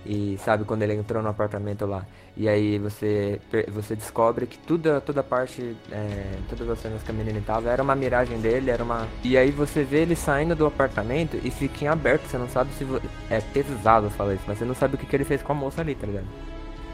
e 0.09 0.39
sabe 0.39 0.65
quando 0.65 0.83
ele 0.83 0.95
entrou 0.95 1.23
no 1.23 1.29
apartamento 1.29 1.85
lá. 1.85 2.07
E 2.37 2.49
aí 2.49 2.79
você, 2.79 3.41
você 3.69 3.97
descobre 3.97 4.47
que 4.47 4.59
toda, 4.59 5.01
toda 5.01 5.23
parte, 5.23 5.77
é, 5.91 6.39
todas 6.49 6.69
as 6.69 6.79
cenas 6.79 7.03
que 7.03 7.11
a 7.11 7.15
menina 7.15 7.43
tava 7.45 7.71
era 7.71 7.83
uma 7.83 7.95
miragem 7.95 8.39
dele, 8.41 8.71
era 8.71 8.83
uma. 8.83 9.09
E 9.25 9.37
aí 9.37 9.51
você 9.51 9.83
vê 9.83 10.03
ele 10.03 10.15
saindo 10.15 10.55
do 10.55 10.67
apartamento 10.67 11.39
e 11.43 11.51
fica 11.51 11.85
em 11.85 11.89
aberto, 11.89 12.27
você 12.27 12.39
não 12.39 12.49
sabe 12.49 12.71
se. 12.75 12.87
É 13.31 13.41
pesado 13.41 14.11
falar 14.11 14.35
isso, 14.35 14.45
mas 14.47 14.59
você 14.59 14.65
não 14.65 14.75
sabe 14.75 14.95
o 14.95 14.99
que, 14.99 15.07
que 15.07 15.17
ele 15.17 15.25
fez 15.25 15.43
com 15.43 15.53
a 15.53 15.55
moça 15.55 15.81
ali, 15.81 15.95
tá 15.95 16.07
ligado? 16.07 16.27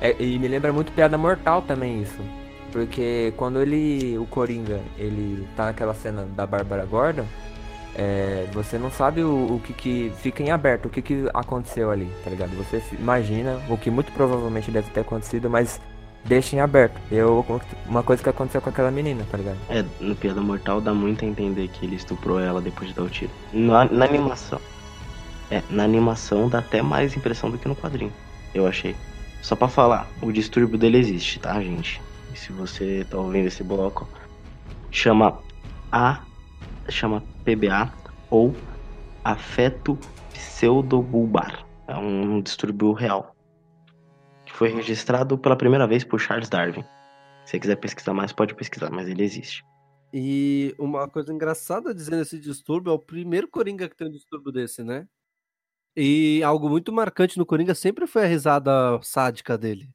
É, 0.01 0.17
e 0.19 0.39
me 0.39 0.49
lembra 0.49 0.73
muito 0.73 0.93
piada 0.93 1.19
mortal 1.19 1.63
também 1.63 2.03
isso. 2.03 2.21
Porque 2.73 3.33
quando 3.37 3.61
ele. 3.61 4.19
O 4.19 4.25
Coringa, 4.27 4.81
ele 4.99 5.47
tá 5.55 5.67
naquela 5.67 5.95
cena 5.95 6.27
da 6.35 6.47
Bárbara 6.47 6.85
Gordon, 6.87 7.27
é, 7.95 8.47
você 8.53 8.79
não 8.79 8.91
sabe 8.91 9.23
o, 9.23 9.57
o, 9.57 9.61
que, 9.63 9.73
que 9.73 10.13
fica 10.17 10.43
em 10.43 10.51
aberto, 10.51 10.87
o 10.87 10.89
que, 10.89 11.03
que 11.03 11.29
aconteceu 11.35 11.91
ali, 11.91 12.11
tá 12.25 12.31
ligado? 12.31 12.51
Você 12.57 12.83
imagina 12.99 13.61
o 13.69 13.77
que 13.77 13.91
muito 13.91 14.11
provavelmente 14.13 14.71
deve 14.71 14.91
ter 14.91 15.01
acontecido, 15.01 15.51
mas 15.51 15.79
deixa 16.25 16.57
em 16.57 16.61
aberto. 16.61 16.99
Eu, 17.11 17.45
uma 17.87 18.03
coisa 18.03 18.23
que 18.23 18.29
aconteceu 18.29 18.63
com 18.63 18.71
aquela 18.71 18.91
menina, 18.91 19.27
tá 19.31 19.37
ligado? 19.37 19.59
É, 19.69 19.85
no 20.01 20.17
Piada 20.17 20.41
Mortal 20.41 20.81
dá 20.81 20.95
muito 20.95 21.25
a 21.25 21.29
entender 21.29 21.69
que 21.69 21.85
ele 21.85 21.97
estuprou 21.97 22.41
ela 22.41 22.63
depois 22.63 22.89
de 22.89 22.95
dar 22.95 23.03
o 23.03 23.11
tiro. 23.11 23.31
Na, 23.53 23.85
na 23.85 24.07
animação. 24.07 24.61
É, 25.51 25.63
na 25.69 25.85
animação 25.85 26.49
dá 26.49 26.61
até 26.61 26.81
mais 26.81 27.15
impressão 27.15 27.51
do 27.51 27.59
que 27.59 27.69
no 27.69 27.77
quadrinho, 27.77 28.13
eu 28.55 28.67
achei. 28.67 28.97
Só 29.43 29.55
para 29.55 29.69
falar, 29.69 30.09
o 30.23 30.33
distúrbio 30.33 30.79
dele 30.79 30.97
existe, 30.97 31.39
tá, 31.39 31.61
gente? 31.61 32.01
Se 32.37 32.53
você 32.53 33.07
tá 33.09 33.19
ouvindo 33.19 33.47
esse 33.47 33.63
bloco, 33.63 34.09
chama 34.91 35.41
A 35.91 36.25
chama 36.89 37.23
PBA 37.45 37.93
ou 38.31 38.55
afeto 39.25 39.99
pseudobulbar. 40.33 41.67
É 41.87 41.97
um 41.97 42.41
distúrbio 42.41 42.93
real 42.93 43.35
que 44.45 44.53
foi 44.53 44.69
registrado 44.69 45.39
pela 45.39 45.57
primeira 45.57 45.87
vez 45.87 46.05
por 46.05 46.21
Charles 46.21 46.49
Darwin. 46.49 46.83
Se 47.45 47.53
você 47.53 47.61
quiser 47.61 47.77
pesquisar 47.77 48.13
mais, 48.13 48.33
pode 48.33 48.55
pesquisar, 48.55 48.91
mas 48.91 49.09
ele 49.09 49.23
existe. 49.23 49.65
E 50.13 50.75
uma 50.79 51.09
coisa 51.09 51.33
engraçada 51.33 51.95
dizendo 51.95 52.23
esse 52.23 52.39
distúrbio 52.39 52.91
é 52.91 52.95
o 52.95 52.99
primeiro 52.99 53.49
Coringa 53.49 53.89
que 53.89 53.97
tem 53.97 54.09
um 54.09 54.11
distúrbio 54.11 54.53
desse, 54.53 54.83
né? 54.85 55.07
E 55.97 56.43
algo 56.43 56.69
muito 56.69 56.93
marcante 56.93 57.39
no 57.39 57.47
Coringa 57.47 57.75
sempre 57.75 58.07
foi 58.07 58.25
a 58.25 58.27
risada 58.27 58.71
sádica 59.03 59.57
dele. 59.57 59.89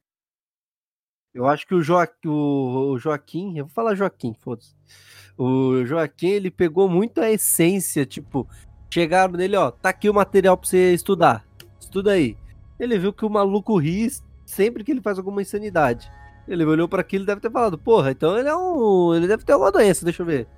Eu 1.34 1.46
acho 1.46 1.66
que 1.66 1.74
o, 1.74 1.82
Joaquim, 1.82 2.28
o 2.28 2.98
Joaquim, 2.98 3.58
eu 3.58 3.66
vou 3.66 3.74
falar 3.74 3.94
Joaquim, 3.94 4.34
foda-se. 4.40 4.74
O 5.36 5.84
Joaquim, 5.84 6.28
ele 6.28 6.50
pegou 6.50 6.88
muito 6.88 7.20
a 7.20 7.30
essência, 7.30 8.04
tipo, 8.06 8.48
chegaram 8.90 9.34
nele, 9.34 9.56
ó, 9.56 9.70
tá 9.70 9.90
aqui 9.90 10.08
o 10.08 10.14
material 10.14 10.56
pra 10.56 10.68
você 10.68 10.94
estudar. 10.94 11.44
Estuda 11.78 12.12
aí. 12.12 12.36
Ele 12.80 12.98
viu 12.98 13.12
que 13.12 13.24
o 13.24 13.30
maluco 13.30 13.76
ri 13.78 14.08
sempre 14.44 14.82
que 14.82 14.90
ele 14.90 15.02
faz 15.02 15.18
alguma 15.18 15.42
insanidade. 15.42 16.10
Ele 16.46 16.64
olhou 16.64 16.88
para 16.88 17.02
aquilo 17.02 17.24
e 17.24 17.26
deve 17.26 17.40
ter 17.40 17.50
falado, 17.50 17.76
porra, 17.76 18.10
então 18.10 18.38
ele 18.38 18.48
é 18.48 18.56
um. 18.56 19.14
Ele 19.14 19.26
deve 19.26 19.44
ter 19.44 19.52
alguma 19.52 19.70
doença, 19.70 20.04
deixa 20.04 20.22
eu 20.22 20.26
ver. 20.26 20.48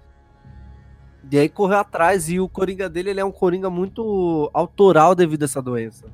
E 1.31 1.39
aí 1.39 1.49
correu 1.49 1.79
atrás 1.79 2.31
e 2.31 2.41
o 2.41 2.49
Coringa 2.49 2.89
dele 2.89 3.11
ele 3.11 3.21
é 3.21 3.25
um 3.25 3.33
Coringa 3.33 3.69
muito 3.69 4.51
autoral 4.55 5.15
devido 5.15 5.43
a 5.43 5.45
essa 5.47 5.61
doença. 5.61 6.07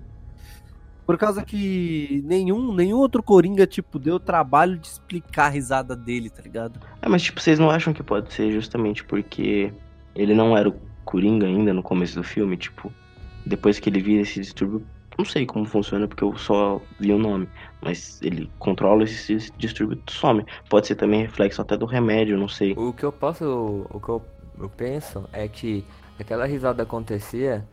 Por 1.07 1.17
causa 1.17 1.45
que 1.45 2.21
nenhum, 2.27 2.75
nenhum 2.75 2.99
outro 2.99 3.23
Coringa, 3.23 3.65
tipo, 3.65 3.97
deu 3.97 4.19
trabalho 4.19 4.77
de 4.77 4.89
explicar 4.89 5.47
a 5.47 5.51
risada 5.51 5.95
dele, 5.95 6.29
tá 6.29 6.43
ligado? 6.43 6.81
É, 7.01 7.09
mas 7.09 7.23
tipo, 7.23 7.41
vocês 7.41 7.61
não 7.61 7.71
acham 7.71 7.93
que 7.93 8.03
pode 8.03 8.33
ser 8.33 8.51
justamente 8.51 9.05
porque 9.05 9.73
ele 10.17 10.35
não 10.35 10.57
era 10.57 10.69
o 10.69 10.75
Coringa 11.05 11.47
ainda 11.47 11.73
no 11.73 11.83
começo 11.83 12.17
do 12.17 12.25
filme? 12.25 12.57
Tipo, 12.57 12.93
depois 13.47 13.79
que 13.79 13.89
ele 13.89 14.03
vira 14.03 14.23
esse 14.23 14.41
distúrbio, 14.41 14.85
não 15.17 15.25
sei 15.25 15.47
como 15.47 15.65
funciona 15.65 16.09
porque 16.09 16.25
eu 16.25 16.37
só 16.37 16.81
vi 16.99 17.13
o 17.13 17.19
nome, 17.19 17.49
mas 17.81 18.21
ele 18.21 18.51
controla 18.59 19.05
esse 19.05 19.51
distúrbio 19.57 20.03
e 20.07 20.13
some. 20.13 20.45
Pode 20.69 20.89
ser 20.89 20.97
também 20.97 21.23
reflexo 21.23 21.63
até 21.63 21.77
do 21.77 21.87
remédio, 21.87 22.37
não 22.37 22.49
sei. 22.49 22.75
O 22.77 22.93
que 22.93 23.05
eu 23.05 23.13
posso. 23.13 23.87
O 23.91 24.01
que 24.01 24.09
eu, 24.09 24.23
eu 24.59 24.69
penso 24.69 25.25
é 25.33 25.47
que 25.47 25.85
aquela 26.19 26.47
risada 26.47 26.83
acontecia 26.83 27.65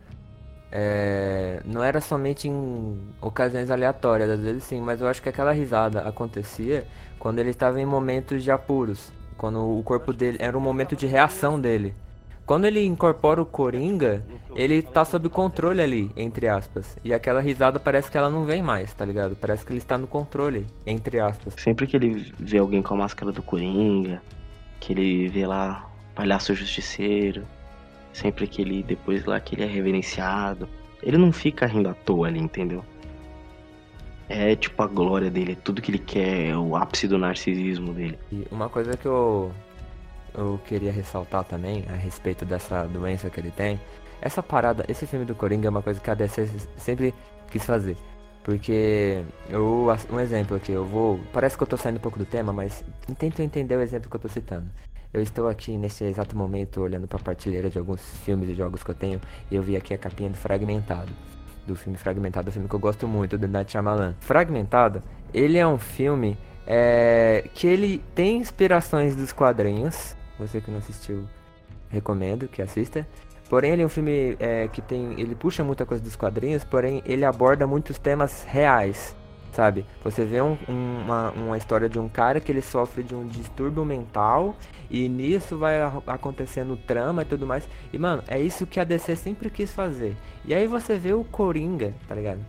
é, 0.76 1.60
não 1.64 1.84
era 1.84 2.00
somente 2.00 2.48
em 2.48 2.98
ocasiões 3.20 3.70
aleatórias, 3.70 4.28
às 4.28 4.40
vezes 4.40 4.64
sim, 4.64 4.80
mas 4.80 5.00
eu 5.00 5.06
acho 5.06 5.22
que 5.22 5.28
aquela 5.28 5.52
risada 5.52 6.00
acontecia 6.00 6.84
quando 7.16 7.38
ele 7.38 7.50
estava 7.50 7.80
em 7.80 7.86
momentos 7.86 8.42
de 8.42 8.50
apuros, 8.50 9.12
quando 9.38 9.60
o 9.60 9.80
corpo 9.84 10.12
dele 10.12 10.36
era 10.40 10.58
um 10.58 10.60
momento 10.60 10.96
de 10.96 11.06
reação 11.06 11.60
dele. 11.60 11.94
Quando 12.44 12.64
ele 12.66 12.84
incorpora 12.84 13.40
o 13.40 13.46
Coringa, 13.46 14.22
ele 14.54 14.82
tá 14.82 15.04
sob 15.04 15.28
controle 15.28 15.80
ali, 15.80 16.10
entre 16.16 16.48
aspas. 16.48 16.98
E 17.04 17.14
aquela 17.14 17.40
risada 17.40 17.78
parece 17.78 18.10
que 18.10 18.18
ela 18.18 18.28
não 18.28 18.44
vem 18.44 18.60
mais, 18.60 18.92
tá 18.92 19.04
ligado? 19.04 19.36
Parece 19.36 19.64
que 19.64 19.70
ele 19.70 19.78
está 19.78 19.96
no 19.96 20.08
controle, 20.08 20.66
entre 20.84 21.20
aspas. 21.20 21.54
Sempre 21.56 21.86
que 21.86 21.96
ele 21.96 22.34
vê 22.38 22.58
alguém 22.58 22.82
com 22.82 22.94
a 22.94 22.98
máscara 22.98 23.30
do 23.30 23.42
Coringa, 23.42 24.20
que 24.80 24.92
ele 24.92 25.28
vê 25.28 25.46
lá 25.46 25.88
palhaço 26.14 26.54
justiceiro, 26.54 27.46
sempre 28.14 28.46
que 28.46 28.62
ele, 28.62 28.82
depois 28.82 29.24
lá 29.26 29.38
que 29.38 29.54
ele 29.54 29.64
é 29.64 29.66
reverenciado, 29.66 30.66
ele 31.02 31.18
não 31.18 31.32
fica 31.32 31.66
rindo 31.66 31.88
à 31.90 31.94
toa 31.94 32.28
ali, 32.28 32.40
entendeu? 32.40 32.82
É 34.28 34.56
tipo 34.56 34.82
a 34.82 34.86
glória 34.86 35.30
dele, 35.30 35.52
é 35.52 35.56
tudo 35.56 35.82
que 35.82 35.90
ele 35.90 35.98
quer, 35.98 36.48
é 36.48 36.56
o 36.56 36.74
ápice 36.74 37.06
do 37.06 37.18
narcisismo 37.18 37.92
dele. 37.92 38.18
E 38.32 38.46
uma 38.50 38.70
coisa 38.70 38.96
que 38.96 39.04
eu, 39.04 39.52
eu 40.34 40.58
queria 40.66 40.90
ressaltar 40.90 41.44
também 41.44 41.84
a 41.92 41.94
respeito 41.94 42.46
dessa 42.46 42.86
doença 42.86 43.28
que 43.28 43.38
ele 43.38 43.50
tem, 43.50 43.78
essa 44.22 44.42
parada, 44.42 44.86
esse 44.88 45.06
filme 45.06 45.26
do 45.26 45.34
Coringa 45.34 45.66
é 45.66 45.70
uma 45.70 45.82
coisa 45.82 46.00
que 46.00 46.08
a 46.08 46.14
DC 46.14 46.48
sempre 46.78 47.12
quis 47.50 47.62
fazer. 47.66 47.96
Porque 48.42 49.22
eu, 49.48 49.86
um 50.10 50.20
exemplo 50.20 50.56
aqui, 50.56 50.72
eu 50.72 50.84
vou. 50.84 51.18
Parece 51.32 51.56
que 51.56 51.62
eu 51.62 51.66
tô 51.66 51.78
saindo 51.78 51.96
um 51.96 52.00
pouco 52.00 52.18
do 52.18 52.26
tema, 52.26 52.52
mas 52.52 52.84
tento 53.18 53.40
entender 53.40 53.76
o 53.76 53.80
exemplo 53.80 54.08
que 54.08 54.16
eu 54.16 54.20
tô 54.20 54.28
citando. 54.28 54.66
Eu 55.14 55.22
estou 55.22 55.48
aqui 55.48 55.78
nesse 55.78 56.02
exato 56.02 56.36
momento 56.36 56.80
olhando 56.80 57.06
para 57.06 57.20
a 57.20 57.22
partilheira 57.22 57.70
de 57.70 57.78
alguns 57.78 58.00
filmes 58.24 58.48
e 58.48 58.54
jogos 58.54 58.82
que 58.82 58.90
eu 58.90 58.94
tenho 58.96 59.20
e 59.48 59.54
eu 59.54 59.62
vi 59.62 59.76
aqui 59.76 59.94
a 59.94 59.98
capinha 59.98 60.28
do 60.28 60.36
Fragmentado. 60.36 61.12
Do 61.64 61.76
filme 61.76 61.96
Fragmentado, 61.96 62.48
um 62.48 62.52
filme 62.52 62.68
que 62.68 62.74
eu 62.74 62.80
gosto 62.80 63.06
muito, 63.06 63.38
do 63.38 63.46
Night 63.46 63.70
Shyamalan. 63.70 64.16
Fragmentado, 64.18 65.00
ele 65.32 65.56
é 65.56 65.64
um 65.64 65.78
filme 65.78 66.36
é, 66.66 67.48
que 67.54 67.64
ele 67.64 68.02
tem 68.12 68.38
inspirações 68.38 69.14
dos 69.14 69.32
quadrinhos. 69.32 70.16
Você 70.36 70.60
que 70.60 70.68
não 70.68 70.78
assistiu, 70.78 71.28
recomendo 71.88 72.48
que 72.48 72.60
assista. 72.60 73.06
Porém, 73.48 73.70
ele 73.70 73.82
é 73.82 73.86
um 73.86 73.88
filme 73.88 74.36
é, 74.40 74.66
que 74.66 74.82
tem. 74.82 75.12
Ele 75.12 75.36
puxa 75.36 75.62
muita 75.62 75.86
coisa 75.86 76.02
dos 76.02 76.16
quadrinhos, 76.16 76.64
porém, 76.64 77.04
ele 77.06 77.24
aborda 77.24 77.68
muitos 77.68 78.00
temas 78.00 78.42
reais 78.42 79.14
sabe? 79.54 79.86
Você 80.02 80.24
vê 80.24 80.42
um, 80.42 80.58
uma, 80.68 81.30
uma 81.30 81.56
história 81.56 81.88
de 81.88 81.98
um 81.98 82.08
cara 82.08 82.40
que 82.40 82.50
ele 82.50 82.60
sofre 82.60 83.02
de 83.02 83.14
um 83.14 83.26
distúrbio 83.26 83.84
mental 83.84 84.56
e 84.90 85.08
nisso 85.08 85.56
vai 85.56 85.80
acontecendo 86.06 86.76
trama 86.76 87.22
e 87.22 87.24
tudo 87.24 87.46
mais. 87.46 87.66
E, 87.92 87.98
mano, 87.98 88.22
é 88.26 88.40
isso 88.40 88.66
que 88.66 88.80
a 88.80 88.84
DC 88.84 89.16
sempre 89.16 89.48
quis 89.48 89.72
fazer. 89.72 90.16
E 90.44 90.52
aí 90.52 90.66
você 90.66 90.98
vê 90.98 91.12
o 91.12 91.24
Coringa, 91.24 91.94
tá 92.08 92.14
ligado? 92.14 92.40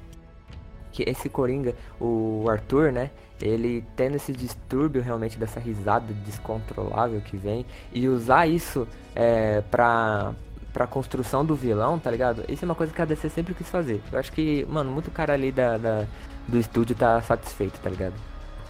Que 0.91 1.03
esse 1.07 1.29
Coringa, 1.29 1.75
o 1.99 2.45
Arthur, 2.49 2.91
né? 2.91 3.11
Ele 3.41 3.83
tendo 3.95 4.15
esse 4.15 4.31
distúrbio 4.31 5.01
realmente 5.01 5.37
dessa 5.37 5.59
risada 5.59 6.13
descontrolável 6.25 7.19
que 7.21 7.35
vem 7.35 7.65
e 7.93 8.07
usar 8.07 8.47
isso 8.47 8.87
é, 9.13 9.61
pra, 9.69 10.33
pra 10.71 10.87
construção 10.87 11.45
do 11.45 11.53
vilão, 11.53 11.99
tá 11.99 12.09
ligado? 12.09 12.45
Isso 12.47 12.63
é 12.63 12.67
uma 12.67 12.75
coisa 12.75 12.93
que 12.93 13.01
a 13.01 13.05
DC 13.05 13.29
sempre 13.29 13.53
quis 13.53 13.69
fazer. 13.69 14.01
Eu 14.09 14.19
acho 14.19 14.31
que, 14.31 14.65
mano, 14.69 14.89
muito 14.89 15.11
cara 15.11 15.33
ali 15.33 15.51
da, 15.51 15.77
da 15.77 16.07
do 16.47 16.59
estúdio 16.59 16.95
tá 16.95 17.21
satisfeito, 17.21 17.79
tá 17.79 17.89
ligado? 17.89 18.13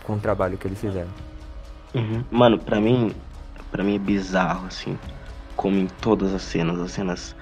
Com 0.04 0.14
o 0.14 0.20
trabalho 0.20 0.58
que 0.58 0.68
eles 0.68 0.80
fizeram. 0.80 1.10
Uhum. 1.94 2.24
Mano, 2.32 2.60
pra 2.60 2.80
mim, 2.80 3.14
pra 3.72 3.84
mim 3.84 3.96
é 3.96 4.00
bizarro, 4.00 4.68
assim, 4.68 4.98
como 5.56 5.78
em 5.78 5.88
todas 5.88 6.34
as 6.34 6.42
cenas, 6.42 6.80
as 6.80 6.92
cenas 6.92 7.36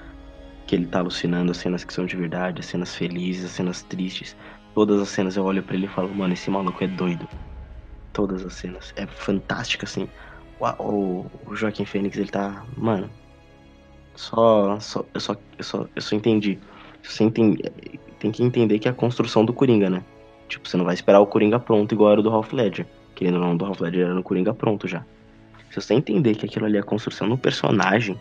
que 0.66 0.74
ele 0.74 0.86
tá 0.86 1.00
alucinando, 1.00 1.50
as 1.50 1.58
cenas 1.58 1.84
que 1.84 1.92
são 1.92 2.06
de 2.06 2.16
verdade, 2.16 2.60
as 2.60 2.66
cenas 2.66 2.94
felizes, 2.94 3.44
as 3.44 3.50
cenas 3.50 3.82
tristes, 3.82 4.36
todas 4.74 5.00
as 5.00 5.08
cenas 5.08 5.36
eu 5.36 5.44
olho 5.44 5.62
para 5.62 5.74
ele 5.74 5.86
e 5.86 5.88
falo, 5.88 6.14
mano, 6.14 6.32
esse 6.32 6.50
maluco 6.50 6.82
é 6.82 6.86
doido. 6.86 7.28
Todas 8.12 8.44
as 8.44 8.54
cenas. 8.54 8.92
É 8.96 9.06
fantástico, 9.06 9.84
assim. 9.84 10.08
O, 10.60 10.66
o, 10.82 11.30
o 11.46 11.56
Joaquim 11.56 11.84
Fênix, 11.84 12.16
ele 12.16 12.28
tá. 12.28 12.64
Mano. 12.76 13.10
Só. 14.14 14.78
só 14.78 15.04
eu, 15.12 15.20
só 15.20 15.36
eu 15.58 15.64
só 15.64 15.86
eu 15.94 16.02
só 16.02 16.14
entendi. 16.14 16.58
Você 17.02 17.24
entende, 17.24 17.62
tem 18.18 18.30
que 18.30 18.42
entender 18.42 18.78
que 18.78 18.88
é 18.88 18.90
a 18.90 18.94
construção 18.94 19.44
do 19.44 19.52
Coringa, 19.52 19.90
né? 19.90 20.02
Tipo, 20.48 20.68
você 20.68 20.76
não 20.76 20.84
vai 20.84 20.94
esperar 20.94 21.20
o 21.20 21.26
Coringa 21.26 21.58
pronto 21.58 21.94
igual 21.94 22.12
era 22.12 22.20
o 22.20 22.22
do 22.22 22.30
Ralph 22.30 22.52
Ledger. 22.52 22.86
Querendo 23.14 23.36
ou 23.36 23.40
não, 23.40 23.56
do 23.56 23.64
Ralph 23.64 23.80
Ledger 23.80 24.06
era 24.06 24.14
no 24.14 24.22
Coringa 24.22 24.52
pronto 24.52 24.86
já. 24.86 25.04
Se 25.70 25.80
você 25.80 25.94
entender 25.94 26.34
que 26.34 26.46
aquilo 26.46 26.66
ali 26.66 26.76
é 26.76 26.80
a 26.80 26.84
construção 26.84 27.28
do 27.28 27.36
personagem, 27.36 28.18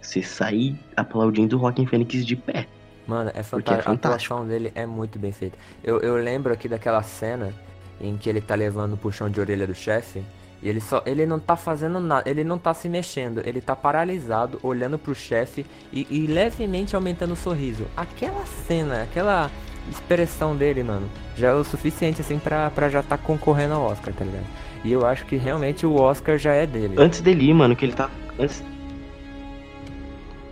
você 0.00 0.22
sair 0.22 0.78
aplaudindo 0.96 1.56
o 1.56 1.60
Rockin' 1.60 1.86
Fênix 1.86 2.26
de 2.26 2.36
pé. 2.36 2.66
Mano, 3.06 3.30
é, 3.34 3.42
fanta 3.42 3.74
é 3.74 3.82
fantástico. 3.82 4.34
A 4.34 4.36
atuação 4.36 4.46
dele 4.46 4.70
é 4.74 4.86
muito 4.86 5.18
bem 5.18 5.32
feita. 5.32 5.56
Eu, 5.82 6.00
eu 6.00 6.16
lembro 6.16 6.52
aqui 6.52 6.68
daquela 6.68 7.02
cena 7.02 7.54
em 8.00 8.16
que 8.16 8.28
ele 8.28 8.40
tá 8.40 8.54
levando 8.54 8.94
o 8.94 8.96
puxão 8.96 9.28
de 9.28 9.40
orelha 9.40 9.66
do 9.66 9.74
chefe. 9.74 10.22
E 10.62 10.68
ele 10.68 10.80
só. 10.80 11.02
Ele 11.06 11.26
não 11.26 11.40
tá 11.40 11.56
fazendo 11.56 11.98
nada. 12.00 12.28
Ele 12.28 12.44
não 12.44 12.58
tá 12.58 12.72
se 12.74 12.88
mexendo. 12.88 13.40
Ele 13.44 13.60
tá 13.60 13.74
paralisado, 13.74 14.60
olhando 14.62 14.98
pro 14.98 15.14
chefe 15.14 15.64
e, 15.92 16.06
e 16.10 16.26
levemente 16.26 16.94
aumentando 16.94 17.32
o 17.32 17.36
sorriso. 17.36 17.86
Aquela 17.96 18.44
cena, 18.66 19.02
aquela 19.02 19.50
expressão 19.88 20.56
dele, 20.56 20.82
mano, 20.82 21.08
já 21.36 21.48
é 21.48 21.54
o 21.54 21.64
suficiente 21.64 22.20
assim 22.20 22.38
pra, 22.38 22.70
pra 22.70 22.88
já 22.88 23.02
tá 23.02 23.16
concorrendo 23.16 23.74
ao 23.74 23.82
Oscar, 23.84 24.12
tá 24.12 24.24
ligado? 24.24 24.46
E 24.84 24.92
eu 24.92 25.06
acho 25.06 25.24
que 25.26 25.36
realmente 25.36 25.86
o 25.86 25.94
Oscar 25.94 26.38
já 26.38 26.52
é 26.52 26.66
dele. 26.66 26.94
Antes 26.98 27.20
dele 27.20 27.50
ir, 27.50 27.54
mano, 27.54 27.76
que 27.76 27.84
ele 27.84 27.92
tá. 27.92 28.08
Antes, 28.38 28.64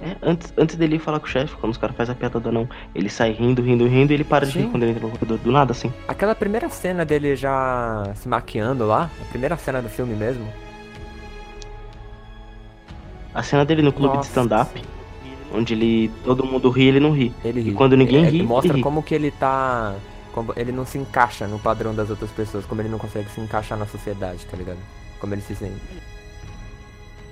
é, 0.00 0.16
antes, 0.22 0.52
antes 0.56 0.76
dele 0.76 0.98
falar 0.98 1.18
com 1.18 1.26
o 1.26 1.28
chefe, 1.28 1.56
quando 1.56 1.72
os 1.72 1.78
caras 1.78 1.96
fazem 1.96 2.12
a 2.12 2.16
piada 2.16 2.38
do 2.38 2.52
não, 2.52 2.68
ele 2.94 3.08
sai 3.08 3.32
rindo, 3.32 3.62
rindo, 3.62 3.86
rindo 3.86 4.12
e 4.12 4.14
ele 4.14 4.24
para 4.24 4.46
Sim. 4.46 4.52
de 4.52 4.58
rir 4.60 4.70
quando 4.70 4.82
ele 4.84 4.92
entra 4.92 5.06
no 5.06 5.12
corredor 5.12 5.38
do 5.38 5.50
nada, 5.50 5.72
assim. 5.72 5.92
Aquela 6.06 6.34
primeira 6.34 6.68
cena 6.68 7.04
dele 7.04 7.34
já 7.34 8.04
se 8.14 8.28
maquiando 8.28 8.86
lá, 8.86 9.10
a 9.20 9.24
primeira 9.30 9.56
cena 9.56 9.82
do 9.82 9.88
filme 9.88 10.14
mesmo. 10.14 10.46
A 13.34 13.42
cena 13.42 13.64
dele 13.64 13.82
no 13.82 13.92
clube 13.92 14.16
Nossa. 14.16 14.20
de 14.20 14.26
stand-up, 14.28 14.82
onde 15.52 15.74
ele. 15.74 16.10
todo 16.24 16.44
mundo 16.44 16.70
ri 16.70 16.84
ele 16.84 17.00
não 17.00 17.12
ri. 17.12 17.32
Ele 17.44 17.60
ri. 17.60 17.70
E 17.70 17.74
quando 17.74 17.96
ninguém 17.96 18.24
é, 18.24 18.30
ri. 18.30 18.42
Mostra 18.42 18.74
ri. 18.74 18.82
como 18.82 19.02
que 19.02 19.14
ele 19.14 19.30
tá. 19.30 19.94
Como 20.32 20.52
ele 20.56 20.72
não 20.72 20.84
se 20.84 20.98
encaixa 20.98 21.46
no 21.46 21.58
padrão 21.58 21.94
das 21.94 22.10
outras 22.10 22.30
pessoas, 22.30 22.64
como 22.64 22.80
ele 22.80 22.88
não 22.88 22.98
consegue 22.98 23.28
se 23.30 23.40
encaixar 23.40 23.78
na 23.78 23.86
sociedade, 23.86 24.44
tá 24.46 24.56
ligado? 24.56 24.78
Como 25.18 25.34
ele 25.34 25.42
se 25.42 25.54
sente. 25.54 25.80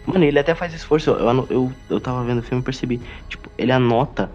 Mano, 0.07 0.24
ele 0.24 0.38
até 0.38 0.55
faz 0.55 0.72
esforço. 0.72 1.11
Eu, 1.11 1.46
eu, 1.50 1.72
eu 1.90 2.00
tava 2.00 2.24
vendo 2.24 2.38
o 2.38 2.42
filme 2.42 2.62
e 2.62 2.64
percebi. 2.64 3.00
Tipo, 3.29 3.50
ele 3.59 3.72
anota 3.72 4.31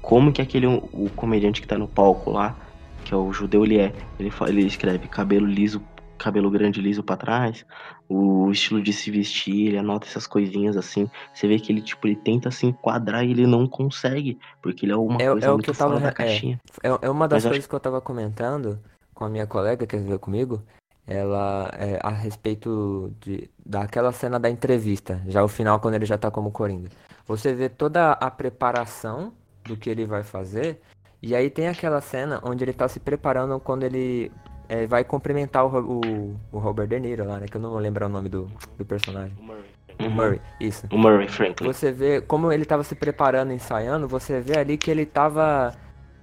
como 0.00 0.32
que 0.32 0.40
aquele 0.40 0.66
o 0.66 1.10
comediante 1.14 1.60
que 1.60 1.68
tá 1.68 1.76
no 1.76 1.86
palco 1.86 2.30
lá, 2.30 2.56
que 3.04 3.12
é 3.12 3.16
o 3.16 3.32
judeu, 3.32 3.64
ele 3.64 3.78
é. 3.78 3.92
Ele, 4.18 4.32
ele 4.48 4.66
escreve 4.66 5.08
cabelo 5.08 5.46
liso, 5.46 5.82
cabelo 6.18 6.50
grande 6.50 6.80
liso 6.80 7.02
para 7.02 7.16
trás, 7.16 7.66
o 8.10 8.50
estilo 8.50 8.82
de 8.82 8.92
se 8.92 9.08
vestir, 9.08 9.68
ele 9.68 9.78
anota 9.78 10.04
essas 10.04 10.26
coisinhas 10.26 10.76
assim. 10.76 11.08
Você 11.32 11.46
vê 11.46 11.60
que 11.60 11.70
ele, 11.70 11.80
tipo, 11.80 12.04
ele 12.08 12.16
tenta 12.16 12.50
se 12.50 12.66
enquadrar 12.66 13.24
e 13.24 13.30
ele 13.30 13.46
não 13.46 13.68
consegue, 13.68 14.36
porque 14.60 14.84
ele 14.84 14.92
é 14.92 14.96
uma 14.96 15.22
é, 15.22 15.30
coisa 15.30 15.46
é 15.46 15.50
muito 15.50 15.64
que 15.64 15.70
eu 15.70 15.74
tava, 15.74 16.00
da 16.00 16.08
é, 16.08 16.12
caixinha. 16.12 16.60
É, 16.82 16.88
é 16.88 17.08
uma 17.08 17.28
das 17.28 17.44
Mas 17.44 17.50
coisas 17.50 17.58
acho... 17.60 17.68
que 17.68 17.74
eu 17.74 17.80
tava 17.80 18.00
comentando 18.00 18.80
com 19.14 19.24
a 19.24 19.28
minha 19.28 19.46
colega 19.46 19.86
que 19.86 19.96
veio 19.96 20.18
comigo, 20.18 20.60
ela 21.06 21.70
é 21.78 22.00
a 22.02 22.10
respeito 22.10 23.14
de 23.20 23.48
daquela 23.64 24.10
cena 24.10 24.40
da 24.40 24.50
entrevista, 24.50 25.22
já 25.28 25.44
o 25.44 25.48
final 25.48 25.78
quando 25.78 25.94
ele 25.94 26.04
já 26.04 26.18
tá 26.18 26.32
como 26.32 26.50
Coringa. 26.50 26.88
Você 27.28 27.54
vê 27.54 27.68
toda 27.68 28.10
a 28.10 28.28
preparação 28.28 29.32
do 29.62 29.76
que 29.76 29.88
ele 29.88 30.04
vai 30.04 30.24
fazer 30.24 30.80
E 31.22 31.36
aí 31.36 31.48
tem 31.48 31.68
aquela 31.68 32.00
cena 32.00 32.40
onde 32.42 32.64
ele 32.64 32.72
tá 32.72 32.88
se 32.88 32.98
preparando 32.98 33.60
quando 33.60 33.84
ele 33.84 34.32
é, 34.70 34.86
vai 34.86 35.02
cumprimentar 35.02 35.66
o, 35.66 36.00
o, 36.00 36.36
o 36.52 36.58
Robert 36.60 36.86
De 36.86 37.00
Niro 37.00 37.26
lá, 37.26 37.40
né? 37.40 37.46
Que 37.48 37.56
eu 37.56 37.60
não 37.60 37.70
vou 37.70 37.80
lembrar 37.80 38.06
o 38.06 38.08
nome 38.08 38.28
do, 38.28 38.48
do 38.78 38.84
personagem. 38.84 39.36
O 39.98 40.04
Uhum. 40.04 40.10
Murray, 40.10 40.40
isso. 40.58 40.86
O 40.90 40.96
Murray 40.96 41.28
Franklin. 41.28 41.66
Você 41.66 41.92
vê 41.92 42.22
como 42.22 42.50
ele 42.50 42.64
tava 42.64 42.82
se 42.84 42.94
preparando, 42.94 43.52
ensaiando, 43.52 44.08
você 44.08 44.40
vê 44.40 44.58
ali 44.58 44.78
que 44.78 44.90
ele 44.90 45.04
tava 45.04 45.74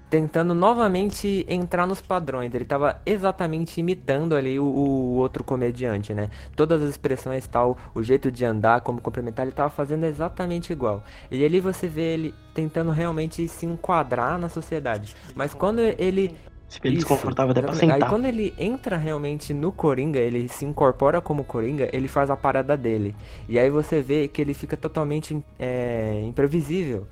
tentando 0.10 0.56
novamente 0.56 1.46
entrar 1.48 1.86
nos 1.86 2.02
padrões. 2.02 2.52
Ele 2.56 2.66
tava 2.66 3.00
exatamente 3.06 3.80
imitando 3.80 4.36
ali 4.36 4.58
o, 4.60 4.64
o 4.64 5.16
outro 5.18 5.44
comediante, 5.44 6.14
né? 6.14 6.30
Todas 6.56 6.82
as 6.82 6.90
expressões 6.90 7.46
tal, 7.48 7.78
o 7.94 8.02
jeito 8.02 8.32
de 8.32 8.46
andar, 8.46 8.82
como 8.82 9.02
cumprimentar, 9.02 9.46
ele 9.46 9.54
tava 9.54 9.70
fazendo 9.70 10.06
exatamente 10.06 10.72
igual. 10.72 11.04
E 11.30 11.46
ali 11.46 11.60
você 11.60 11.88
vê 11.88 12.14
ele 12.14 12.34
tentando 12.56 12.90
realmente 12.90 13.48
se 13.48 13.66
enquadrar 13.66 14.40
na 14.40 14.50
sociedade. 14.50 15.16
Mas 15.36 15.54
quando 15.54 15.80
ele 15.80 16.36
Se 16.68 16.80
ele 16.84 16.98
isso, 16.98 17.08
desconfortável 17.08 17.52
até 17.52 17.62
pra 17.62 17.72
exatamente. 17.72 17.94
Aí 17.94 18.00
sentar. 18.00 18.10
quando 18.10 18.26
ele 18.26 18.54
entra 18.58 18.98
realmente 18.98 19.54
no 19.54 19.72
Coringa, 19.72 20.20
ele 20.20 20.48
se 20.50 20.66
incorpora 20.66 21.22
como 21.22 21.44
Coringa, 21.44 21.90
ele 21.94 22.08
faz 22.08 22.30
a 22.30 22.36
parada 22.36 22.76
dele. 22.76 23.16
E 23.48 23.58
aí 23.58 23.70
você 23.70 24.02
vê 24.02 24.28
que 24.28 24.42
ele 24.42 24.54
fica 24.54 24.76
totalmente 24.76 25.42
é, 25.58 26.22
imprevisível. 26.26 27.08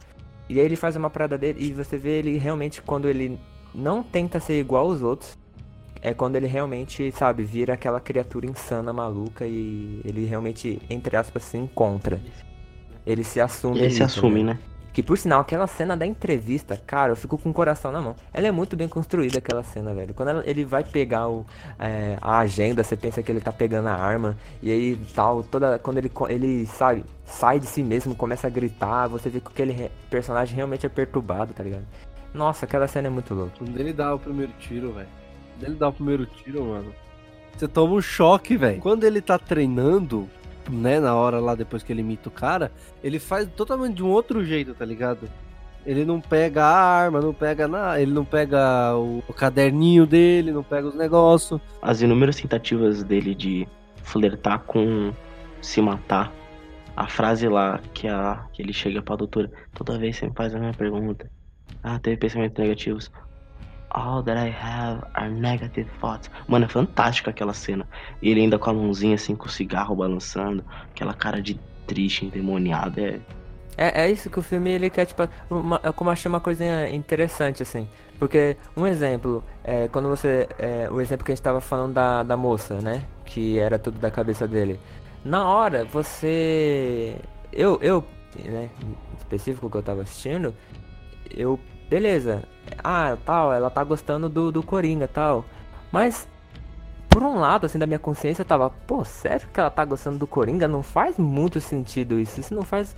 E 0.49 0.59
aí 0.59 0.65
ele 0.65 0.75
faz 0.75 0.95
uma 0.95 1.09
parada 1.09 1.37
dele 1.37 1.65
e 1.65 1.73
você 1.73 1.97
vê 1.97 2.19
ele 2.19 2.37
realmente 2.37 2.81
quando 2.81 3.07
ele 3.07 3.39
não 3.73 4.03
tenta 4.03 4.39
ser 4.39 4.59
igual 4.59 4.89
aos 4.89 5.01
outros. 5.01 5.37
É 6.01 6.13
quando 6.13 6.35
ele 6.35 6.45
realmente, 6.45 7.11
sabe, 7.13 7.43
vira 7.43 7.73
aquela 7.73 7.99
criatura 7.99 8.45
insana, 8.45 8.93
maluca 8.93 9.47
e 9.47 10.01
ele 10.05 10.25
realmente, 10.25 10.79
entre 10.87 11.17
aspas, 11.17 11.43
se 11.43 11.57
encontra. 11.57 12.21
Ele 13.07 13.23
se 13.23 13.39
assume. 13.39 13.79
Ele 13.79 13.89
se 13.89 14.03
assume, 14.03 14.41
entendeu? 14.41 14.53
né? 14.53 14.74
Que 14.95 15.03
por 15.03 15.17
sinal, 15.17 15.41
aquela 15.41 15.67
cena 15.67 15.97
da 15.97 16.05
entrevista, 16.05 16.81
cara, 16.87 17.11
eu 17.11 17.17
fico 17.17 17.37
com 17.37 17.49
o 17.49 17.53
coração 17.53 17.91
na 17.91 17.99
mão. 17.99 18.15
Ela 18.33 18.47
é 18.47 18.51
muito 18.51 18.77
bem 18.77 18.87
construída, 18.87 19.39
aquela 19.39 19.61
cena, 19.61 19.93
velho. 19.93 20.13
Quando 20.13 20.29
ela- 20.29 20.43
ele 20.45 20.63
vai 20.63 20.85
pegar 20.85 21.27
o, 21.27 21.45
é, 21.77 22.17
a 22.21 22.39
agenda, 22.39 22.81
você 22.81 22.95
pensa 22.95 23.21
que 23.21 23.29
ele 23.29 23.41
tá 23.41 23.51
pegando 23.51 23.89
a 23.89 23.93
arma. 23.93 24.37
E 24.63 24.71
aí 24.71 24.95
tal, 25.13 25.43
toda. 25.43 25.77
Quando 25.79 25.97
ele, 25.97 26.09
ele 26.29 26.65
sabe, 26.65 27.03
sai 27.25 27.59
de 27.59 27.65
si 27.65 27.83
mesmo, 27.83 28.15
começa 28.15 28.47
a 28.47 28.49
gritar, 28.49 29.07
você 29.09 29.29
vê 29.29 29.41
que 29.41 29.49
aquele 29.49 29.91
personagem 30.09 30.55
realmente 30.55 30.85
é 30.85 30.89
perturbado, 30.89 31.53
tá 31.53 31.61
ligado? 31.61 31.83
Nossa, 32.33 32.63
aquela 32.65 32.87
cena 32.87 33.07
é 33.07 33.11
muito 33.11 33.33
louca. 33.33 33.51
Quando 33.59 33.77
ele 33.77 33.91
dá 33.91 34.15
o 34.15 34.19
primeiro 34.19 34.53
tiro, 34.61 34.93
velho. 34.93 35.09
Quando 35.57 35.63
ele 35.67 35.75
dá 35.75 35.89
o 35.89 35.93
primeiro 35.93 36.25
tiro, 36.25 36.63
mano. 36.63 36.93
Você 37.57 37.67
toma 37.67 37.95
um 37.95 38.01
choque, 38.01 38.55
velho. 38.55 38.79
Quando 38.79 39.03
ele 39.03 39.19
tá 39.21 39.37
treinando, 39.37 40.29
né, 40.69 40.99
na 40.99 41.15
hora 41.15 41.39
lá 41.39 41.55
depois 41.55 41.83
que 41.83 41.91
ele 41.91 42.01
imita 42.01 42.29
o 42.29 42.31
cara, 42.31 42.71
ele 43.03 43.19
faz 43.19 43.47
totalmente 43.55 43.95
de 43.95 44.03
um 44.03 44.09
outro 44.09 44.43
jeito, 44.43 44.73
tá 44.73 44.85
ligado? 44.85 45.29
Ele 45.85 46.03
não 46.03 46.19
pega 46.19 46.63
a 46.63 46.75
arma, 46.75 47.21
não 47.21 47.33
pega 47.33 47.67
nada, 47.67 48.01
ele 48.01 48.11
não 48.11 48.25
pega 48.25 48.95
o, 48.95 49.23
o 49.27 49.33
caderninho 49.33 50.07
dele, 50.07 50.51
não 50.51 50.63
pega 50.63 50.87
os 50.87 50.95
negócios. 50.95 51.61
As 51.81 52.01
inúmeras 52.01 52.37
tentativas 52.37 53.03
dele 53.03 53.35
de 53.35 53.67
flertar 54.03 54.59
com 54.63 55.13
se 55.61 55.81
matar. 55.81 56.31
A 56.95 57.07
frase 57.07 57.47
lá 57.47 57.79
que, 57.93 58.07
a, 58.07 58.45
que 58.53 58.61
ele 58.61 58.73
chega 58.73 59.01
pra 59.01 59.15
doutora, 59.15 59.51
toda 59.73 59.97
vez 59.99 60.15
você 60.15 60.27
me 60.27 60.33
faz 60.33 60.55
a 60.55 60.59
mesma 60.59 60.73
pergunta. 60.73 61.29
Ah, 61.83 61.99
teve 61.99 62.17
pensamentos 62.17 62.57
negativos. 62.57 63.11
All 63.97 64.21
that 64.23 64.37
I 64.37 64.49
have 64.49 65.03
are 65.13 65.29
negative 65.29 65.89
thoughts. 66.01 66.29
Mano, 66.49 66.65
é 66.65 66.67
fantástica 66.67 67.31
aquela 67.31 67.53
cena. 67.53 67.87
E 68.21 68.29
ele 68.29 68.41
ainda 68.41 68.59
com 68.59 68.69
a 68.69 68.73
mãozinha 68.73 69.15
assim, 69.15 69.37
com 69.37 69.45
o 69.45 69.49
cigarro 69.49 69.95
balançando. 69.95 70.65
Aquela 70.91 71.13
cara 71.13 71.41
de 71.41 71.57
triste, 71.87 72.25
endemoniado. 72.25 72.99
É, 72.99 73.19
É, 73.77 74.03
é 74.03 74.11
isso 74.11 74.29
que 74.29 74.39
o 74.39 74.41
filme 74.41 74.69
ele 74.69 74.89
quer, 74.89 75.05
tipo, 75.05 75.27
uma, 75.49 75.79
eu 75.83 75.93
como 75.93 76.09
achei 76.09 76.27
uma 76.29 76.39
coisinha 76.41 76.89
interessante, 76.89 77.63
assim. 77.63 77.87
Porque, 78.19 78.57
um 78.75 78.85
exemplo, 78.85 79.43
é, 79.63 79.87
quando 79.87 80.09
você. 80.09 80.47
É, 80.57 80.89
o 80.89 80.99
exemplo 81.01 81.25
que 81.25 81.31
a 81.31 81.35
gente 81.35 81.43
tava 81.43 81.61
falando 81.61 81.93
da, 81.93 82.23
da 82.23 82.37
moça, 82.37 82.75
né? 82.81 83.03
Que 83.25 83.59
era 83.59 83.77
tudo 83.79 83.99
da 83.99 84.09
cabeça 84.11 84.47
dele. 84.47 84.79
Na 85.23 85.47
hora, 85.47 85.85
você. 85.85 87.15
Eu, 87.51 87.79
eu, 87.81 88.03
né? 88.43 88.69
Específico 89.19 89.69
que 89.69 89.77
eu 89.77 89.83
tava 89.83 90.01
assistindo, 90.01 90.53
eu. 91.29 91.59
Beleza. 91.89 92.43
Ah, 92.83 93.17
tal, 93.25 93.53
ela 93.53 93.69
tá 93.69 93.83
gostando 93.83 94.27
do, 94.29 94.51
do 94.51 94.63
Coringa 94.63 95.07
tal. 95.07 95.45
Mas. 95.91 96.27
Por 97.09 97.23
um 97.23 97.39
lado, 97.39 97.65
assim, 97.65 97.79
da 97.79 97.87
minha 97.87 97.99
consciência, 97.99 98.41
eu 98.41 98.45
tava, 98.45 98.69
pô, 98.69 99.05
sério 99.05 99.47
que 99.53 99.57
ela 99.57 99.69
tá 99.69 99.85
gostando 99.85 100.17
do 100.17 100.27
Coringa? 100.27 100.67
Não 100.67 100.83
faz 100.83 101.17
muito 101.17 101.61
sentido 101.61 102.19
isso. 102.19 102.41
Isso 102.41 102.53
não 102.53 102.63
faz 102.63 102.93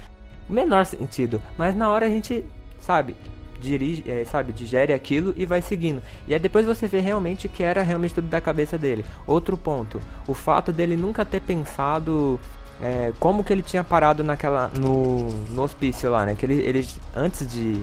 o 0.50 0.54
menor 0.54 0.88
sentido. 0.88 1.40
Mas 1.56 1.76
na 1.76 1.88
hora 1.90 2.08
a 2.08 2.10
gente, 2.10 2.44
sabe, 2.82 3.16
dirige, 3.60 4.04
é, 4.10 4.26
sabe, 4.26 4.54
digere 4.54 4.94
aquilo 4.94 5.34
e 5.38 5.46
vai 5.46 5.62
seguindo. 5.62 6.02
E 6.28 6.34
aí 6.34 6.40
depois 6.40 6.66
você 6.66 6.88
vê 6.88 7.00
realmente 7.00 7.48
que 7.48 7.64
era 7.64 7.82
realmente 7.82 8.16
tudo 8.16 8.28
da 8.28 8.42
cabeça 8.42 8.78
dele. 8.78 9.06
Outro 9.26 9.58
ponto, 9.58 10.02
o 10.28 10.34
fato 10.34 10.72
dele 10.72 10.96
nunca 10.96 11.26
ter 11.26 11.42
pensado 11.42 12.40
é, 12.82 13.12
como 13.20 13.44
que 13.44 13.52
ele 13.52 13.64
tinha 13.64 13.84
parado 13.84 14.24
naquela 14.24 14.70
no, 14.70 15.30
no 15.50 15.64
hospício 15.64 16.10
lá, 16.12 16.26
né? 16.26 16.36
Que 16.36 16.46
ele, 16.46 16.62
ele 16.62 16.88
antes 17.16 17.48
de 17.52 17.82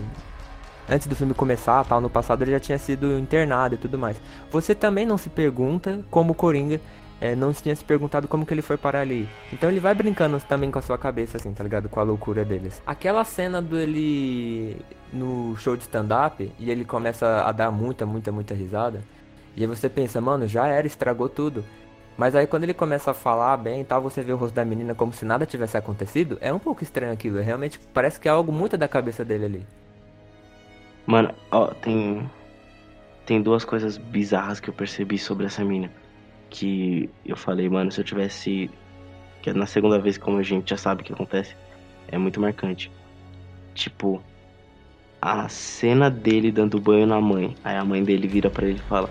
antes 0.88 1.06
do 1.06 1.16
filme 1.16 1.34
começar, 1.34 1.84
tal, 1.84 2.00
no 2.00 2.10
passado 2.10 2.42
ele 2.42 2.52
já 2.52 2.60
tinha 2.60 2.78
sido 2.78 3.18
internado 3.18 3.74
e 3.74 3.78
tudo 3.78 3.98
mais. 3.98 4.16
Você 4.50 4.74
também 4.74 5.06
não 5.06 5.18
se 5.18 5.28
pergunta 5.28 6.04
como 6.10 6.32
o 6.32 6.34
Coringa 6.34 6.80
é, 7.20 7.34
não 7.34 7.52
tinha 7.52 7.74
se 7.74 7.84
perguntado 7.84 8.28
como 8.28 8.44
que 8.44 8.52
ele 8.52 8.62
foi 8.62 8.76
parar 8.76 9.00
ali. 9.00 9.28
Então 9.52 9.70
ele 9.70 9.80
vai 9.80 9.94
brincando 9.94 10.38
também 10.40 10.70
com 10.70 10.78
a 10.78 10.82
sua 10.82 10.98
cabeça, 10.98 11.36
assim, 11.36 11.52
tá 11.52 11.62
ligado? 11.62 11.88
Com 11.88 12.00
a 12.00 12.02
loucura 12.02 12.44
deles. 12.44 12.82
Aquela 12.86 13.24
cena 13.24 13.62
dele 13.62 14.76
no 15.12 15.56
show 15.56 15.76
de 15.76 15.84
stand-up 15.84 16.52
e 16.58 16.70
ele 16.70 16.84
começa 16.84 17.42
a 17.42 17.52
dar 17.52 17.70
muita, 17.70 18.04
muita, 18.04 18.30
muita 18.30 18.54
risada. 18.54 19.00
E 19.56 19.62
aí 19.62 19.66
você 19.66 19.88
pensa, 19.88 20.20
mano, 20.20 20.46
já 20.46 20.66
era, 20.66 20.86
estragou 20.86 21.28
tudo. 21.28 21.64
Mas 22.16 22.34
aí 22.34 22.46
quando 22.46 22.64
ele 22.64 22.74
começa 22.74 23.10
a 23.10 23.14
falar 23.14 23.56
bem 23.56 23.80
e 23.80 23.84
tal, 23.84 24.02
você 24.02 24.22
vê 24.22 24.32
o 24.32 24.36
rosto 24.36 24.54
da 24.54 24.64
menina 24.64 24.94
como 24.94 25.12
se 25.12 25.24
nada 25.24 25.46
tivesse 25.46 25.76
acontecido, 25.76 26.38
é 26.40 26.52
um 26.52 26.58
pouco 26.58 26.82
estranho 26.82 27.12
aquilo. 27.12 27.40
Realmente 27.40 27.80
parece 27.92 28.20
que 28.20 28.28
é 28.28 28.30
algo 28.30 28.52
muito 28.52 28.76
da 28.76 28.86
cabeça 28.86 29.24
dele 29.24 29.44
ali. 29.46 29.66
Mano, 31.06 31.34
ó, 31.50 31.68
tem. 31.68 32.28
Tem 33.26 33.40
duas 33.40 33.64
coisas 33.64 33.96
bizarras 33.96 34.60
que 34.60 34.68
eu 34.68 34.74
percebi 34.74 35.18
sobre 35.18 35.46
essa 35.46 35.64
mina. 35.64 35.90
Que 36.50 37.08
eu 37.24 37.36
falei, 37.36 37.68
mano, 37.68 37.90
se 37.90 38.00
eu 38.00 38.04
tivesse. 38.04 38.70
Que 39.42 39.50
é 39.50 39.52
na 39.52 39.66
segunda 39.66 39.98
vez, 39.98 40.16
como 40.16 40.38
a 40.38 40.42
gente 40.42 40.70
já 40.70 40.76
sabe 40.76 41.02
o 41.02 41.04
que 41.04 41.12
acontece, 41.12 41.56
é 42.08 42.16
muito 42.16 42.40
marcante. 42.40 42.90
Tipo, 43.74 44.22
a 45.20 45.48
cena 45.48 46.10
dele 46.10 46.52
dando 46.52 46.80
banho 46.80 47.06
na 47.06 47.20
mãe. 47.20 47.54
Aí 47.64 47.76
a 47.76 47.84
mãe 47.84 48.04
dele 48.04 48.28
vira 48.28 48.50
pra 48.50 48.66
ele 48.66 48.78
e 48.78 48.88
fala: 48.88 49.10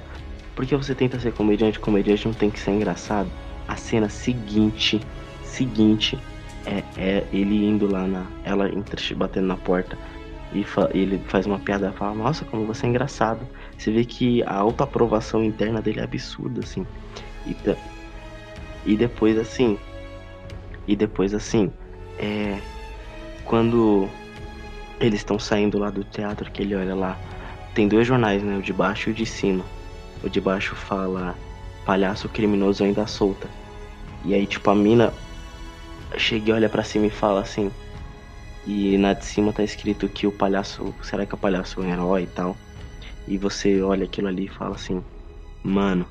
Por 0.55 0.65
que 0.65 0.75
você 0.75 0.93
tenta 0.93 1.19
ser 1.19 1.33
comediante? 1.33 1.79
Comediante 1.79 2.27
não 2.27 2.33
tem 2.33 2.49
que 2.49 2.59
ser 2.59 2.71
engraçado. 2.71 3.29
A 3.67 3.75
cena 3.75 4.09
seguinte, 4.09 4.99
seguinte, 5.43 6.19
é, 6.65 6.83
é 6.97 7.27
ele 7.33 7.65
indo 7.65 7.91
lá 7.91 8.05
na. 8.05 8.25
Ela 8.43 8.69
batendo 9.15 9.47
na 9.47 9.57
porta. 9.57 9.97
E 10.53 10.63
fa- 10.63 10.89
ele 10.93 11.19
faz 11.27 11.45
uma 11.47 11.57
piada 11.57 11.91
e 11.93 11.97
fala, 11.97 12.13
nossa, 12.13 12.45
como 12.45 12.65
você 12.65 12.85
é 12.85 12.89
engraçado. 12.89 13.47
Você 13.77 13.91
vê 13.91 14.05
que 14.05 14.43
a 14.43 14.55
autoaprovação 14.55 15.43
interna 15.43 15.81
dele 15.81 15.99
é 15.99 16.03
absurda, 16.03 16.61
assim. 16.61 16.85
E, 17.45 17.55
e 18.85 18.95
depois 18.95 19.37
assim. 19.37 19.77
E 20.87 20.95
depois 20.95 21.33
assim. 21.33 21.71
É. 22.19 22.59
Quando 23.45 24.07
eles 24.99 25.19
estão 25.19 25.39
saindo 25.39 25.79
lá 25.79 25.89
do 25.89 26.03
teatro, 26.03 26.49
que 26.51 26.61
ele 26.61 26.75
olha 26.75 26.95
lá. 26.95 27.17
Tem 27.73 27.87
dois 27.87 28.05
jornais, 28.05 28.43
né? 28.43 28.55
O 28.55 28.61
de 28.61 28.71
baixo 28.71 29.09
e 29.09 29.11
o 29.11 29.15
de 29.15 29.25
cima. 29.25 29.65
O 30.23 30.29
de 30.29 30.39
baixo 30.39 30.75
fala 30.75 31.35
palhaço 31.85 32.29
criminoso 32.29 32.83
ainda 32.83 33.07
solta. 33.07 33.49
E 34.23 34.33
aí, 34.33 34.45
tipo, 34.45 34.69
a 34.69 34.75
mina 34.75 35.13
chega 36.15 36.51
e 36.51 36.53
olha 36.53 36.69
pra 36.69 36.83
cima 36.83 37.07
e 37.07 37.09
fala 37.09 37.41
assim. 37.41 37.71
E 38.65 38.97
na 38.97 39.13
de 39.13 39.25
cima 39.25 39.51
tá 39.51 39.63
escrito 39.63 40.07
que 40.07 40.25
o 40.25 40.31
palhaço. 40.31 40.93
Será 41.01 41.25
que 41.25 41.35
o 41.35 41.37
palhaço 41.37 41.81
é 41.81 41.83
um 41.83 41.91
herói 41.91 42.23
e 42.23 42.27
tal? 42.27 42.55
E 43.27 43.37
você 43.37 43.81
olha 43.81 44.05
aquilo 44.05 44.27
ali 44.27 44.45
e 44.45 44.49
fala 44.49 44.75
assim: 44.75 45.03
Mano, 45.63 46.05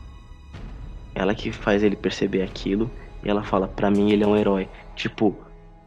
ela 1.14 1.34
que 1.34 1.50
faz 1.50 1.82
ele 1.82 1.96
perceber 1.96 2.42
aquilo. 2.42 2.90
E 3.24 3.30
ela 3.30 3.42
fala: 3.42 3.66
Pra 3.66 3.90
mim 3.90 4.10
ele 4.12 4.24
é 4.24 4.26
um 4.26 4.36
herói. 4.36 4.68
Tipo, 4.94 5.36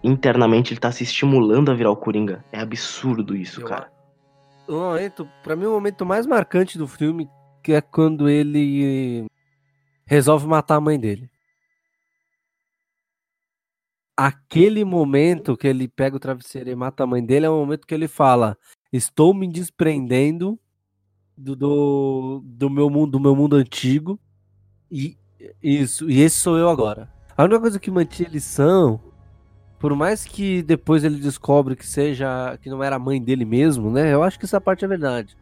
internamente 0.03 0.73
ele 0.73 0.79
tá 0.79 0.91
se 0.91 1.03
estimulando 1.03 1.71
a 1.71 1.75
virar 1.75 1.91
o 1.91 1.95
Coringa. 1.95 2.43
É 2.51 2.59
absurdo 2.59 3.35
isso, 3.35 3.61
Eu 3.61 3.67
cara. 3.67 3.91
O 4.67 4.73
momento, 4.73 5.29
pra 5.43 5.55
mim, 5.55 5.65
o 5.65 5.71
momento 5.71 6.05
mais 6.05 6.25
marcante 6.25 6.77
do 6.77 6.87
filme 6.87 7.29
que 7.65 7.73
é 7.73 7.81
quando 7.81 8.29
ele 8.29 9.25
resolve 10.05 10.45
matar 10.45 10.75
a 10.75 10.81
mãe 10.81 10.99
dele. 10.99 11.27
Aquele 14.17 14.85
momento 14.85 15.57
que 15.57 15.67
ele 15.67 15.87
pega 15.87 16.15
o 16.15 16.19
travesseiro 16.19 16.69
e 16.69 16.75
mata 16.75 17.03
a 17.03 17.07
mãe 17.07 17.23
dele 17.23 17.45
é 17.45 17.49
o 17.49 17.57
momento 17.57 17.85
que 17.85 17.93
ele 17.93 18.07
fala: 18.07 18.57
Estou 18.91 19.33
me 19.33 19.47
desprendendo 19.47 20.57
do, 21.37 21.55
do, 21.55 22.41
do 22.45 22.69
meu 22.69 22.89
mundo, 22.89 23.11
do 23.11 23.19
meu 23.19 23.35
mundo 23.35 23.55
antigo. 23.57 24.19
E 24.89 25.17
isso, 25.61 26.09
e 26.09 26.21
esse 26.21 26.37
sou 26.37 26.57
eu 26.57 26.69
agora. 26.69 27.09
A 27.35 27.43
única 27.43 27.59
coisa 27.59 27.79
que 27.79 27.91
mantinha 27.91 28.29
eles 28.29 28.45
são, 28.45 29.01
por 29.79 29.93
mais 29.95 30.23
que 30.23 30.63
depois 30.63 31.03
ele 31.03 31.19
descobre 31.19 31.75
que 31.75 31.85
seja 31.85 32.57
que 32.61 32.69
não 32.69 32.81
era 32.81 32.95
a 32.95 32.99
mãe 32.99 33.21
dele 33.21 33.43
mesmo, 33.43 33.91
né? 33.91 34.13
Eu 34.13 34.23
acho 34.23 34.39
que 34.39 34.45
essa 34.45 34.61
parte 34.61 34.85
é 34.85 34.87
verdade. 34.87 35.35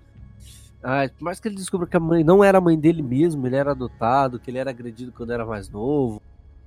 Ah, 0.81 1.07
por 1.17 1.23
mais 1.23 1.39
que 1.39 1.47
ele 1.47 1.55
descubra 1.55 1.87
que 1.87 1.95
a 1.95 1.99
mãe 1.99 2.23
não 2.23 2.43
era 2.43 2.57
a 2.57 2.61
mãe 2.61 2.77
dele 2.77 3.01
mesmo, 3.01 3.45
ele 3.47 3.55
era 3.55 3.71
adotado, 3.71 4.39
que 4.39 4.51
ele 4.51 4.57
era 4.57 4.71
agredido 4.71 5.13
quando 5.13 5.31
era 5.31 5.45
mais 5.45 5.69
novo, 5.69 6.21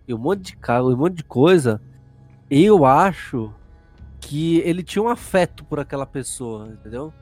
e 0.08 0.14
um 0.14 0.18
monte 0.18 0.42
de 0.42 0.56
carro, 0.56 0.90
um 0.90 0.96
monte 0.96 1.16
de 1.16 1.24
coisa, 1.24 1.82
eu 2.50 2.84
acho 2.84 3.52
que 4.20 4.58
ele 4.58 4.82
tinha 4.82 5.02
um 5.02 5.08
afeto 5.08 5.64
por 5.64 5.78
aquela 5.78 6.06
pessoa, 6.06 6.68
entendeu? 6.68 7.12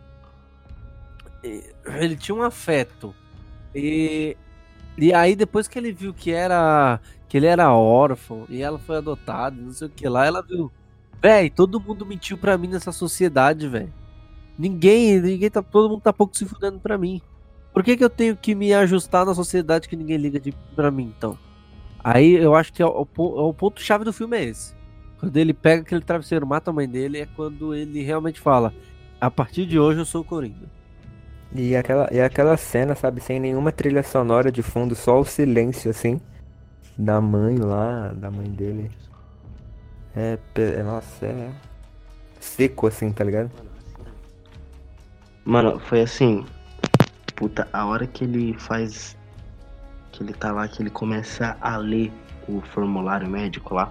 Ele 1.43 2.17
tinha 2.17 2.35
um 2.35 2.43
afeto. 2.43 3.15
E, 3.75 4.37
e 4.97 5.13
aí 5.13 5.37
depois 5.37 5.69
que 5.69 5.79
ele 5.79 5.93
viu 5.93 6.15
que 6.15 6.31
era 6.31 7.01
que 7.29 7.37
ele 7.37 7.47
era 7.47 7.73
órfão 7.73 8.47
e 8.49 8.63
ela 8.63 8.79
foi 8.79 8.99
adotada, 8.99 9.61
não 9.61 9.73
sei 9.73 9.89
o 9.89 9.91
que 9.91 10.09
lá, 10.09 10.25
ela 10.25 10.41
viu, 10.41 10.71
véi, 11.21 11.51
todo 11.51 11.81
mundo 11.81 12.07
mentiu 12.07 12.39
pra 12.39 12.57
mim 12.57 12.69
nessa 12.69 12.93
sociedade, 12.93 13.67
velho. 13.67 13.93
Ninguém, 14.57 15.21
ninguém 15.21 15.51
tá, 15.51 15.61
todo 15.61 15.91
mundo 15.91 16.01
tá 16.01 16.13
pouco 16.13 16.37
se 16.37 16.47
fudendo 16.47 16.79
pra 16.79 16.97
mim. 16.97 17.21
Por 17.73 17.83
que, 17.83 17.97
que 17.97 18.05
eu 18.05 18.11
tenho 18.11 18.37
que 18.37 18.55
me 18.55 18.73
ajustar 18.73 19.27
na 19.27 19.35
sociedade 19.35 19.89
que 19.89 19.97
ninguém 19.97 20.17
liga 20.17 20.39
de, 20.39 20.53
pra 20.77 20.93
mim, 20.93 21.13
então? 21.17 21.37
Aí 22.05 22.35
eu 22.35 22.55
acho 22.55 22.73
que 22.73 22.81
é 22.81 22.87
o, 22.87 23.07
o, 23.17 23.49
o 23.49 23.55
ponto-chave 23.55 24.05
do 24.05 24.13
filme 24.13 24.37
é 24.37 24.45
esse. 24.45 24.75
Quando 25.25 25.39
ele 25.39 25.55
pega 25.55 25.81
aquele 25.81 26.03
travesseiro, 26.03 26.47
mata 26.47 26.71
a 26.71 26.75
mãe 26.75 26.87
dele, 26.87 27.19
é 27.19 27.27
quando 27.35 27.75
ele 27.75 28.03
realmente 28.03 28.39
fala: 28.39 28.75
A 29.19 29.31
partir 29.31 29.65
de 29.65 29.79
hoje 29.79 30.01
eu 30.01 30.05
sou 30.05 30.21
o 30.21 30.25
Coringa. 30.25 30.69
E 31.51 31.75
aquela, 31.75 32.13
e 32.13 32.21
aquela 32.21 32.59
cena, 32.59 32.95
sabe, 32.95 33.23
sem 33.23 33.41
nenhuma 33.41 33.73
trilha 33.73 34.03
sonora 34.03 34.53
de 34.53 34.61
fundo, 34.63 34.95
só 34.95 35.19
o 35.19 35.25
silêncio, 35.25 35.91
assim, 35.91 36.21
da 36.99 37.23
mãe 37.23 37.57
lá, 37.57 38.09
da 38.09 38.31
mãe 38.31 38.51
dele. 38.51 38.91
É, 40.15 40.39
é 40.57 40.83
nossa, 40.83 41.25
é 41.25 41.51
seco, 42.39 42.87
assim, 42.87 43.11
tá 43.11 43.25
ligado? 43.25 43.51
Mano, 45.43 45.81
foi 45.81 46.03
assim. 46.03 46.45
Puta, 47.35 47.67
a 47.73 47.87
hora 47.87 48.07
que 48.07 48.25
ele 48.25 48.53
faz. 48.59 49.17
Que 50.13 50.23
ele 50.23 50.35
tá 50.35 50.53
lá, 50.53 50.69
que 50.69 50.83
ele 50.83 50.91
começa 50.91 51.57
a 51.63 51.79
ler 51.79 52.13
o 52.47 52.61
formulário 52.61 53.27
médico 53.27 53.75
lá. 53.75 53.91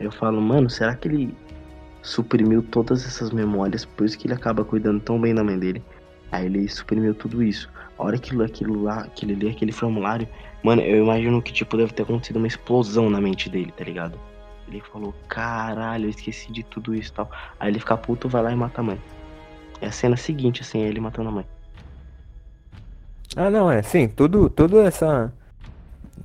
Eu 0.00 0.12
falo, 0.12 0.40
mano, 0.40 0.70
será 0.70 0.94
que 0.94 1.08
ele 1.08 1.34
suprimiu 2.02 2.62
todas 2.62 3.04
essas 3.04 3.30
memórias? 3.30 3.84
Por 3.84 4.06
isso 4.06 4.18
que 4.18 4.26
ele 4.26 4.34
acaba 4.34 4.64
cuidando 4.64 5.00
tão 5.00 5.20
bem 5.20 5.34
da 5.34 5.42
mãe 5.42 5.58
dele. 5.58 5.82
Aí 6.30 6.46
ele 6.46 6.68
suprimiu 6.68 7.14
tudo 7.14 7.42
isso. 7.42 7.68
A 7.98 8.04
hora 8.04 8.18
que 8.18 8.40
aquilo 8.42 8.82
lá, 8.82 9.06
que 9.08 9.24
ele 9.24 9.34
lê 9.34 9.50
aquele 9.50 9.72
formulário, 9.72 10.28
mano, 10.62 10.82
eu 10.82 11.02
imagino 11.02 11.42
que 11.42 11.52
tipo 11.52 11.76
deve 11.76 11.92
ter 11.92 12.02
acontecido 12.04 12.36
uma 12.36 12.46
explosão 12.46 13.10
na 13.10 13.20
mente 13.20 13.48
dele, 13.48 13.72
tá 13.76 13.84
ligado? 13.84 14.18
Ele 14.68 14.80
falou, 14.92 15.14
caralho, 15.28 16.04
eu 16.04 16.10
esqueci 16.10 16.52
de 16.52 16.62
tudo 16.62 16.94
isso 16.94 17.10
e 17.10 17.14
tal. 17.14 17.30
Aí 17.58 17.70
ele 17.70 17.80
fica 17.80 17.96
puto, 17.96 18.28
vai 18.28 18.42
lá 18.42 18.52
e 18.52 18.56
mata 18.56 18.80
a 18.80 18.84
mãe. 18.84 19.00
É 19.80 19.86
a 19.86 19.92
cena 19.92 20.16
seguinte, 20.16 20.62
assim, 20.62 20.82
é 20.82 20.88
ele 20.88 21.00
matando 21.00 21.30
a 21.30 21.32
mãe. 21.32 21.46
Ah, 23.34 23.50
não, 23.50 23.70
é, 23.70 23.82
sim, 23.82 24.08
tudo, 24.08 24.50
tudo 24.50 24.80
essa... 24.80 25.32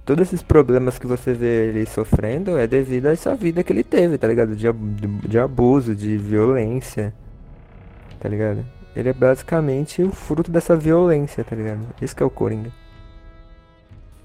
Todos 0.06 0.28
esses 0.28 0.44
problemas 0.44 1.00
que 1.00 1.08
você 1.08 1.34
vê 1.34 1.70
ele 1.70 1.86
sofrendo 1.86 2.58
é 2.58 2.68
devido 2.68 3.06
a 3.06 3.12
essa 3.12 3.34
vida 3.36 3.64
que 3.64 3.72
ele 3.72 3.84
teve, 3.84 4.18
tá 4.18 4.28
ligado? 4.28 4.54
De, 4.54 4.68
de, 5.28 5.40
abuso, 5.40 5.96
de 5.96 6.18
violência, 6.18 7.14
tá 8.20 8.28
ligado? 8.28 8.66
Ele 8.94 9.10
é 9.10 9.14
basicamente 9.14 10.04
o 10.04 10.12
fruto 10.12 10.52
dessa 10.52 10.76
violência, 10.76 11.44
tá 11.44 11.56
ligado? 11.56 11.88
Isso 12.02 12.14
que 12.14 12.22
é 12.22 12.26
o 12.26 12.30
Coringa. 12.30 12.70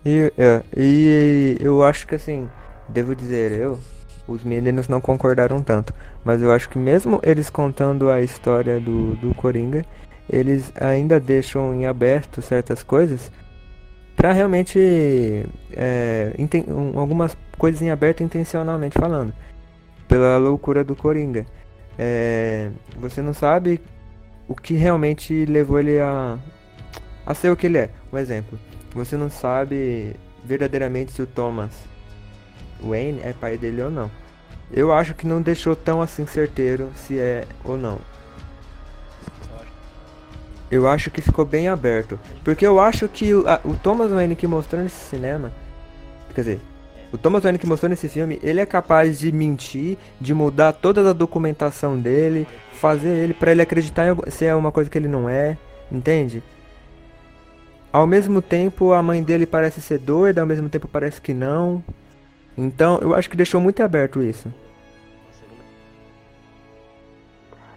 E, 0.04 0.32
é, 0.36 0.62
e 0.76 1.56
eu 1.60 1.84
acho 1.84 2.08
que 2.08 2.16
assim, 2.16 2.48
devo 2.88 3.14
dizer 3.14 3.52
eu, 3.52 3.78
os 4.26 4.42
meninos 4.42 4.88
não 4.88 5.00
concordaram 5.00 5.62
tanto. 5.62 5.94
Mas 6.24 6.42
eu 6.42 6.50
acho 6.50 6.68
que 6.68 6.78
mesmo 6.78 7.20
eles 7.22 7.48
contando 7.48 8.10
a 8.10 8.20
história 8.20 8.80
do, 8.80 9.14
do 9.16 9.32
Coringa, 9.34 9.84
eles 10.28 10.72
ainda 10.74 11.20
deixam 11.20 11.72
em 11.72 11.86
aberto 11.86 12.42
certas 12.42 12.82
coisas 12.82 13.30
para 14.18 14.32
realmente 14.32 15.46
é, 15.72 16.34
um, 16.66 16.98
algumas 16.98 17.34
coisas 17.56 17.80
em 17.80 17.90
aberto 17.90 18.22
intencionalmente 18.22 18.98
falando. 18.98 19.32
Pela 20.08 20.36
loucura 20.38 20.82
do 20.82 20.96
Coringa. 20.96 21.46
É, 21.96 22.68
você 22.98 23.22
não 23.22 23.32
sabe 23.32 23.80
o 24.48 24.54
que 24.54 24.74
realmente 24.74 25.46
levou 25.46 25.78
ele 25.78 26.00
a 26.00 26.36
a 27.24 27.34
ser 27.34 27.50
o 27.50 27.56
que 27.56 27.66
ele 27.66 27.78
é. 27.78 27.90
Um 28.12 28.18
exemplo 28.18 28.58
você 28.92 29.16
não 29.16 29.30
sabe 29.30 30.16
verdadeiramente 30.44 31.12
se 31.12 31.22
o 31.22 31.26
Thomas 31.26 31.70
Wayne 32.80 33.20
é 33.22 33.32
pai 33.32 33.56
dele 33.56 33.82
ou 33.82 33.90
não. 33.90 34.10
Eu 34.70 34.92
acho 34.92 35.14
que 35.14 35.26
não 35.26 35.40
deixou 35.40 35.74
tão 35.74 36.02
assim 36.02 36.26
certeiro 36.26 36.90
se 36.94 37.18
é 37.18 37.46
ou 37.64 37.76
não. 37.76 37.98
Eu 40.70 40.86
acho 40.88 41.10
que 41.10 41.22
ficou 41.22 41.44
bem 41.44 41.68
aberto. 41.68 42.18
Porque 42.44 42.66
eu 42.66 42.78
acho 42.78 43.08
que 43.08 43.34
o, 43.34 43.48
a, 43.48 43.60
o 43.64 43.74
Thomas 43.74 44.10
Wayne 44.10 44.36
que 44.36 44.46
mostrou 44.46 44.82
nesse 44.82 45.08
cinema. 45.08 45.52
Quer 46.34 46.40
dizer, 46.40 46.60
o 47.10 47.16
Thomas 47.16 47.42
Wayne 47.42 47.58
que 47.58 47.66
mostrou 47.66 47.88
nesse 47.88 48.08
filme, 48.08 48.38
ele 48.42 48.60
é 48.60 48.66
capaz 48.66 49.18
de 49.18 49.32
mentir, 49.32 49.96
de 50.20 50.34
mudar 50.34 50.72
toda 50.72 51.08
a 51.08 51.12
documentação 51.14 51.98
dele, 51.98 52.46
fazer 52.72 53.08
ele 53.08 53.32
para 53.32 53.50
ele 53.50 53.62
acreditar 53.62 54.06
em, 54.06 54.30
se 54.30 54.44
é 54.44 54.54
uma 54.54 54.70
coisa 54.70 54.90
que 54.90 54.98
ele 54.98 55.08
não 55.08 55.28
é, 55.28 55.56
entende? 55.90 56.42
Ao 57.90 58.06
mesmo 58.06 58.42
tempo, 58.42 58.92
a 58.92 59.02
mãe 59.02 59.22
dele 59.22 59.46
parece 59.46 59.80
ser 59.80 59.98
doida, 59.98 60.42
ao 60.42 60.46
mesmo 60.46 60.68
tempo 60.68 60.86
parece 60.86 61.20
que 61.20 61.32
não. 61.32 61.82
Então, 62.56 62.98
eu 63.00 63.14
acho 63.14 63.30
que 63.30 63.36
deixou 63.36 63.60
muito 63.60 63.82
aberto 63.82 64.22
isso. 64.22 64.52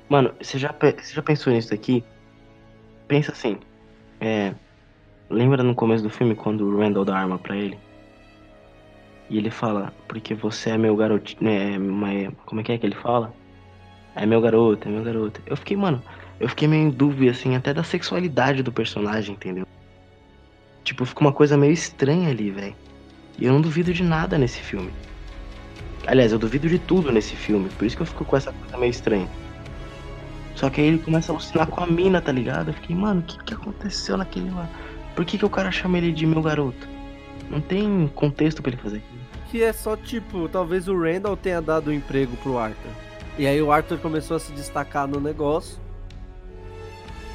Mano, 0.09 0.33
você 0.41 0.59
já, 0.59 0.75
você 0.77 1.13
já 1.13 1.21
pensou 1.21 1.53
nisso 1.53 1.73
aqui? 1.73 2.03
Pensa 3.11 3.33
assim. 3.33 3.57
É, 4.21 4.53
lembra 5.29 5.61
no 5.61 5.75
começo 5.75 6.01
do 6.01 6.09
filme 6.09 6.33
quando 6.33 6.61
o 6.61 6.79
Randall 6.79 7.03
dá 7.03 7.17
arma 7.17 7.37
pra 7.37 7.57
ele? 7.57 7.77
E 9.29 9.37
ele 9.37 9.51
fala, 9.51 9.93
porque 10.07 10.33
você 10.33 10.69
é 10.69 10.77
meu 10.77 10.95
garoto. 10.95 11.35
Né, 11.43 11.75
é, 11.75 12.31
como 12.45 12.61
é 12.61 12.63
que 12.63 12.71
é 12.71 12.77
que 12.77 12.85
ele 12.85 12.95
fala? 12.95 13.33
É 14.15 14.25
meu 14.25 14.39
garoto, 14.39 14.87
é 14.87 14.91
meu 14.91 15.03
garoto. 15.03 15.41
Eu 15.45 15.57
fiquei, 15.57 15.75
mano, 15.75 16.01
eu 16.39 16.47
fiquei 16.47 16.69
meio 16.69 16.83
em 16.83 16.89
dúvida, 16.89 17.31
assim, 17.31 17.53
até 17.53 17.73
da 17.73 17.83
sexualidade 17.83 18.63
do 18.63 18.71
personagem, 18.71 19.35
entendeu? 19.35 19.67
Tipo, 20.85 21.03
ficou 21.03 21.27
uma 21.27 21.33
coisa 21.33 21.57
meio 21.57 21.73
estranha 21.73 22.29
ali, 22.29 22.49
velho. 22.49 22.75
E 23.37 23.43
eu 23.43 23.51
não 23.51 23.59
duvido 23.59 23.93
de 23.93 24.03
nada 24.03 24.37
nesse 24.37 24.59
filme. 24.61 24.93
Aliás, 26.07 26.31
eu 26.31 26.39
duvido 26.39 26.69
de 26.69 26.79
tudo 26.79 27.11
nesse 27.11 27.35
filme, 27.35 27.67
por 27.71 27.85
isso 27.85 27.97
que 27.97 28.03
eu 28.03 28.07
fico 28.07 28.23
com 28.23 28.37
essa 28.37 28.53
coisa 28.53 28.77
meio 28.77 28.89
estranha. 28.89 29.27
Só 30.55 30.69
que 30.69 30.81
aí 30.81 30.87
ele 30.87 30.99
começa 30.99 31.31
a 31.31 31.33
alucinar 31.33 31.67
com 31.67 31.83
a 31.83 31.87
mina, 31.87 32.21
tá 32.21 32.31
ligado? 32.31 32.69
Eu 32.69 32.73
fiquei, 32.73 32.95
mano, 32.95 33.21
o 33.21 33.23
que, 33.23 33.43
que 33.43 33.53
aconteceu 33.53 34.17
naquele 34.17 34.51
lá? 34.51 34.69
Por 35.15 35.25
que, 35.25 35.37
que 35.37 35.45
o 35.45 35.49
cara 35.49 35.71
chama 35.71 35.97
ele 35.97 36.11
de 36.11 36.25
meu 36.25 36.41
garoto? 36.41 36.87
Não 37.49 37.59
tem 37.59 38.09
contexto 38.15 38.61
para 38.61 38.71
ele 38.71 38.81
fazer 38.81 38.97
aquilo. 38.97 39.21
Que 39.49 39.63
é 39.63 39.73
só 39.73 39.97
tipo, 39.97 40.47
talvez 40.47 40.87
o 40.87 40.97
Randall 40.97 41.35
tenha 41.35 41.61
dado 41.61 41.89
um 41.89 41.93
emprego 41.93 42.35
pro 42.37 42.57
Arthur. 42.57 42.91
E 43.37 43.45
aí 43.45 43.61
o 43.61 43.71
Arthur 43.71 43.97
começou 43.97 44.37
a 44.37 44.39
se 44.39 44.51
destacar 44.53 45.07
no 45.07 45.19
negócio. 45.19 45.77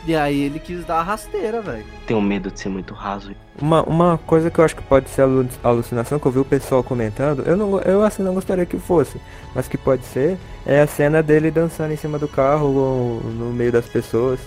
E 0.07 0.14
aí 0.14 0.42
ele 0.42 0.61
quis 0.61 0.85
dar 0.85 1.01
a 1.01 1.03
rasteira, 1.03 1.61
velho. 1.61 1.85
Tenho 2.07 2.21
medo 2.23 2.49
de 2.51 2.61
ser 2.61 2.69
muito 2.69 2.95
raso. 2.95 3.33
Uma, 3.61 3.83
uma 3.83 4.19
coisa 4.19 4.51
que 4.51 4.59
eu 4.59 4.64
acho 4.64 4.77
que 4.77 4.83
pode 4.83 5.11
ser 5.11 5.23
alucinação, 5.64 6.19
que 6.19 6.27
eu 6.27 6.33
vi 6.33 6.38
o 6.38 6.45
pessoal 6.45 6.85
comentando, 6.85 7.42
eu 7.45 7.57
não 7.57 7.81
eu 7.81 8.03
assim 8.05 8.23
não 8.23 8.35
gostaria 8.35 8.64
que 8.64 8.79
fosse, 8.79 9.21
mas 9.55 9.66
que 9.66 9.77
pode 9.77 10.05
ser, 10.05 10.38
é 10.64 10.81
a 10.81 10.87
cena 10.87 11.23
dele 11.23 11.51
dançando 11.51 11.92
em 11.92 11.97
cima 11.97 12.19
do 12.19 12.29
carro 12.29 13.21
no 13.25 13.53
meio 13.53 13.73
das 13.73 13.87
pessoas. 13.87 14.38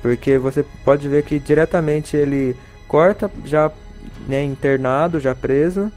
Porque 0.00 0.38
você 0.38 0.64
pode 0.84 1.08
ver 1.08 1.24
que 1.24 1.38
diretamente 1.38 2.16
ele 2.16 2.56
corta 2.86 3.30
já 3.44 3.70
né, 4.28 4.44
internado, 4.44 5.18
já 5.18 5.34
preso. 5.34 5.90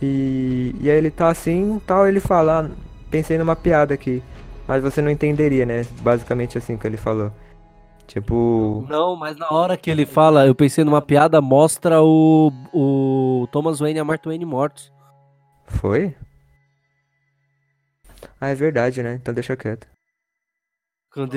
E, 0.00 0.74
e 0.80 0.90
aí 0.90 0.96
ele 0.96 1.10
tá 1.10 1.28
assim, 1.28 1.80
tal, 1.86 2.06
ele 2.06 2.20
fala, 2.20 2.66
ah, 2.66 2.70
pensei 3.10 3.36
numa 3.36 3.56
piada 3.56 3.94
aqui. 3.94 4.22
Mas 4.66 4.82
você 4.82 5.02
não 5.02 5.10
entenderia, 5.10 5.66
né? 5.66 5.84
Basicamente 6.00 6.56
assim 6.56 6.76
que 6.76 6.86
ele 6.86 6.96
falou. 6.96 7.30
Tipo. 8.06 8.86
Não, 8.88 9.16
mas 9.16 9.36
na 9.36 9.50
hora 9.50 9.76
que 9.76 9.90
ele 9.90 10.04
fala, 10.04 10.46
eu 10.46 10.54
pensei 10.54 10.84
numa 10.84 11.00
piada, 11.00 11.40
mostra 11.40 12.02
o, 12.02 12.52
o 12.72 13.48
Thomas 13.50 13.80
Wayne 13.80 13.98
e 13.98 14.00
a 14.00 14.04
Martha 14.04 14.28
Wayne 14.28 14.44
mortos. 14.44 14.92
Foi? 15.66 16.14
Ah, 18.40 18.48
é 18.48 18.54
verdade, 18.54 19.02
né? 19.02 19.14
Então 19.14 19.32
deixa 19.32 19.56
quieto. 19.56 19.86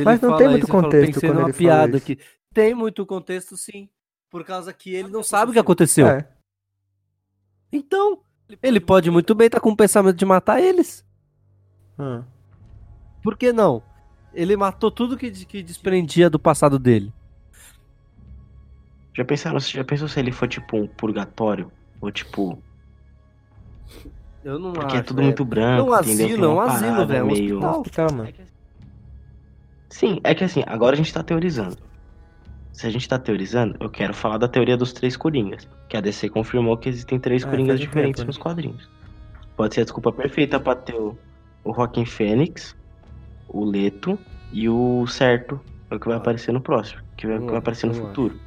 mas 0.04 0.20
não 0.22 0.38
tem 0.38 0.50
muito 0.50 0.64
isso, 0.64 0.72
contexto 0.72 1.22
fala, 1.22 1.34
quando 1.34 1.48
ele 1.48 1.54
piada 1.54 1.98
aqui. 1.98 2.20
Tem 2.54 2.74
muito 2.74 3.06
contexto, 3.06 3.56
sim. 3.56 3.89
Por 4.30 4.44
causa 4.44 4.74
que 4.74 4.94
ele 4.94 5.10
não 5.10 5.24
sabe 5.24 5.52
o 5.52 5.54
que 5.54 5.60
aconteceu. 5.60 6.08
É. 6.08 6.28
Então, 7.72 8.22
ele 8.62 8.80
pode 8.80 9.10
muito 9.10 9.34
bem 9.36 9.48
estar 9.48 9.60
tá 9.60 9.64
com 9.64 9.70
o 9.70 9.78
pensamento 9.78 10.18
de 10.18 10.26
matar 10.26 10.62
eles. 10.62 11.06
Hum. 11.98 12.24
Por 13.24 13.38
que 13.38 13.52
não? 13.52 13.82
Ele 14.34 14.56
matou 14.56 14.92
tudo 14.92 15.18
que, 15.18 15.32
que 15.32 15.64
desprendia 15.64 16.30
do 16.30 16.38
passado 16.40 16.78
dele. 16.78 17.12
Já 19.18 19.26
pensaram, 19.26 19.60
já 19.60 19.84
pensou 19.84 20.08
se 20.08 20.20
ele 20.20 20.32
foi 20.32 20.48
tipo 20.48 20.78
um 20.78 20.88
purgatório? 20.88 21.72
Ou 22.00 22.12
tipo. 22.12 22.62
Eu 24.44 24.60
não 24.60 24.74
Porque 24.74 24.88
acho, 24.88 24.98
é 24.98 25.02
tudo 25.02 25.24
muito 25.24 25.44
branco, 25.44 25.90
um 25.90 26.00
entendeu? 26.00 26.28
Asilo, 26.28 26.54
um 26.54 26.60
asilo, 26.60 27.08
velho. 27.08 27.26
Meio... 27.26 27.60
Um 27.60 27.70
hospital, 27.70 28.14
mano. 28.14 28.34
Sim, 29.90 30.20
é 30.24 30.36
que 30.36 30.44
assim, 30.44 30.64
agora 30.68 30.94
a 30.94 30.98
gente 30.98 31.12
tá 31.12 31.24
teorizando. 31.24 31.78
se 32.72 32.86
a 32.86 32.90
gente 32.92 33.10
tá 33.10 33.18
teorizando, 33.18 33.76
eu 33.80 33.90
quero 33.90 34.14
falar 34.14 34.38
da 34.38 34.48
teoria 34.48 34.78
dos 34.78 34.94
três 34.94 35.18
Coringas. 35.18 35.68
Que 35.90 35.98
a 35.98 36.02
DC 36.02 36.30
confirmou 36.30 36.78
que 36.78 36.88
existem 36.88 37.20
três 37.20 37.44
Ah, 37.44 37.50
Coringas 37.50 37.80
diferentes 37.80 38.20
tempo, 38.20 38.28
nos 38.28 38.38
quadrinhos. 38.38 38.88
Pode 39.56 39.74
ser 39.74 39.82
a 39.82 39.84
desculpa 39.84 40.12
perfeita 40.12 40.60
pra 40.60 40.76
ter 40.76 40.96
o, 40.96 41.18
o 41.64 41.74
Joaquin 41.74 42.06
Fênix, 42.06 42.76
o 43.50 43.64
Leto 43.66 44.18
e 44.52 44.68
o 44.70 45.06
Certo. 45.08 45.60
É 45.89 45.95
o 45.95 46.00
que 46.00 46.08
vai 46.08 46.18
aparecer 46.18 46.52
no 46.52 46.62
próximo. 46.62 47.02
Que 47.16 47.26
vai, 47.28 47.38
Eu 47.38 47.41
que 47.41 47.48
vai 47.48 47.58
aparecer 47.58 47.86
no 47.88 47.93
acho, 47.93 48.02
eu 48.02 48.08
futuro. 48.08 48.39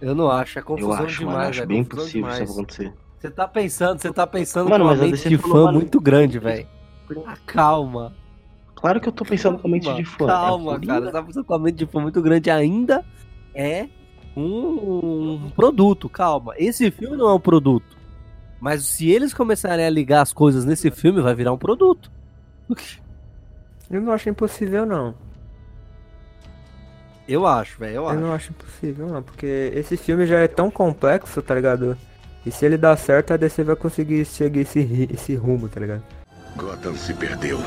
Eu 0.00 0.14
não 0.14 0.30
acho, 0.30 0.58
é 0.58 0.62
Eu 0.62 0.66
confusão 0.66 0.92
acho, 1.04 1.18
demais. 1.20 1.36
mano. 1.36 1.50
Acho 1.50 1.62
é 1.62 1.66
bem 1.66 1.84
possível 1.84 2.22
demais. 2.22 2.42
isso 2.42 2.52
acontecer. 2.52 2.92
Você 3.18 3.30
tá 3.30 3.48
pensando, 3.48 3.98
você 4.00 4.12
tá 4.12 4.26
pensando 4.26 4.68
Mano, 4.68 4.84
com 4.84 4.90
uma 4.90 4.96
mente 5.02 5.28
de 5.28 5.38
fã 5.38 5.48
mano, 5.64 5.72
muito 5.78 5.98
grande, 6.00 6.38
velho. 6.38 6.66
Ah, 7.26 7.36
calma. 7.46 8.12
Claro 8.74 9.00
que 9.00 9.08
eu 9.08 9.12
tô 9.12 9.24
pensando 9.24 9.58
com 9.58 9.66
a 9.66 9.70
mente 9.70 9.90
de 9.94 10.04
fã. 10.04 10.26
Calma, 10.26 10.74
É 10.76 10.86
cara. 10.86 11.06
Você 11.06 11.12
tá 11.12 11.22
pensando 11.22 11.44
com 11.44 11.54
a 11.54 11.58
mente 11.58 11.76
de 11.76 11.86
fã 11.86 12.00
muito 12.00 12.20
grande 12.20 12.50
ainda. 12.50 13.02
É 13.54 13.88
um, 14.36 15.44
um 15.46 15.50
produto, 15.54 16.08
calma. 16.08 16.52
Esse 16.58 16.90
filme 16.90 17.16
não 17.16 17.28
é 17.28 17.34
um 17.34 17.40
produto. 17.40 17.96
Mas 18.60 18.84
se 18.84 19.08
eles 19.08 19.32
começarem 19.32 19.86
a 19.86 19.90
ligar 19.90 20.20
as 20.22 20.32
coisas 20.32 20.64
nesse 20.66 20.90
filme, 20.90 21.22
vai 21.22 21.34
virar 21.34 21.52
um 21.52 21.58
produto. 21.58 22.10
Eu 23.90 24.00
não 24.00 24.12
acho 24.12 24.28
impossível, 24.28 24.84
não. 24.86 25.14
Eu 27.26 27.46
acho, 27.46 27.78
velho. 27.78 27.94
Eu 27.96 28.02
Eu 28.02 28.08
acho. 28.08 28.20
não 28.20 28.32
acho 28.32 28.50
impossível, 28.50 29.06
não. 29.08 29.22
Porque 29.22 29.72
esse 29.74 29.96
filme 29.96 30.26
já 30.26 30.38
é 30.40 30.48
tão 30.48 30.70
complexo, 30.70 31.40
tá 31.42 31.54
ligado? 31.54 31.96
E 32.44 32.50
se 32.50 32.66
ele 32.66 32.76
dar 32.76 32.96
certo, 32.96 33.32
a 33.32 33.36
DC 33.36 33.62
vai 33.64 33.76
conseguir 33.76 34.24
seguir 34.26 34.60
esse, 34.60 35.08
esse 35.12 35.34
rumo, 35.34 35.68
tá 35.68 35.80
ligado? 35.80 36.02
Gotham 36.56 36.94
se 36.94 37.14
perdeu. 37.14 37.58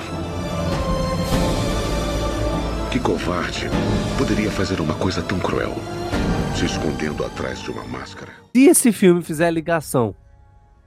Que 2.92 3.00
covarde 3.00 3.68
poderia 4.18 4.50
fazer 4.52 4.80
uma 4.80 4.96
coisa 4.96 5.22
tão 5.22 5.40
cruel, 5.40 5.74
se 6.56 6.66
escondendo 6.66 7.24
atrás 7.26 7.60
de 7.62 7.70
uma 7.70 7.84
máscara. 7.86 8.32
Se 8.56 8.66
esse 8.66 8.92
filme 8.92 9.22
fizer 9.22 9.52
ligação 9.52 10.16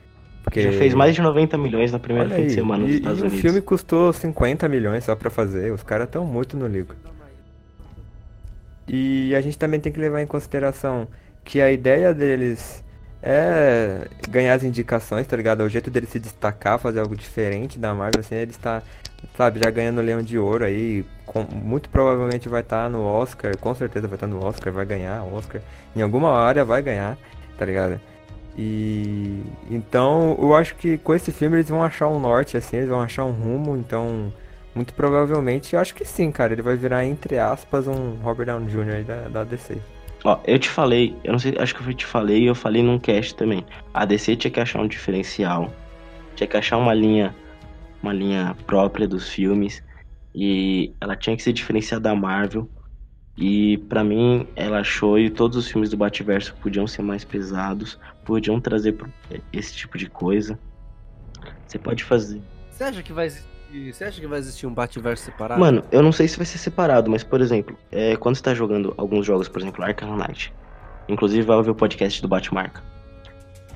Porque. 0.43 0.63
Já 0.63 0.73
fez 0.73 0.95
mais 0.95 1.15
de 1.15 1.21
90 1.23 1.57
milhões 1.59 1.93
na 1.93 1.99
primeira 1.99 2.29
Olha 2.29 2.37
fim 2.37 2.43
de 2.47 2.49
aí, 2.49 2.55
semana 2.55 2.83
nos 2.85 2.93
e, 2.93 2.97
Estados 2.97 3.19
e 3.19 3.23
Unidos. 3.23 3.39
o 3.39 3.43
filme 3.43 3.61
custou 3.61 4.13
50 4.13 4.69
milhões 4.69 5.05
só 5.05 5.15
pra 5.15 5.31
fazer. 5.31 5.73
Os 5.73 5.83
caras 5.83 6.07
estão 6.07 6.25
muito 6.25 6.57
no 6.57 6.67
livro. 6.67 6.97
E 8.89 9.35
a 9.35 9.41
gente 9.41 9.57
também 9.59 9.79
tem 9.79 9.93
que 9.93 10.01
levar 10.01 10.21
em 10.23 10.27
consideração 10.27 11.07
que 11.45 11.61
a 11.61 11.71
ideia 11.71 12.13
deles 12.13 12.83
é 13.23 14.09
ganhar 14.29 14.55
as 14.55 14.65
indicações, 14.65 15.27
tá 15.27 15.37
ligado? 15.37 15.63
O 15.63 15.69
jeito 15.69 15.91
deles 15.91 16.11
se 16.11 16.19
destacar, 16.19 16.79
fazer 16.79 17.01
algo 17.01 17.17
diferente 17.17 17.79
da 17.79 17.95
Marvel, 17.95 18.21
assim, 18.21 18.35
ele 18.35 18.51
está, 18.51 18.83
sabe, 19.37 19.61
já 19.63 19.71
ganhando 19.71 19.99
o 19.99 20.03
Leão 20.05 20.23
de 20.23 20.39
Ouro 20.39 20.65
aí, 20.65 21.05
com- 21.27 21.45
muito 21.53 21.89
provavelmente 21.89 22.49
vai 22.49 22.61
estar 22.63 22.91
no 22.91 23.03
Oscar, 23.05 23.57
com 23.59 23.75
certeza 23.75 24.09
vai 24.09 24.17
estar 24.17 24.27
no 24.27 24.45
Oscar, 24.45 24.73
vai 24.73 24.85
ganhar 24.87 25.23
Oscar, 25.25 25.61
em 25.95 26.03
alguma 26.03 26.33
área 26.33 26.65
vai 26.65 26.83
ganhar, 26.83 27.17
tá 27.59 27.65
ligado? 27.65 28.01
E 28.57 29.43
então 29.71 30.37
eu 30.39 30.55
acho 30.55 30.75
que 30.77 30.99
com 30.99 31.15
esse 31.15 31.33
filme 31.33 31.57
eles 31.57 31.69
vão 31.71 31.83
achar 31.83 32.09
um 32.09 32.19
norte, 32.21 32.57
assim, 32.57 32.77
eles 32.77 32.89
vão 32.89 33.01
achar 33.01 33.25
um 33.25 33.31
rumo, 33.33 33.77
então 33.77 34.33
muito 34.75 34.93
provavelmente, 34.95 35.75
eu 35.75 35.81
acho 35.81 35.95
que 35.95 36.05
sim, 36.05 36.31
cara, 36.33 36.53
ele 36.53 36.63
vai 36.63 36.77
virar, 36.77 37.05
entre 37.05 37.39
aspas, 37.39 37.87
um 37.87 38.17
Robert 38.23 38.47
Downey 38.47 38.69
Jr. 38.69 39.05
da, 39.05 39.29
da 39.29 39.45
DC. 39.45 39.79
Ó, 40.25 40.41
eu 40.47 40.59
te 40.59 40.69
falei, 40.69 41.17
eu 41.25 41.33
não 41.33 41.39
sei, 41.39 41.55
acho 41.59 41.75
que 41.75 41.89
eu 41.89 41.95
te 41.95 42.07
falei 42.07 42.43
e 42.43 42.47
eu 42.47 42.55
falei 42.55 42.83
num 42.83 42.99
cast 42.99 43.35
também. 43.35 43.65
A 43.93 44.05
DC 44.05 44.37
tinha 44.37 44.51
que 44.51 44.61
achar 44.61 44.81
um 44.81 44.87
diferencial, 44.87 45.73
tinha 46.37 46.47
que 46.47 46.57
achar 46.57 46.77
uma 46.77 46.95
linha, 46.95 47.35
uma 48.03 48.13
linha 48.13 48.57
própria 48.67 49.09
dos 49.09 49.29
filmes 49.29 49.83
e 50.35 50.93
ela 51.01 51.17
tinha 51.17 51.37
que 51.37 51.43
se 51.43 51.53
diferenciar 51.53 52.01
da 52.01 52.15
Marvel. 52.15 52.69
E 53.37 53.79
pra 53.89 54.05
mim, 54.05 54.47
ela 54.55 54.81
achou 54.81 55.19
e 55.19 55.31
todos 55.31 55.57
os 55.57 55.67
filmes 55.67 55.89
do 55.89 55.97
Bativerso 55.97 56.55
podiam 56.57 56.87
ser 56.87 57.03
mais 57.03 57.25
pesados, 57.25 57.99
podiam 58.25 58.61
trazer 58.61 58.97
esse 59.53 59.75
tipo 59.75 59.97
de 59.97 60.09
coisa. 60.09 60.59
Você 61.67 61.79
pode 61.79 62.05
fazer. 62.05 62.43
Você 62.71 62.85
acha 62.85 63.03
que 63.03 63.13
vai 63.13 63.27
existir. 63.27 63.52
Você 63.73 64.05
acha 64.05 64.21
que 64.21 64.27
vai 64.27 64.39
existir 64.39 64.67
um 64.67 64.75
Batverso 64.75 65.25
separado? 65.25 65.59
Mano, 65.59 65.83
eu 65.91 66.03
não 66.03 66.13
sei 66.13 66.29
se 66.29 66.37
vai 66.37 66.45
ser 66.45 66.59
separado, 66.59 67.11
mas 67.11 67.25
por 67.25 67.41
exemplo, 67.41 67.77
é, 67.91 68.17
quando 68.17 68.37
você 68.37 68.43
tá 68.43 68.55
jogando 68.55 68.93
alguns 68.99 69.25
jogos, 69.25 69.49
por 69.49 69.63
exemplo, 69.63 69.83
Arkham 69.83 70.17
Knight, 70.17 70.53
inclusive 71.09 71.43
vai 71.43 71.57
ouvir 71.57 71.71
o 71.71 71.75
podcast 71.75 72.21
do 72.21 72.29
Batmarca. 72.29 72.83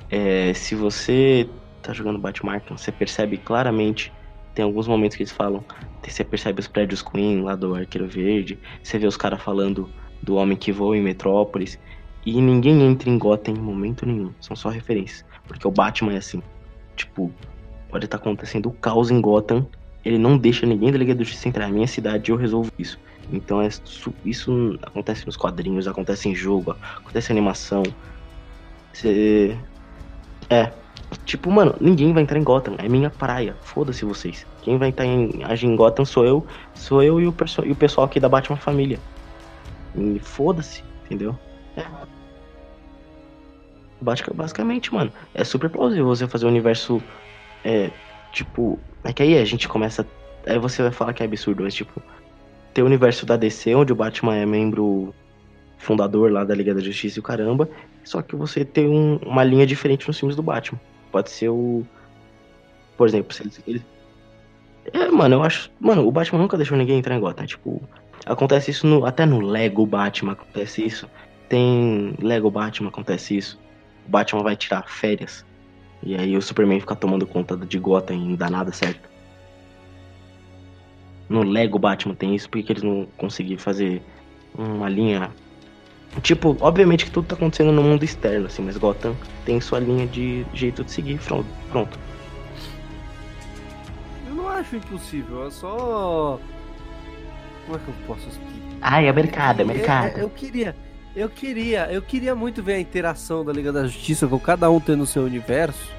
É, 0.09 0.53
se 0.53 0.75
você 0.75 1.49
tá 1.81 1.93
jogando 1.93 2.19
Batmarca, 2.19 2.77
você 2.77 2.91
percebe 2.91 3.37
claramente, 3.37 4.13
tem 4.53 4.63
alguns 4.63 4.87
momentos 4.87 5.17
que 5.17 5.23
eles 5.23 5.31
falam, 5.31 5.63
você 6.07 6.23
percebe 6.23 6.59
os 6.59 6.67
prédios 6.67 7.01
Queen 7.01 7.41
lá 7.41 7.55
do 7.55 7.73
Arqueiro 7.73 8.07
Verde, 8.07 8.59
você 8.83 8.99
vê 8.99 9.07
os 9.07 9.17
caras 9.17 9.41
falando 9.41 9.89
do 10.21 10.35
homem 10.35 10.55
que 10.55 10.71
voa 10.71 10.95
em 10.95 11.01
Metrópolis, 11.01 11.79
e 12.25 12.39
ninguém 12.41 12.83
entra 12.83 13.09
em 13.09 13.17
Gotham 13.17 13.55
em 13.55 13.59
momento 13.59 14.05
nenhum, 14.05 14.31
são 14.39 14.55
só 14.55 14.69
referências, 14.69 15.25
porque 15.47 15.67
o 15.67 15.71
Batman 15.71 16.13
é 16.13 16.17
assim, 16.17 16.41
tipo, 16.95 17.31
pode 17.89 18.05
estar 18.05 18.17
acontecendo 18.17 18.67
o 18.67 18.71
caos 18.71 19.09
em 19.09 19.19
Gotham, 19.19 19.67
ele 20.07 20.17
não 20.17 20.37
deixa 20.37 20.65
ninguém 20.65 20.91
da 20.91 20.97
Liga 20.97 21.13
da 21.13 21.23
Justiça 21.23 21.47
entrar 21.49 21.67
na 21.67 21.73
minha 21.73 21.87
cidade 21.87 22.31
eu 22.31 22.37
resolvo 22.37 22.71
isso. 22.79 22.99
Então 23.31 23.61
é 23.61 23.69
isso 24.23 24.79
acontece 24.81 25.25
nos 25.25 25.35
quadrinhos, 25.35 25.87
acontece 25.87 26.29
em 26.29 26.35
jogo, 26.35 26.75
acontece 26.97 27.31
em 27.31 27.35
animação. 27.35 27.83
Você. 28.93 29.57
É. 30.49 30.71
Tipo, 31.25 31.51
mano, 31.51 31.75
ninguém 31.79 32.13
vai 32.13 32.23
entrar 32.23 32.37
em 32.37 32.43
Gotham, 32.43 32.75
é 32.77 32.87
minha 32.89 33.09
praia. 33.09 33.55
Foda-se 33.61 34.03
vocês. 34.03 34.45
Quem 34.61 34.77
vai 34.77 34.89
entrar 34.89 35.05
em, 35.05 35.29
em 35.41 35.75
Gotham 35.75 36.03
sou 36.05 36.25
eu, 36.25 36.45
sou 36.73 37.01
eu 37.01 37.19
e 37.21 37.27
o, 37.27 37.33
e 37.65 37.71
o 37.71 37.75
pessoal 37.75 38.05
aqui 38.05 38.19
da 38.19 38.27
Batman 38.27 38.57
Família. 38.57 38.99
Foda-se, 40.21 40.83
entendeu? 41.05 41.37
É. 41.75 41.85
Basic- 44.01 44.33
Basicamente, 44.33 44.93
mano, 44.93 45.11
é 45.33 45.43
super 45.43 45.69
plausível 45.69 46.05
você 46.05 46.27
fazer 46.27 46.45
um 46.45 46.49
universo. 46.49 47.01
É, 47.63 47.89
tipo. 48.31 48.79
É 49.03 49.13
que 49.13 49.23
aí 49.23 49.37
a 49.37 49.45
gente 49.45 49.67
começa. 49.67 50.05
Aí 50.45 50.57
você 50.59 50.81
vai 50.81 50.91
falar 50.91 51.13
que 51.13 51.23
é 51.23 51.25
absurdo, 51.25 51.63
mas 51.63 51.73
tipo. 51.73 52.01
Ter 52.73 52.83
o 52.83 52.85
universo 52.85 53.25
da 53.25 53.35
DC, 53.35 53.73
onde 53.73 53.91
o 53.91 53.95
Batman 53.95 54.35
é 54.35 54.45
membro 54.45 55.13
fundador 55.77 56.31
lá 56.31 56.43
da 56.43 56.53
Liga 56.55 56.73
da 56.75 56.81
Justiça 56.81 57.17
e 57.17 57.21
o 57.21 57.23
caramba. 57.23 57.67
Só 58.03 58.21
que 58.21 58.35
você 58.35 58.63
tem 58.63 58.87
um- 58.87 59.17
uma 59.17 59.43
linha 59.43 59.65
diferente 59.65 60.07
nos 60.07 60.17
filmes 60.19 60.35
do 60.35 60.43
Batman. 60.43 60.79
Pode 61.11 61.29
ser 61.31 61.49
o. 61.49 61.83
Por 62.95 63.07
exemplo, 63.07 63.33
se 63.33 63.43
eles- 63.67 63.83
É, 64.93 65.09
mano, 65.09 65.35
eu 65.35 65.43
acho. 65.43 65.69
Mano, 65.79 66.07
o 66.07 66.11
Batman 66.11 66.39
nunca 66.39 66.55
deixou 66.57 66.77
ninguém 66.77 66.99
entrar 66.99 67.15
em 67.15 67.19
Gotham. 67.19 67.45
Tipo, 67.45 67.81
acontece 68.25 68.71
isso 68.71 68.87
no... 68.87 69.05
até 69.05 69.25
no 69.25 69.39
Lego 69.41 69.85
Batman 69.85 70.31
acontece 70.33 70.85
isso. 70.85 71.09
Tem 71.49 72.13
Lego 72.21 72.49
Batman 72.51 72.89
acontece 72.89 73.35
isso. 73.37 73.59
O 74.07 74.09
Batman 74.09 74.43
vai 74.43 74.55
tirar 74.55 74.87
férias. 74.87 75.45
E 76.03 76.15
aí 76.15 76.37
o 76.37 76.41
Superman 76.41 76.79
fica 76.79 76.95
tomando 76.95 77.25
conta 77.25 77.57
de 77.57 77.77
Gotham 77.79 78.13
e 78.15 78.17
não 78.29 78.35
dá 78.35 78.49
nada 78.49 78.71
certo. 78.71 79.09
No 81.27 81.43
Lego 81.43 81.77
Batman 81.77 82.15
tem 82.15 82.35
isso, 82.35 82.49
por 82.49 82.57
que 82.59 82.63
que 82.63 82.71
eles 82.73 82.83
não 82.83 83.05
conseguiram 83.17 83.59
fazer 83.59 84.01
uma 84.57 84.87
linha. 84.87 85.29
Tipo, 86.21 86.55
obviamente 86.61 87.05
que 87.05 87.11
tudo 87.11 87.27
tá 87.27 87.35
acontecendo 87.35 87.71
no 87.71 87.83
mundo 87.83 88.03
externo, 88.03 88.47
assim, 88.47 88.63
mas 88.63 88.77
Gotham 88.77 89.15
tem 89.45 89.59
sua 89.59 89.79
linha 89.79 90.07
de 90.07 90.45
jeito 90.53 90.83
de 90.83 90.91
seguir, 90.91 91.19
pronto. 91.69 91.99
Eu 94.27 94.33
não 94.35 94.47
acho 94.49 94.77
impossível, 94.77 95.45
é 95.45 95.51
só. 95.51 96.39
Como 97.65 97.77
é 97.77 97.81
que 97.81 97.87
eu 97.89 97.93
posso 98.07 98.29
explicar? 98.29 98.77
Ai, 98.81 99.07
é 99.07 99.11
mercado, 99.13 99.59
é 99.59 99.63
Eu- 99.63 99.67
mercado. 99.67 100.17
Eu, 100.17 100.29
queria. 100.29 100.75
Eu 101.17 101.29
queria, 101.29 101.91
eu 101.91 101.99
queria 101.99 102.35
muito 102.35 102.61
ver 102.61 102.73
a 102.73 102.79
interação 102.79 103.43
da 103.43 103.51
Liga 103.51 103.73
da 103.73 103.87
Justiça 103.87 104.27
com 104.27 104.39
cada 104.39 104.69
um 104.69 104.79
tendo 104.79 105.03
seu 105.03 105.23
universo 105.23 105.91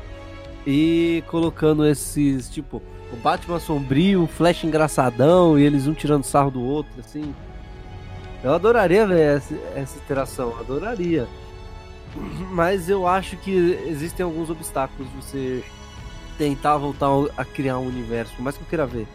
e 0.64 1.24
colocando 1.26 1.84
esses, 1.84 2.48
tipo, 2.48 2.80
O 3.12 3.16
Batman 3.16 3.58
sombrio, 3.58 4.22
o 4.22 4.26
Flash 4.28 4.62
engraçadão 4.62 5.58
e 5.58 5.64
eles 5.64 5.88
um 5.88 5.92
tirando 5.92 6.22
sarro 6.22 6.52
do 6.52 6.62
outro, 6.62 6.92
assim. 7.00 7.34
Eu 8.44 8.54
adoraria 8.54 9.08
ver 9.08 9.38
essa, 9.38 9.54
essa 9.74 9.98
interação, 9.98 10.56
adoraria. 10.56 11.26
Mas 12.52 12.88
eu 12.88 13.04
acho 13.04 13.36
que 13.38 13.50
existem 13.88 14.22
alguns 14.22 14.50
obstáculos 14.50 15.10
você 15.14 15.64
tentar 16.38 16.76
voltar 16.76 17.08
a 17.36 17.44
criar 17.44 17.78
um 17.78 17.88
universo, 17.88 18.36
por 18.36 18.42
mais 18.42 18.56
que 18.56 18.62
eu 18.62 18.68
queira 18.68 18.86
ver. 18.86 19.08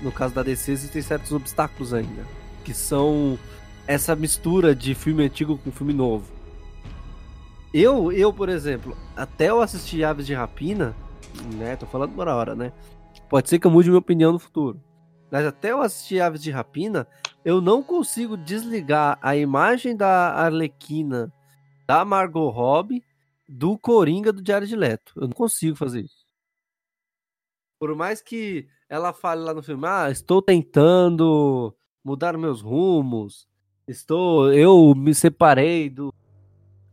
No 0.00 0.12
caso 0.12 0.32
da 0.32 0.44
DC, 0.44 0.70
existem 0.70 1.02
certos 1.02 1.32
obstáculos 1.32 1.92
ainda, 1.92 2.24
que 2.62 2.72
são 2.72 3.36
essa 3.86 4.14
mistura 4.14 4.74
de 4.74 4.94
filme 4.94 5.24
antigo 5.24 5.58
com 5.58 5.72
filme 5.72 5.92
novo. 5.92 6.30
Eu, 7.72 8.12
eu, 8.12 8.32
por 8.32 8.48
exemplo, 8.48 8.96
até 9.16 9.48
eu 9.48 9.62
assistir 9.62 10.04
Aves 10.04 10.26
de 10.26 10.34
Rapina, 10.34 10.94
né, 11.56 11.74
tô 11.76 11.86
falando 11.86 12.14
por 12.14 12.28
hora, 12.28 12.54
né? 12.54 12.72
Pode 13.28 13.48
ser 13.48 13.58
que 13.58 13.66
eu 13.66 13.70
mude 13.70 13.88
minha 13.88 13.98
opinião 13.98 14.32
no 14.32 14.38
futuro. 14.38 14.78
Mas 15.30 15.46
até 15.46 15.72
eu 15.72 15.80
assistir 15.80 16.20
Aves 16.20 16.42
de 16.42 16.50
Rapina, 16.50 17.08
eu 17.42 17.62
não 17.62 17.82
consigo 17.82 18.36
desligar 18.36 19.18
a 19.22 19.34
imagem 19.34 19.96
da 19.96 20.34
Arlequina, 20.34 21.32
da 21.86 22.04
Margot 22.04 22.50
Robbie, 22.50 23.02
do 23.48 23.78
Coringa 23.78 24.32
do 24.32 24.42
Diário 24.42 24.66
de 24.66 24.76
Leto. 24.76 25.14
Eu 25.16 25.28
não 25.28 25.34
consigo 25.34 25.74
fazer 25.74 26.02
isso. 26.02 26.26
Por 27.78 27.96
mais 27.96 28.20
que 28.20 28.68
ela 28.88 29.14
fale 29.14 29.40
lá 29.40 29.54
no 29.54 29.62
filme, 29.62 29.86
ah, 29.86 30.10
estou 30.10 30.42
tentando 30.42 31.74
mudar 32.04 32.36
meus 32.36 32.60
rumos, 32.60 33.48
estou, 33.88 34.52
eu 34.52 34.94
me 34.94 35.14
separei 35.14 35.88
do 35.90 36.12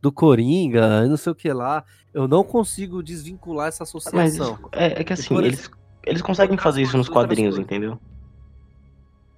do 0.02 0.12
Coringa, 0.14 1.06
não 1.08 1.18
sei 1.18 1.32
o 1.34 1.36
que 1.36 1.52
lá, 1.52 1.84
eu 2.14 2.26
não 2.26 2.42
consigo 2.42 3.04
desvincular 3.04 3.68
essa 3.68 3.84
associação. 3.84 4.58
Mas 4.72 4.72
é, 4.72 5.02
é 5.02 5.04
que 5.04 5.12
assim, 5.12 5.38
eles, 5.38 5.70
eles 6.06 6.22
conseguem 6.22 6.58
fazer 6.58 6.82
isso 6.84 6.96
nos 6.96 7.10
quadrinhos, 7.10 7.58
entendeu? 7.58 8.00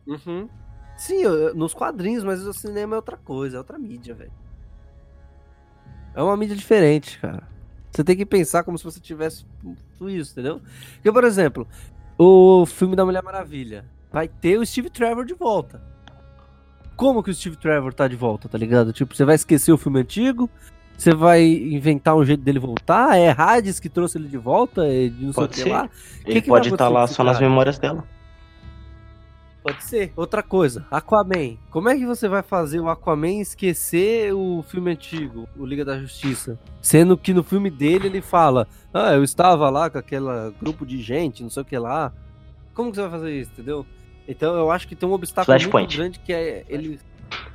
Uhum. 0.06 0.48
Sim, 0.96 1.24
eu- 1.24 1.56
nos 1.56 1.74
quadrinhos, 1.74 2.24
mas 2.24 2.46
o 2.46 2.54
cinema 2.54 2.94
é 2.94 2.98
outra 2.98 3.18
coisa, 3.18 3.58
é 3.58 3.60
outra 3.60 3.80
mídia, 3.80 4.14
velho. 4.14 4.32
É 6.14 6.22
uma 6.22 6.38
mídia 6.38 6.56
diferente, 6.56 7.18
cara. 7.20 7.48
Você 7.92 8.04
tem 8.04 8.16
que 8.16 8.26
pensar 8.26 8.64
como 8.64 8.78
se 8.78 8.84
você 8.84 9.00
tivesse 9.00 9.46
tudo 9.98 10.10
isso, 10.12 10.32
entendeu? 10.34 10.62
Porque, 10.96 11.12
por 11.12 11.24
exemplo, 11.24 11.68
o 12.20 12.66
filme 12.68 12.96
da 12.96 13.04
Mulher 13.04 13.24
Maravilha 13.24 13.86
vai 14.12 14.28
ter 14.28 14.60
o 14.60 14.66
Steve 14.66 14.90
Trevor 14.92 15.26
de 15.26 15.34
volta. 15.34 15.82
Como 17.02 17.24
que 17.24 17.32
o 17.32 17.34
Steve 17.34 17.56
Trevor 17.56 17.92
tá 17.96 18.08
de 18.08 18.16
volta, 18.16 18.48
tá 18.48 18.60
ligado? 18.60 18.94
Tipo, 18.94 19.16
você 19.16 19.26
vai 19.26 19.34
esquecer 19.34 19.72
o 19.72 19.78
filme 19.78 20.00
antigo, 20.00 20.48
você 20.96 21.16
vai 21.16 21.44
inventar 21.44 22.16
um 22.16 22.24
jeito 22.24 22.44
dele 22.44 22.60
voltar, 22.60 23.18
é 23.18 23.34
Hades 23.36 23.80
que 23.80 23.90
trouxe 23.90 24.20
ele 24.20 24.28
de 24.28 24.38
volta, 24.38 24.86
é 24.86 25.08
de 25.08 25.26
não 25.26 25.34
Pode 25.34 25.56
sei 25.56 25.64
o 25.64 25.66
que 25.66 25.72
lá. 25.72 25.90
Ele 26.24 26.42
que 26.44 26.48
pode 26.48 26.70
estar 26.70 26.86
acontecer 26.86 27.00
lá 27.00 27.08
só 27.08 27.24
nas 27.24 27.38
cara? 27.38 27.50
memórias 27.50 27.80
dela. 27.80 28.04
Pode 29.64 29.84
ser. 29.84 30.14
Outra 30.16 30.44
coisa, 30.44 30.86
Aquaman. 30.92 31.58
Como 31.72 31.90
é 31.90 31.98
que 31.98 32.06
você 32.06 32.28
vai 32.28 32.44
fazer 32.44 32.80
o 32.80 32.88
Aquaman 32.88 33.42
esquecer 33.42 34.32
o 34.36 34.64
filme 34.68 34.92
antigo, 34.92 35.50
o 35.58 35.66
Liga 35.66 35.84
da 35.84 35.98
Justiça? 35.98 36.60
Sendo 36.84 37.18
que 37.18 37.34
no 37.34 37.42
filme 37.42 37.72
dele 37.72 38.10
ele 38.10 38.22
fala: 38.22 38.68
Ah, 38.94 39.14
eu 39.14 39.24
estava 39.24 39.72
lá 39.72 39.90
com 39.90 39.98
aquele 39.98 40.52
grupo 40.62 40.86
de 40.86 41.02
gente, 41.02 41.42
não 41.42 41.50
sei 41.50 41.64
o 41.64 41.66
que 41.66 41.80
lá. 41.80 42.14
Como 42.76 42.92
que 42.92 42.98
você 42.98 43.02
vai 43.02 43.10
fazer 43.10 43.42
isso, 43.42 43.50
entendeu? 43.54 43.88
Então 44.28 44.56
eu 44.56 44.72
acho 44.72 44.88
que 44.88 44.96
tem 44.96 45.08
um 45.08 45.14
obstáculo 45.14 45.54
muito 45.54 45.64
Flashpoint. 45.70 45.98
grande 45.98 46.20
que 46.20 46.32
é 46.34 46.64
ele. 46.70 47.00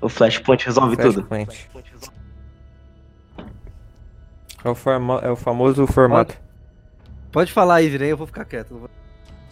O 0.01 0.09
Flashpoint 0.09 0.65
resolve 0.67 0.97
tudo. 0.97 1.25
Flashpoint. 1.25 1.67
É 4.65 4.69
o, 4.69 4.75
forma- 4.75 5.21
é 5.23 5.31
o 5.31 5.37
famoso 5.37 5.87
formato. 5.87 6.35
Pode 7.31 7.53
falar 7.53 7.77
aí, 7.77 7.89
Virei, 7.89 8.13
eu 8.13 8.17
vou 8.17 8.27
ficar 8.27 8.45
quieto. 8.45 8.91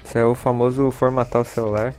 Isso 0.05 0.19
é 0.19 0.25
o 0.25 0.35
famoso 0.35 0.91
formatar 0.91 1.43
o 1.43 1.45
celular. 1.45 1.95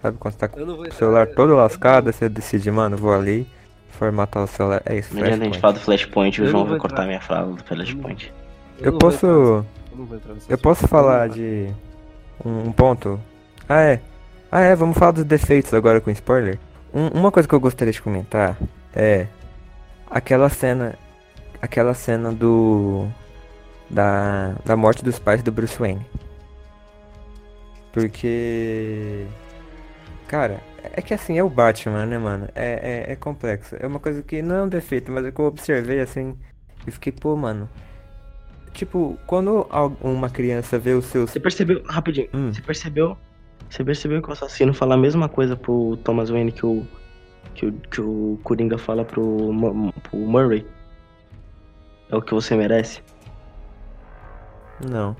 Sabe 0.00 0.16
quando 0.18 0.34
você 0.34 0.38
tá 0.38 0.48
com 0.48 0.60
o 0.60 0.92
celular 0.92 1.26
todo 1.26 1.54
lascado, 1.54 2.12
você 2.12 2.28
decide, 2.28 2.70
mano, 2.70 2.96
vou 2.96 3.12
ali, 3.12 3.46
formatar 3.90 4.44
o 4.44 4.46
celular. 4.46 4.82
É 4.86 4.96
isso, 4.98 5.14
Não 5.14 5.22
adianta 5.22 5.42
a 5.42 5.44
gente 5.44 5.58
Flashpoint. 5.58 5.60
falar 5.60 5.72
do 5.74 5.80
Flashpoint, 5.80 6.42
o 6.42 6.46
João 6.46 6.64
vai 6.64 6.78
cortar 6.78 6.94
entrar. 7.02 7.06
minha 7.06 7.20
frase 7.20 7.52
do 7.52 7.64
Flashpoint. 7.64 8.32
eu 8.78 8.92
posso. 8.98 9.64
eu 10.48 10.58
posso 10.58 10.86
falar 10.88 11.28
de 11.28 11.68
um 12.44 12.70
ponto? 12.72 13.20
Ah, 13.68 13.82
é. 13.82 14.00
Ah, 14.56 14.62
é, 14.62 14.74
vamos 14.74 14.96
falar 14.96 15.10
dos 15.10 15.24
defeitos 15.24 15.74
agora 15.74 16.00
com 16.00 16.10
spoiler. 16.10 16.58
Um- 16.94 17.08
uma 17.08 17.30
coisa 17.30 17.46
que 17.46 17.54
eu 17.54 17.60
gostaria 17.60 17.92
de 17.92 18.00
comentar 18.00 18.56
é 18.94 19.26
aquela 20.10 20.48
cena. 20.48 20.98
Aquela 21.60 21.92
cena 21.92 22.32
do. 22.32 23.06
Da, 23.90 24.54
da 24.64 24.74
morte 24.78 25.04
dos 25.04 25.18
pais 25.18 25.42
do 25.42 25.52
Bruce 25.52 25.78
Wayne. 25.78 26.06
Porque. 27.92 29.26
Cara, 30.26 30.60
é 30.82 31.02
que 31.02 31.12
assim, 31.12 31.38
é 31.38 31.44
o 31.44 31.50
Batman, 31.50 32.06
né, 32.06 32.16
mano? 32.16 32.48
É, 32.54 33.04
é, 33.08 33.12
é 33.12 33.16
complexo. 33.16 33.76
É 33.78 33.86
uma 33.86 34.00
coisa 34.00 34.22
que 34.22 34.40
não 34.40 34.54
é 34.56 34.62
um 34.62 34.68
defeito, 34.68 35.12
mas 35.12 35.26
é 35.26 35.30
que 35.30 35.38
eu 35.38 35.44
observei 35.44 36.00
assim. 36.00 36.34
E 36.86 36.90
fiquei, 36.90 37.12
pô, 37.12 37.36
mano. 37.36 37.68
Tipo, 38.72 39.18
quando 39.26 39.66
uma 40.00 40.30
criança 40.30 40.78
vê 40.78 40.92
os 40.94 41.04
seus. 41.04 41.30
Você 41.30 41.40
percebeu, 41.40 41.82
rapidinho, 41.86 42.28
Hum. 42.32 42.52
você 42.54 42.62
percebeu? 42.62 43.18
Você 43.68 43.84
percebeu 43.84 44.22
que 44.22 44.28
o 44.28 44.32
assassino 44.32 44.72
fala 44.72 44.94
a 44.94 44.98
mesma 44.98 45.28
coisa 45.28 45.56
pro 45.56 45.96
Thomas 46.04 46.30
Wayne 46.30 46.52
que 46.52 46.64
o 46.64 46.86
que 47.54 47.66
o, 47.66 47.72
que 47.72 48.00
o 48.00 48.38
Coringa 48.42 48.76
fala 48.76 49.04
pro, 49.04 49.50
pro 50.02 50.18
Murray? 50.18 50.66
É 52.10 52.16
o 52.16 52.20
que 52.22 52.34
você 52.34 52.54
merece? 52.54 53.02
Não. 54.88 55.16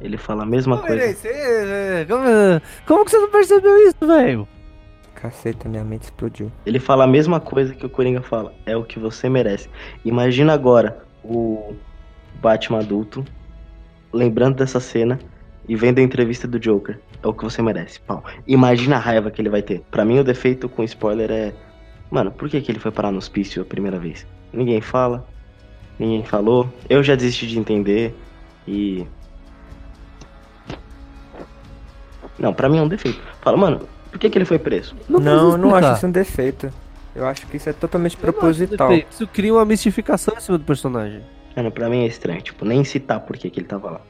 Ele 0.00 0.16
fala 0.18 0.42
a 0.42 0.46
mesma 0.46 0.78
coisa. 0.78 0.94
Virei, 0.96 1.14
você- 1.14 1.28
é, 1.28 2.04
como, 2.06 2.24
como 2.86 3.04
que 3.04 3.10
você 3.10 3.18
não 3.18 3.30
percebeu 3.30 3.76
isso, 3.88 4.06
velho? 4.06 4.48
Caceta, 5.14 5.68
minha 5.68 5.84
mente 5.84 6.02
explodiu. 6.02 6.50
Ele 6.66 6.80
fala 6.80 7.04
a 7.04 7.06
mesma 7.06 7.38
coisa 7.40 7.74
que 7.74 7.86
o 7.86 7.90
Coringa 7.90 8.20
fala. 8.20 8.52
É 8.66 8.76
o 8.76 8.84
que 8.84 8.98
você 8.98 9.28
merece. 9.28 9.70
Imagina 10.04 10.52
agora 10.52 11.04
o 11.24 11.74
Batman 12.40 12.80
adulto 12.80 13.24
lembrando 14.12 14.56
dessa 14.56 14.80
cena 14.80 15.18
e 15.68 15.76
vendo 15.76 15.98
a 15.98 16.02
entrevista 16.02 16.48
do 16.48 16.58
Joker. 16.58 16.98
É 17.22 17.26
o 17.26 17.32
que 17.32 17.44
você 17.44 17.62
merece. 17.62 18.00
Pau. 18.00 18.24
Imagina 18.46 18.96
a 18.96 18.98
raiva 18.98 19.30
que 19.30 19.40
ele 19.40 19.48
vai 19.48 19.62
ter. 19.62 19.80
Pra 19.90 20.04
mim, 20.04 20.18
o 20.18 20.24
defeito 20.24 20.68
com 20.68 20.82
spoiler 20.82 21.30
é. 21.30 21.52
Mano, 22.10 22.30
por 22.30 22.48
que, 22.48 22.60
que 22.60 22.70
ele 22.70 22.78
foi 22.78 22.90
parar 22.90 23.10
no 23.10 23.18
hospício 23.18 23.62
a 23.62 23.64
primeira 23.64 23.98
vez? 23.98 24.26
Ninguém 24.52 24.80
fala. 24.80 25.26
Ninguém 25.98 26.24
falou. 26.24 26.68
Eu 26.88 27.02
já 27.02 27.14
desisti 27.14 27.46
de 27.46 27.58
entender. 27.58 28.14
E. 28.66 29.06
Não, 32.38 32.52
pra 32.52 32.68
mim 32.68 32.78
é 32.78 32.82
um 32.82 32.88
defeito. 32.88 33.20
Fala, 33.40 33.56
mano, 33.56 33.88
por 34.10 34.18
que, 34.18 34.28
que 34.28 34.36
ele 34.36 34.44
foi 34.44 34.58
preso? 34.58 34.96
Não, 35.08 35.20
precisa 35.20 35.58
não, 35.58 35.74
acho 35.74 35.92
isso 35.96 36.06
um 36.06 36.10
defeito. 36.10 36.72
Eu 37.14 37.26
acho 37.26 37.46
que 37.46 37.56
isso 37.56 37.68
é 37.68 37.72
totalmente 37.72 38.16
Eu 38.16 38.26
não 38.26 38.32
proposital. 38.32 38.92
Isso 38.92 39.26
cria 39.26 39.54
uma 39.54 39.64
mistificação 39.64 40.34
em 40.36 40.40
cima 40.40 40.58
do 40.58 40.64
personagem. 40.64 41.22
Mano, 41.54 41.70
pra 41.70 41.88
mim 41.88 42.02
é 42.02 42.06
estranho. 42.06 42.40
Tipo, 42.40 42.64
nem 42.64 42.82
citar 42.84 43.20
por 43.20 43.36
que, 43.36 43.48
que 43.48 43.60
ele 43.60 43.66
tava 43.66 43.90
lá. 43.90 44.00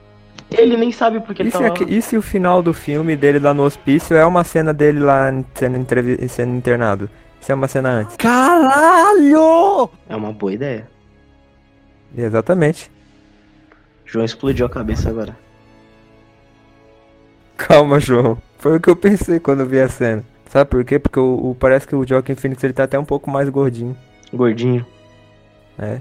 Ele 0.59 0.77
nem 0.77 0.93
sabe 0.93 1.21
por 1.21 1.35
que 1.35 1.43
ele 1.43 1.49
E 1.49 1.53
se, 1.53 1.59
tava 1.59 1.69
aqui- 1.73 1.85
lá. 1.85 1.91
e 1.91 2.03
se 2.03 2.17
o 2.17 2.23
final 2.23 2.63
do 2.63 2.73
filme 2.75 3.17
dele 3.17 3.39
lá 3.39 3.53
no 3.55 3.63
hospício 3.65 4.17
é 4.17 4.25
uma 4.25 4.45
cena 4.45 4.73
dele 4.73 4.99
lá 5.01 5.31
sendo, 5.55 5.87
sendo 6.29 6.57
internado? 6.57 7.09
Isso 7.41 7.51
é 7.51 7.55
uma 7.55 7.69
cena 7.69 7.91
antes. 7.91 8.17
Caralho! 8.17 9.91
É 10.09 10.15
uma 10.17 10.33
boa 10.33 10.53
ideia. 10.53 10.89
Exatamente. 12.17 12.91
João 14.05 14.25
explodiu 14.25 14.67
a 14.67 14.71
cabeça 14.71 15.09
agora. 15.09 15.37
Calma, 17.57 17.99
João. 18.01 18.39
Foi 18.59 18.77
o 18.77 18.81
que 18.81 18.91
eu 18.91 18.97
pensei 18.97 19.41
quando 19.41 19.61
eu 19.61 19.67
vi 19.67 19.81
a 19.81 19.89
cena. 19.89 20.25
Sabe 20.49 20.69
por 20.71 20.85
quê? 20.85 20.99
Porque 20.99 21.19
o, 21.19 21.51
o- 21.51 21.55
parece 21.59 21.87
que 21.87 21.97
o 21.97 22.07
Joaquin 22.07 22.35
Phoenix 22.35 22.63
ele 22.63 22.73
tá 22.73 22.85
até 22.85 22.99
um 22.99 23.05
pouco 23.05 23.31
mais 23.31 23.49
gordinho. 23.49 23.97
Gordinho. 24.33 24.85
É, 25.79 26.01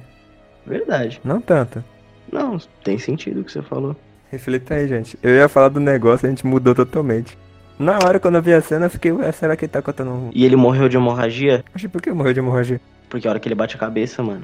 Verdade. 0.66 1.22
não 1.24 1.40
tanto. 1.42 1.84
Não, 2.32 2.58
tem 2.84 2.98
sentido 2.98 3.42
o 3.42 3.44
que 3.44 3.52
você 3.52 3.62
falou. 3.62 3.96
Reflita 4.32 4.76
aí, 4.76 4.88
gente. 4.88 5.18
Eu 5.22 5.32
ia 5.36 5.50
falar 5.50 5.70
do 5.70 5.80
negócio, 5.80 6.26
a 6.26 6.30
gente 6.30 6.46
mudou 6.48 6.74
totalmente. 6.74 7.38
Na 7.78 7.98
hora, 7.98 8.20
quando 8.20 8.36
eu 8.36 8.42
vi 8.42 8.54
a 8.54 8.62
cena, 8.62 8.86
eu 8.86 8.90
fiquei, 8.90 9.12
ué, 9.12 9.32
será 9.32 9.56
que 9.58 9.66
ele 9.66 9.72
tá 9.72 9.82
contando 9.82 10.12
um... 10.12 10.30
E 10.34 10.46
ele 10.46 10.56
morreu 10.56 10.88
de 10.88 10.96
hemorragia 10.98 11.66
Oxe, 11.76 11.88
por 11.88 12.02
que 12.02 12.12
morreu 12.12 12.32
de 12.34 12.40
hemorragia? 12.40 12.80
porque 13.10 13.28
a 13.28 13.32
hora 13.32 13.40
que 13.42 13.48
ele 13.50 13.56
bate 13.56 13.76
a 13.76 13.80
cabeça, 13.80 14.24
mano. 14.24 14.44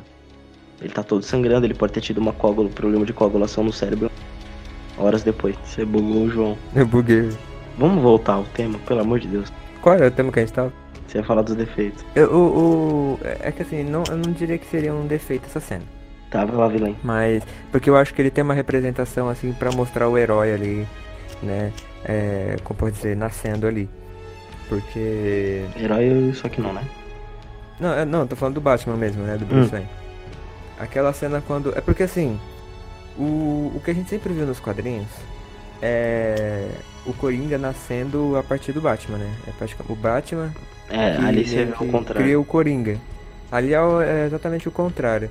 Ele 0.82 0.92
tá 0.92 1.02
todo 1.02 1.24
sangrando, 1.24 1.66
ele 1.66 1.74
pode 1.74 1.94
ter 1.94 2.02
tido 2.02 2.18
uma 2.18 2.34
coágulo, 2.34 2.70
problema 2.70 3.06
de 3.06 3.14
coagulação 3.14 3.64
no 3.64 3.72
cérebro. 3.72 4.12
Horas 4.98 5.24
depois. 5.24 5.56
Você 5.64 5.86
bugou 5.86 6.24
o 6.24 6.30
João. 6.30 6.58
Eu 6.76 6.86
buguei. 6.86 7.30
Vamos 7.78 8.02
voltar 8.04 8.34
ao 8.34 8.44
tema, 8.44 8.78
pelo 8.80 9.00
amor 9.00 9.20
de 9.20 9.28
Deus. 9.30 9.52
Qual 9.82 9.96
era 9.96 10.08
o 10.08 10.12
tema 10.12 10.32
que 10.34 10.40
a 10.40 10.42
gente 10.42 10.54
tava? 10.54 10.74
Você 11.08 11.20
ia 11.20 11.24
falar 11.24 11.44
dos 11.44 11.56
defeitos. 11.56 12.04
Eu, 12.14 12.30
o, 12.34 13.14
o- 13.14 13.20
é 13.24 13.52
que 13.54 13.62
assim, 13.62 13.84
não, 13.84 14.04
eu 14.10 14.18
não 14.18 14.34
diria 14.34 14.58
que 14.58 14.66
seria 14.68 14.94
um 14.94 15.08
defeito 15.08 15.46
essa 15.46 15.60
cena. 15.62 15.84
Tá, 16.30 16.44
vai 16.46 16.56
lá, 16.58 16.68
vilão. 16.68 16.96
Mas, 17.04 17.44
porque 17.72 17.90
eu 17.90 17.96
acho 17.96 18.14
que 18.14 18.22
ele 18.22 18.30
tem 18.32 18.44
uma 18.44 18.54
representação 18.54 19.30
assim 19.30 19.54
pra 19.54 19.72
mostrar 19.72 20.10
o 20.10 20.18
herói 20.18 20.54
ali, 20.54 20.88
né? 21.42 21.72
É, 22.04 22.56
como 22.64 22.78
pode 22.80 22.96
dizer, 22.96 23.16
nascendo 23.16 23.66
ali. 23.68 23.90
Porque. 24.70 25.64
Herói, 25.78 26.32
só 26.36 26.50
que 26.50 26.60
não, 26.62 26.74
né? 26.74 26.84
Não, 27.80 27.94
é- 27.94 28.06
não, 28.06 28.28
tô 28.28 28.36
falando 28.36 28.56
do 28.56 28.62
Batman 28.62 28.98
mesmo, 28.98 29.24
né? 29.24 29.38
Do 29.38 29.46
Bruce 29.46 29.70
Wayne. 29.72 29.88
Aquela 30.80 31.14
cena 31.14 31.42
quando. 31.46 31.76
É 31.78 31.82
porque 31.82 32.04
assim. 32.04 32.40
O, 33.18 33.72
o 33.76 33.82
que 33.84 33.90
a 33.90 33.94
gente 33.96 34.10
sempre 34.10 34.32
viu 34.34 34.46
nos 34.46 34.60
quadrinhos 34.60 35.08
é 35.82 36.68
o 37.06 37.14
Coringa 37.14 37.58
nascendo 37.58 38.36
a 38.38 38.44
partir 38.44 38.74
do 38.74 38.82
Batman, 38.82 39.18
né? 39.18 39.34
É 39.48 39.52
praticamente- 39.52 39.92
o 39.94 39.96
Batman 39.96 40.52
É, 40.90 41.16
ali 41.18 41.48
você 41.48 41.66
vê 41.66 41.72
o 41.72 41.88
contrário. 41.92 42.22
cria 42.24 42.40
o 42.40 42.46
Coringa. 42.46 42.98
Ali 43.52 43.74
é, 43.74 43.82
o- 43.82 44.02
é 44.02 44.26
exatamente 44.26 44.68
o 44.68 44.72
contrário. 44.72 45.30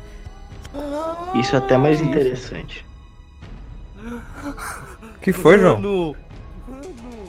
Isso 1.34 1.54
é 1.54 1.58
até 1.58 1.76
mais 1.76 2.00
interessante. 2.00 2.84
que 5.20 5.32
foi, 5.32 5.58
João? 5.58 5.80
Mano, 5.80 6.16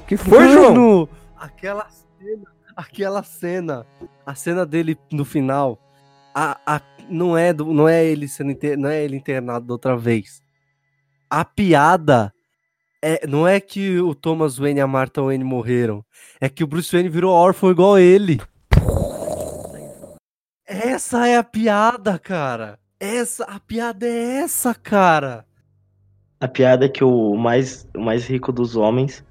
que 0.07 0.15
foi, 0.17 0.49
João? 0.49 1.09
Aquela 1.37 1.87
cena, 1.89 2.45
aquela 2.75 3.23
cena, 3.23 3.85
a 4.25 4.35
cena 4.35 4.65
dele 4.65 4.97
no 5.11 5.25
final, 5.25 5.79
a, 6.33 6.57
a, 6.65 6.81
não 7.09 7.37
é 7.37 7.51
do, 7.53 7.65
não 7.73 7.87
é 7.87 8.05
ele 8.05 8.27
sendo 8.27 8.51
inter- 8.51 8.77
não 8.77 8.89
é 8.89 9.03
ele 9.03 9.15
internado 9.17 9.65
da 9.65 9.73
outra 9.73 9.97
vez. 9.97 10.41
A 11.29 11.43
piada 11.43 12.33
é, 13.01 13.27
não 13.27 13.47
é 13.47 13.59
que 13.59 13.99
o 13.99 14.15
Thomas 14.15 14.57
Wayne 14.57 14.79
e 14.79 14.81
a 14.81 14.87
Martha 14.87 15.21
Wayne 15.21 15.43
morreram, 15.43 16.03
é 16.39 16.47
que 16.47 16.63
o 16.63 16.67
Bruce 16.67 16.91
Wayne 16.91 17.09
virou 17.09 17.33
órfão 17.33 17.69
igual 17.69 17.99
ele. 17.99 18.39
Essa 20.65 21.27
é 21.27 21.37
a 21.37 21.43
piada, 21.43 22.17
cara. 22.19 22.79
Essa, 22.99 23.43
a 23.45 23.59
piada 23.59 24.05
é 24.07 24.41
essa, 24.41 24.73
cara. 24.73 25.45
A 26.39 26.47
piada 26.47 26.85
é 26.85 26.89
que 26.89 27.03
o 27.03 27.35
mais, 27.35 27.87
o 27.95 28.01
mais 28.01 28.27
rico 28.27 28.51
dos 28.51 28.75
homens 28.75 29.23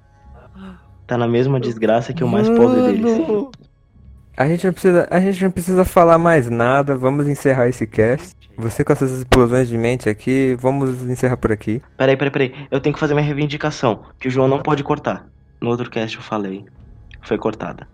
tá 1.07 1.17
na 1.17 1.29
mesma 1.29 1.61
desgraça 1.61 2.13
que 2.13 2.25
o 2.25 2.29
mais 2.29 2.49
pobre 2.49 2.83
deles. 2.83 3.19
Mano. 3.19 3.51
A 4.37 4.47
gente 4.47 4.67
não 4.67 4.73
precisa, 4.73 5.09
a 5.11 5.21
gente 5.21 5.43
não 5.43 5.51
precisa 5.51 5.85
falar 5.85 6.19
mais 6.19 6.51
nada. 6.51 6.97
Vamos 6.97 7.27
encerrar 7.27 7.69
esse 7.69 7.87
cast. 7.87 8.37
Você 8.59 8.85
com 8.85 8.93
essas 8.93 9.11
explosões 9.11 9.69
de 9.69 9.77
mente 9.77 10.09
aqui, 10.09 10.57
vamos 10.59 11.03
encerrar 11.03 11.37
por 11.37 11.53
aqui. 11.53 11.83
Peraí, 11.97 12.17
peraí, 12.17 12.31
peraí. 12.31 12.67
Eu 12.71 12.81
tenho 12.81 12.95
que 12.95 13.01
fazer 13.01 13.15
minha 13.15 13.25
reivindicação, 13.25 14.05
que 14.19 14.29
o 14.29 14.31
João 14.31 14.49
não 14.49 14.63
pode 14.63 14.83
cortar. 14.83 15.27
No 15.61 15.71
outro 15.71 15.91
cast 15.91 16.17
eu 16.17 16.23
falei. 16.23 16.65
Foi 17.23 17.37
cortada. 17.39 17.89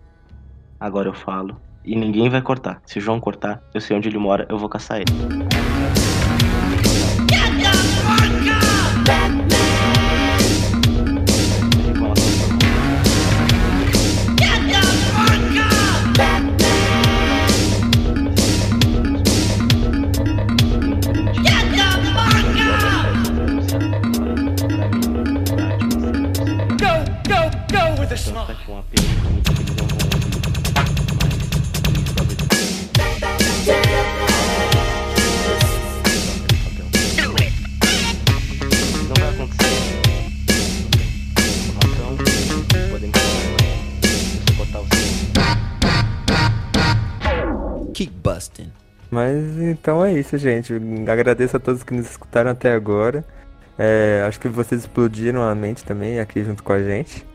Agora 0.79 1.09
eu 1.09 1.13
falo. 1.13 1.59
E 1.85 1.95
ninguém 1.95 2.29
vai 2.29 2.41
cortar. 2.41 2.81
Se 2.85 2.97
o 2.97 3.01
João 3.01 3.19
cortar, 3.19 3.61
eu 3.73 3.81
sei 3.81 3.95
onde 3.95 4.07
ele 4.07 4.17
mora, 4.17 4.45
eu 4.49 4.57
vou 4.57 4.69
caçar 4.69 4.97
ele. 4.97 5.72
Então 49.83 50.03
é 50.05 50.13
isso, 50.13 50.37
gente. 50.37 50.73
Agradeço 51.11 51.57
a 51.57 51.59
todos 51.59 51.83
que 51.83 51.93
nos 51.93 52.09
escutaram 52.09 52.51
até 52.51 52.71
agora. 52.71 53.25
É, 53.77 54.23
acho 54.25 54.39
que 54.39 54.47
vocês 54.47 54.79
explodiram 54.79 55.43
a 55.43 55.53
mente 55.53 55.83
também 55.83 56.21
aqui 56.21 56.41
junto 56.41 56.63
com 56.63 56.71
a 56.71 56.81
gente. 56.81 57.25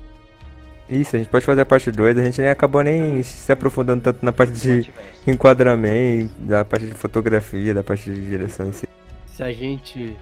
Isso, 0.88 1.14
a 1.14 1.18
gente 1.18 1.28
pode 1.28 1.44
fazer 1.44 1.60
a 1.60 1.66
parte 1.66 1.90
2. 1.92 2.16
A 2.16 2.24
gente 2.24 2.40
nem 2.40 2.48
acabou 2.48 2.82
nem 2.82 3.22
se 3.22 3.52
aprofundando 3.52 4.02
tanto 4.02 4.24
na 4.24 4.32
parte 4.32 4.54
de 4.54 4.90
enquadramento, 5.26 6.32
da 6.38 6.64
parte 6.64 6.86
de 6.86 6.94
fotografia, 6.94 7.74
da 7.74 7.84
parte 7.84 8.10
de 8.10 8.26
direção 8.26 8.68
em 8.68 8.72
si. 8.72 8.88
Se 9.26 9.42
a 9.42 9.52
gente. 9.52 10.16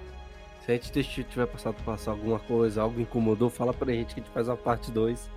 Se 0.65 0.71
a 0.73 0.75
gente 0.75 1.23
tiver 1.23 1.47
passado 1.47 1.77
passar 1.85 2.11
alguma 2.11 2.39
coisa, 2.39 2.81
algo 2.81 2.99
incomodou, 2.99 3.49
fala 3.49 3.73
pra 3.73 3.93
gente 3.93 4.13
que 4.13 4.19
a 4.19 4.23
gente 4.23 4.33
faz 4.33 4.49
uma 4.49 4.57
parte 4.57 4.91
2. 4.91 5.29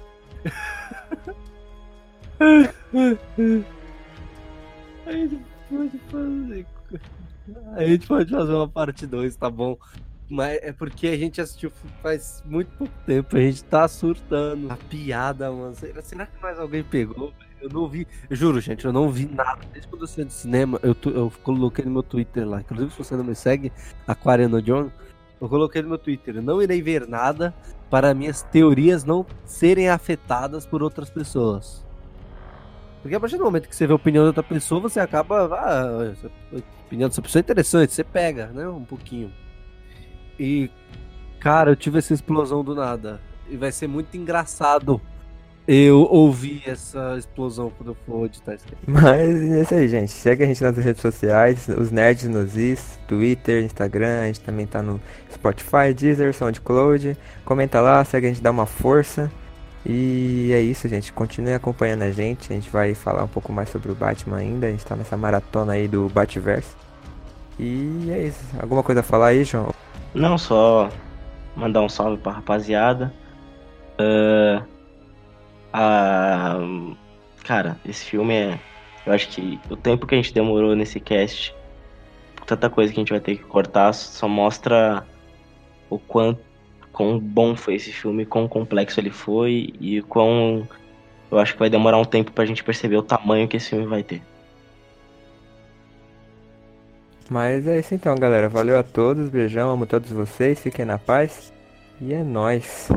a 5.06 5.12
gente 5.12 5.40
pode 5.70 5.98
fazer. 6.10 6.66
A 7.74 7.84
gente 7.84 8.06
pode 8.06 8.30
fazer 8.30 8.52
uma 8.52 8.68
parte 8.68 9.06
2, 9.06 9.36
tá 9.36 9.50
bom? 9.50 9.76
Mas 10.28 10.60
é 10.62 10.72
porque 10.72 11.08
a 11.08 11.16
gente 11.16 11.40
assistiu 11.40 11.72
faz 12.00 12.42
muito 12.46 12.70
pouco 12.78 12.94
tempo, 13.04 13.36
a 13.36 13.40
gente 13.40 13.64
tá 13.64 13.88
surtando. 13.88 14.70
A 14.70 14.76
piada, 14.76 15.50
mano. 15.50 15.74
Será, 15.74 16.26
que 16.26 16.40
mais 16.40 16.58
alguém 16.58 16.84
pegou? 16.84 17.32
Eu 17.60 17.68
não 17.68 17.88
vi. 17.88 18.06
Eu 18.28 18.36
juro, 18.36 18.60
gente, 18.60 18.84
eu 18.84 18.92
não 18.92 19.10
vi 19.10 19.26
nada. 19.26 19.60
Desde 19.72 19.88
quando 19.88 20.02
eu 20.02 20.06
saí 20.06 20.24
do 20.24 20.32
cinema, 20.32 20.78
eu, 20.82 20.96
eu 21.12 21.32
coloquei 21.42 21.84
no 21.84 21.90
meu 21.90 22.02
Twitter 22.02 22.48
lá. 22.48 22.60
Inclusive, 22.60 22.92
se 22.92 22.98
você 22.98 23.16
não 23.16 23.24
me 23.24 23.34
segue, 23.34 23.72
Aquariano 24.06 24.62
John, 24.62 24.90
eu 25.40 25.48
coloquei 25.48 25.82
no 25.82 25.88
meu 25.88 25.98
Twitter. 25.98 26.40
Não 26.40 26.62
irei 26.62 26.80
ver 26.80 27.08
nada 27.08 27.52
para 27.90 28.14
minhas 28.14 28.42
teorias 28.42 29.04
não 29.04 29.26
serem 29.44 29.88
afetadas 29.88 30.64
por 30.64 30.80
outras 30.80 31.10
pessoas. 31.10 31.84
Porque 33.02 33.14
a 33.14 33.20
partir 33.20 33.38
do 33.38 33.44
momento 33.44 33.68
que 33.68 33.74
você 33.74 33.86
vê 33.86 33.92
a 33.92 33.96
opinião 33.96 34.24
de 34.24 34.28
outra 34.28 34.42
pessoa, 34.42 34.80
você 34.80 35.00
acaba. 35.00 35.48
Ah, 35.52 36.12
essa 36.12 36.30
opinião 36.86 37.08
dessa 37.08 37.22
pessoa 37.22 37.40
é 37.40 37.42
interessante, 37.42 37.92
você 37.92 38.04
pega, 38.04 38.46
né? 38.48 38.68
Um 38.68 38.84
pouquinho. 38.84 39.32
E, 40.38 40.70
cara, 41.38 41.70
eu 41.70 41.76
tive 41.76 41.98
essa 41.98 42.12
explosão 42.12 42.62
do 42.62 42.74
nada. 42.74 43.20
E 43.48 43.56
vai 43.56 43.72
ser 43.72 43.86
muito 43.86 44.16
engraçado 44.16 45.00
eu 45.66 46.00
ouvir 46.10 46.62
essa 46.66 47.16
explosão 47.16 47.70
quando 47.70 47.90
eu 47.90 47.96
for 48.06 48.26
editar 48.26 48.54
isso 48.54 48.64
aqui. 48.66 48.76
Mas 48.86 49.40
é 49.40 49.62
isso 49.62 49.74
aí, 49.74 49.88
gente. 49.88 50.10
Segue 50.10 50.42
a 50.42 50.46
gente 50.46 50.62
nas 50.62 50.76
redes 50.76 51.00
sociais, 51.00 51.68
os 51.68 51.90
nerds 51.90 52.28
nos 52.28 52.56
is, 52.56 52.98
Twitter, 53.06 53.62
Instagram, 53.64 54.22
a 54.22 54.26
gente 54.26 54.40
também 54.40 54.66
tá 54.66 54.82
no 54.82 55.00
Spotify, 55.32 55.94
Deezer, 55.94 56.34
SoundCloud. 56.34 57.16
Comenta 57.44 57.80
lá, 57.80 58.04
segue 58.04 58.26
a 58.26 58.30
gente, 58.30 58.42
dá 58.42 58.50
uma 58.50 58.66
força. 58.66 59.30
E 59.84 60.50
é 60.52 60.60
isso, 60.60 60.86
gente. 60.88 61.12
Continue 61.12 61.54
acompanhando 61.54 62.02
a 62.02 62.10
gente. 62.10 62.52
A 62.52 62.54
gente 62.54 62.68
vai 62.68 62.94
falar 62.94 63.24
um 63.24 63.28
pouco 63.28 63.52
mais 63.52 63.70
sobre 63.70 63.90
o 63.90 63.94
Batman 63.94 64.36
ainda. 64.36 64.66
A 64.66 64.70
gente 64.70 64.84
tá 64.84 64.94
nessa 64.94 65.16
maratona 65.16 65.72
aí 65.72 65.88
do 65.88 66.08
Batverse. 66.08 66.74
E 67.58 68.08
é 68.10 68.26
isso. 68.26 68.44
Alguma 68.60 68.82
coisa 68.82 69.00
a 69.00 69.02
falar 69.04 69.28
aí, 69.28 69.44
João? 69.44 69.72
Não, 70.14 70.36
só 70.36 70.90
mandar 71.56 71.80
um 71.82 71.88
salve 71.88 72.18
pra 72.18 72.32
rapaziada. 72.32 73.12
Ah, 75.72 76.58
cara, 77.44 77.78
esse 77.84 78.04
filme 78.04 78.34
é. 78.34 78.60
Eu 79.06 79.12
acho 79.14 79.28
que 79.28 79.58
o 79.70 79.76
tempo 79.76 80.06
que 80.06 80.14
a 80.14 80.18
gente 80.18 80.34
demorou 80.34 80.76
nesse 80.76 81.00
cast, 81.00 81.54
tanta 82.46 82.68
coisa 82.68 82.92
que 82.92 82.98
a 82.98 83.02
gente 83.02 83.12
vai 83.12 83.20
ter 83.20 83.36
que 83.36 83.44
cortar, 83.44 83.92
só 83.94 84.28
mostra 84.28 85.06
o 85.88 85.98
quanto 85.98 86.49
quão 87.00 87.18
bom 87.18 87.56
foi 87.56 87.76
esse 87.76 87.90
filme, 87.90 88.26
quão 88.26 88.46
complexo 88.46 89.00
ele 89.00 89.08
foi 89.08 89.72
e 89.80 90.02
quão. 90.02 90.68
Eu 91.30 91.38
acho 91.38 91.54
que 91.54 91.58
vai 91.58 91.70
demorar 91.70 91.96
um 91.96 92.04
tempo 92.04 92.30
pra 92.30 92.44
gente 92.44 92.62
perceber 92.62 92.98
o 92.98 93.02
tamanho 93.02 93.48
que 93.48 93.56
esse 93.56 93.70
filme 93.70 93.86
vai 93.86 94.02
ter. 94.02 94.20
Mas 97.30 97.66
é 97.66 97.78
isso 97.78 97.94
então, 97.94 98.14
galera. 98.16 98.50
Valeu 98.50 98.78
a 98.78 98.82
todos. 98.82 99.30
Beijão, 99.30 99.70
amo 99.70 99.86
todos 99.86 100.10
vocês. 100.10 100.60
Fiquem 100.60 100.84
na 100.84 100.98
paz. 100.98 101.54
E 102.02 102.12
é 102.12 102.22
nóis. 102.22 102.90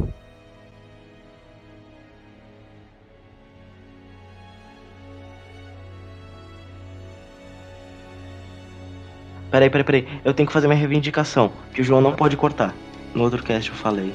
Peraí, 9.49 9.69
peraí, 9.69 9.83
peraí. 9.85 10.07
Eu 10.25 10.33
tenho 10.33 10.47
que 10.47 10.51
fazer 10.53 10.67
minha 10.67 10.77
reivindicação, 10.79 11.53
que 11.73 11.79
o 11.79 11.83
João 11.85 12.01
não 12.01 12.13
pode 12.13 12.35
cortar. 12.35 12.75
No 13.13 13.23
outro 13.23 13.43
cast 13.43 13.69
eu 13.69 13.75
falei. 13.75 14.11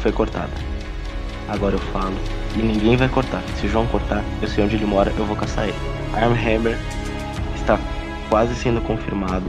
Foi 0.00 0.10
cortada. 0.10 0.50
Agora 1.48 1.76
eu 1.76 1.78
falo. 1.78 2.14
E 2.56 2.58
ninguém 2.58 2.96
vai 2.96 3.08
cortar. 3.08 3.42
Se 3.56 3.66
o 3.66 3.68
João 3.68 3.86
cortar, 3.86 4.24
eu 4.42 4.48
sei 4.48 4.64
onde 4.64 4.76
ele 4.76 4.84
mora, 4.84 5.12
eu 5.16 5.24
vou 5.24 5.36
caçar 5.36 5.68
ele. 5.68 5.76
Arm 6.14 6.32
Hammer 6.32 6.78
está 7.54 7.78
quase 8.28 8.54
sendo 8.54 8.80
confirmado 8.80 9.44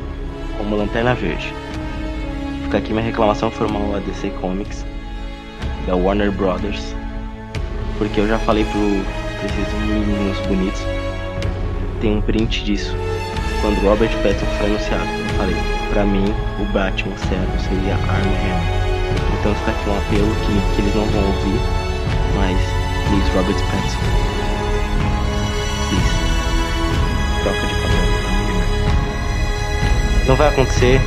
como 0.58 0.76
Lanterna 0.76 1.16
Verde. 1.16 1.54
Fica 2.64 2.78
aqui 2.78 2.92
minha 2.94 3.06
reclamação 3.06 3.50
formal 3.50 3.96
a 3.96 4.00
DC 4.00 4.30
Comics, 4.42 4.86
da 5.88 5.96
Warner 5.96 6.32
Brothers. 6.32 6.96
Porque 7.98 8.20
eu 8.20 8.28
já 8.28 8.38
falei 8.40 8.66
pro, 8.66 8.82
esses 9.46 9.74
meninos 9.88 10.40
bonitos. 10.48 10.82
Tem 12.02 12.18
um 12.18 12.22
print 12.22 12.64
disso 12.64 12.96
quando 13.62 13.80
Robert 13.82 14.12
Pattinson 14.22 14.46
foi 14.58 14.66
anunciado. 14.68 15.25
Falei, 15.38 15.56
pra 15.92 16.04
mim, 16.06 16.34
o 16.60 16.66
Batman 16.72 17.18
certo 17.18 17.60
seria 17.62 17.96
Arm 17.96 18.26
Hammer. 18.26 18.86
Então 19.40 19.54
fica 19.56 19.72
aqui 19.72 19.90
um 19.90 19.98
apelo 19.98 20.36
que, 20.36 20.54
que 20.76 20.82
eles 20.82 20.96
não 20.96 21.06
vão 21.06 21.26
ouvir, 21.26 21.60
mas 22.36 22.58
please, 23.10 23.30
Robert 23.36 23.60
Pattinson. 23.72 24.00
Please. 25.90 26.16
Troca 27.44 27.68
de 27.68 27.76
papel. 27.76 28.06
Não 30.28 30.36
vai 30.36 30.48
acontecer, 30.48 31.02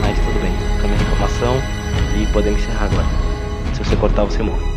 mas 0.00 0.18
tudo 0.18 0.40
bem. 0.40 0.52
Fica 0.74 0.84
a 0.84 0.88
minha 0.88 1.02
informação 1.02 1.62
e 2.20 2.26
podemos 2.32 2.62
encerrar 2.62 2.86
agora. 2.86 3.06
Se 3.74 3.84
você 3.84 3.96
cortar, 3.96 4.24
você 4.24 4.42
morre. 4.42 4.69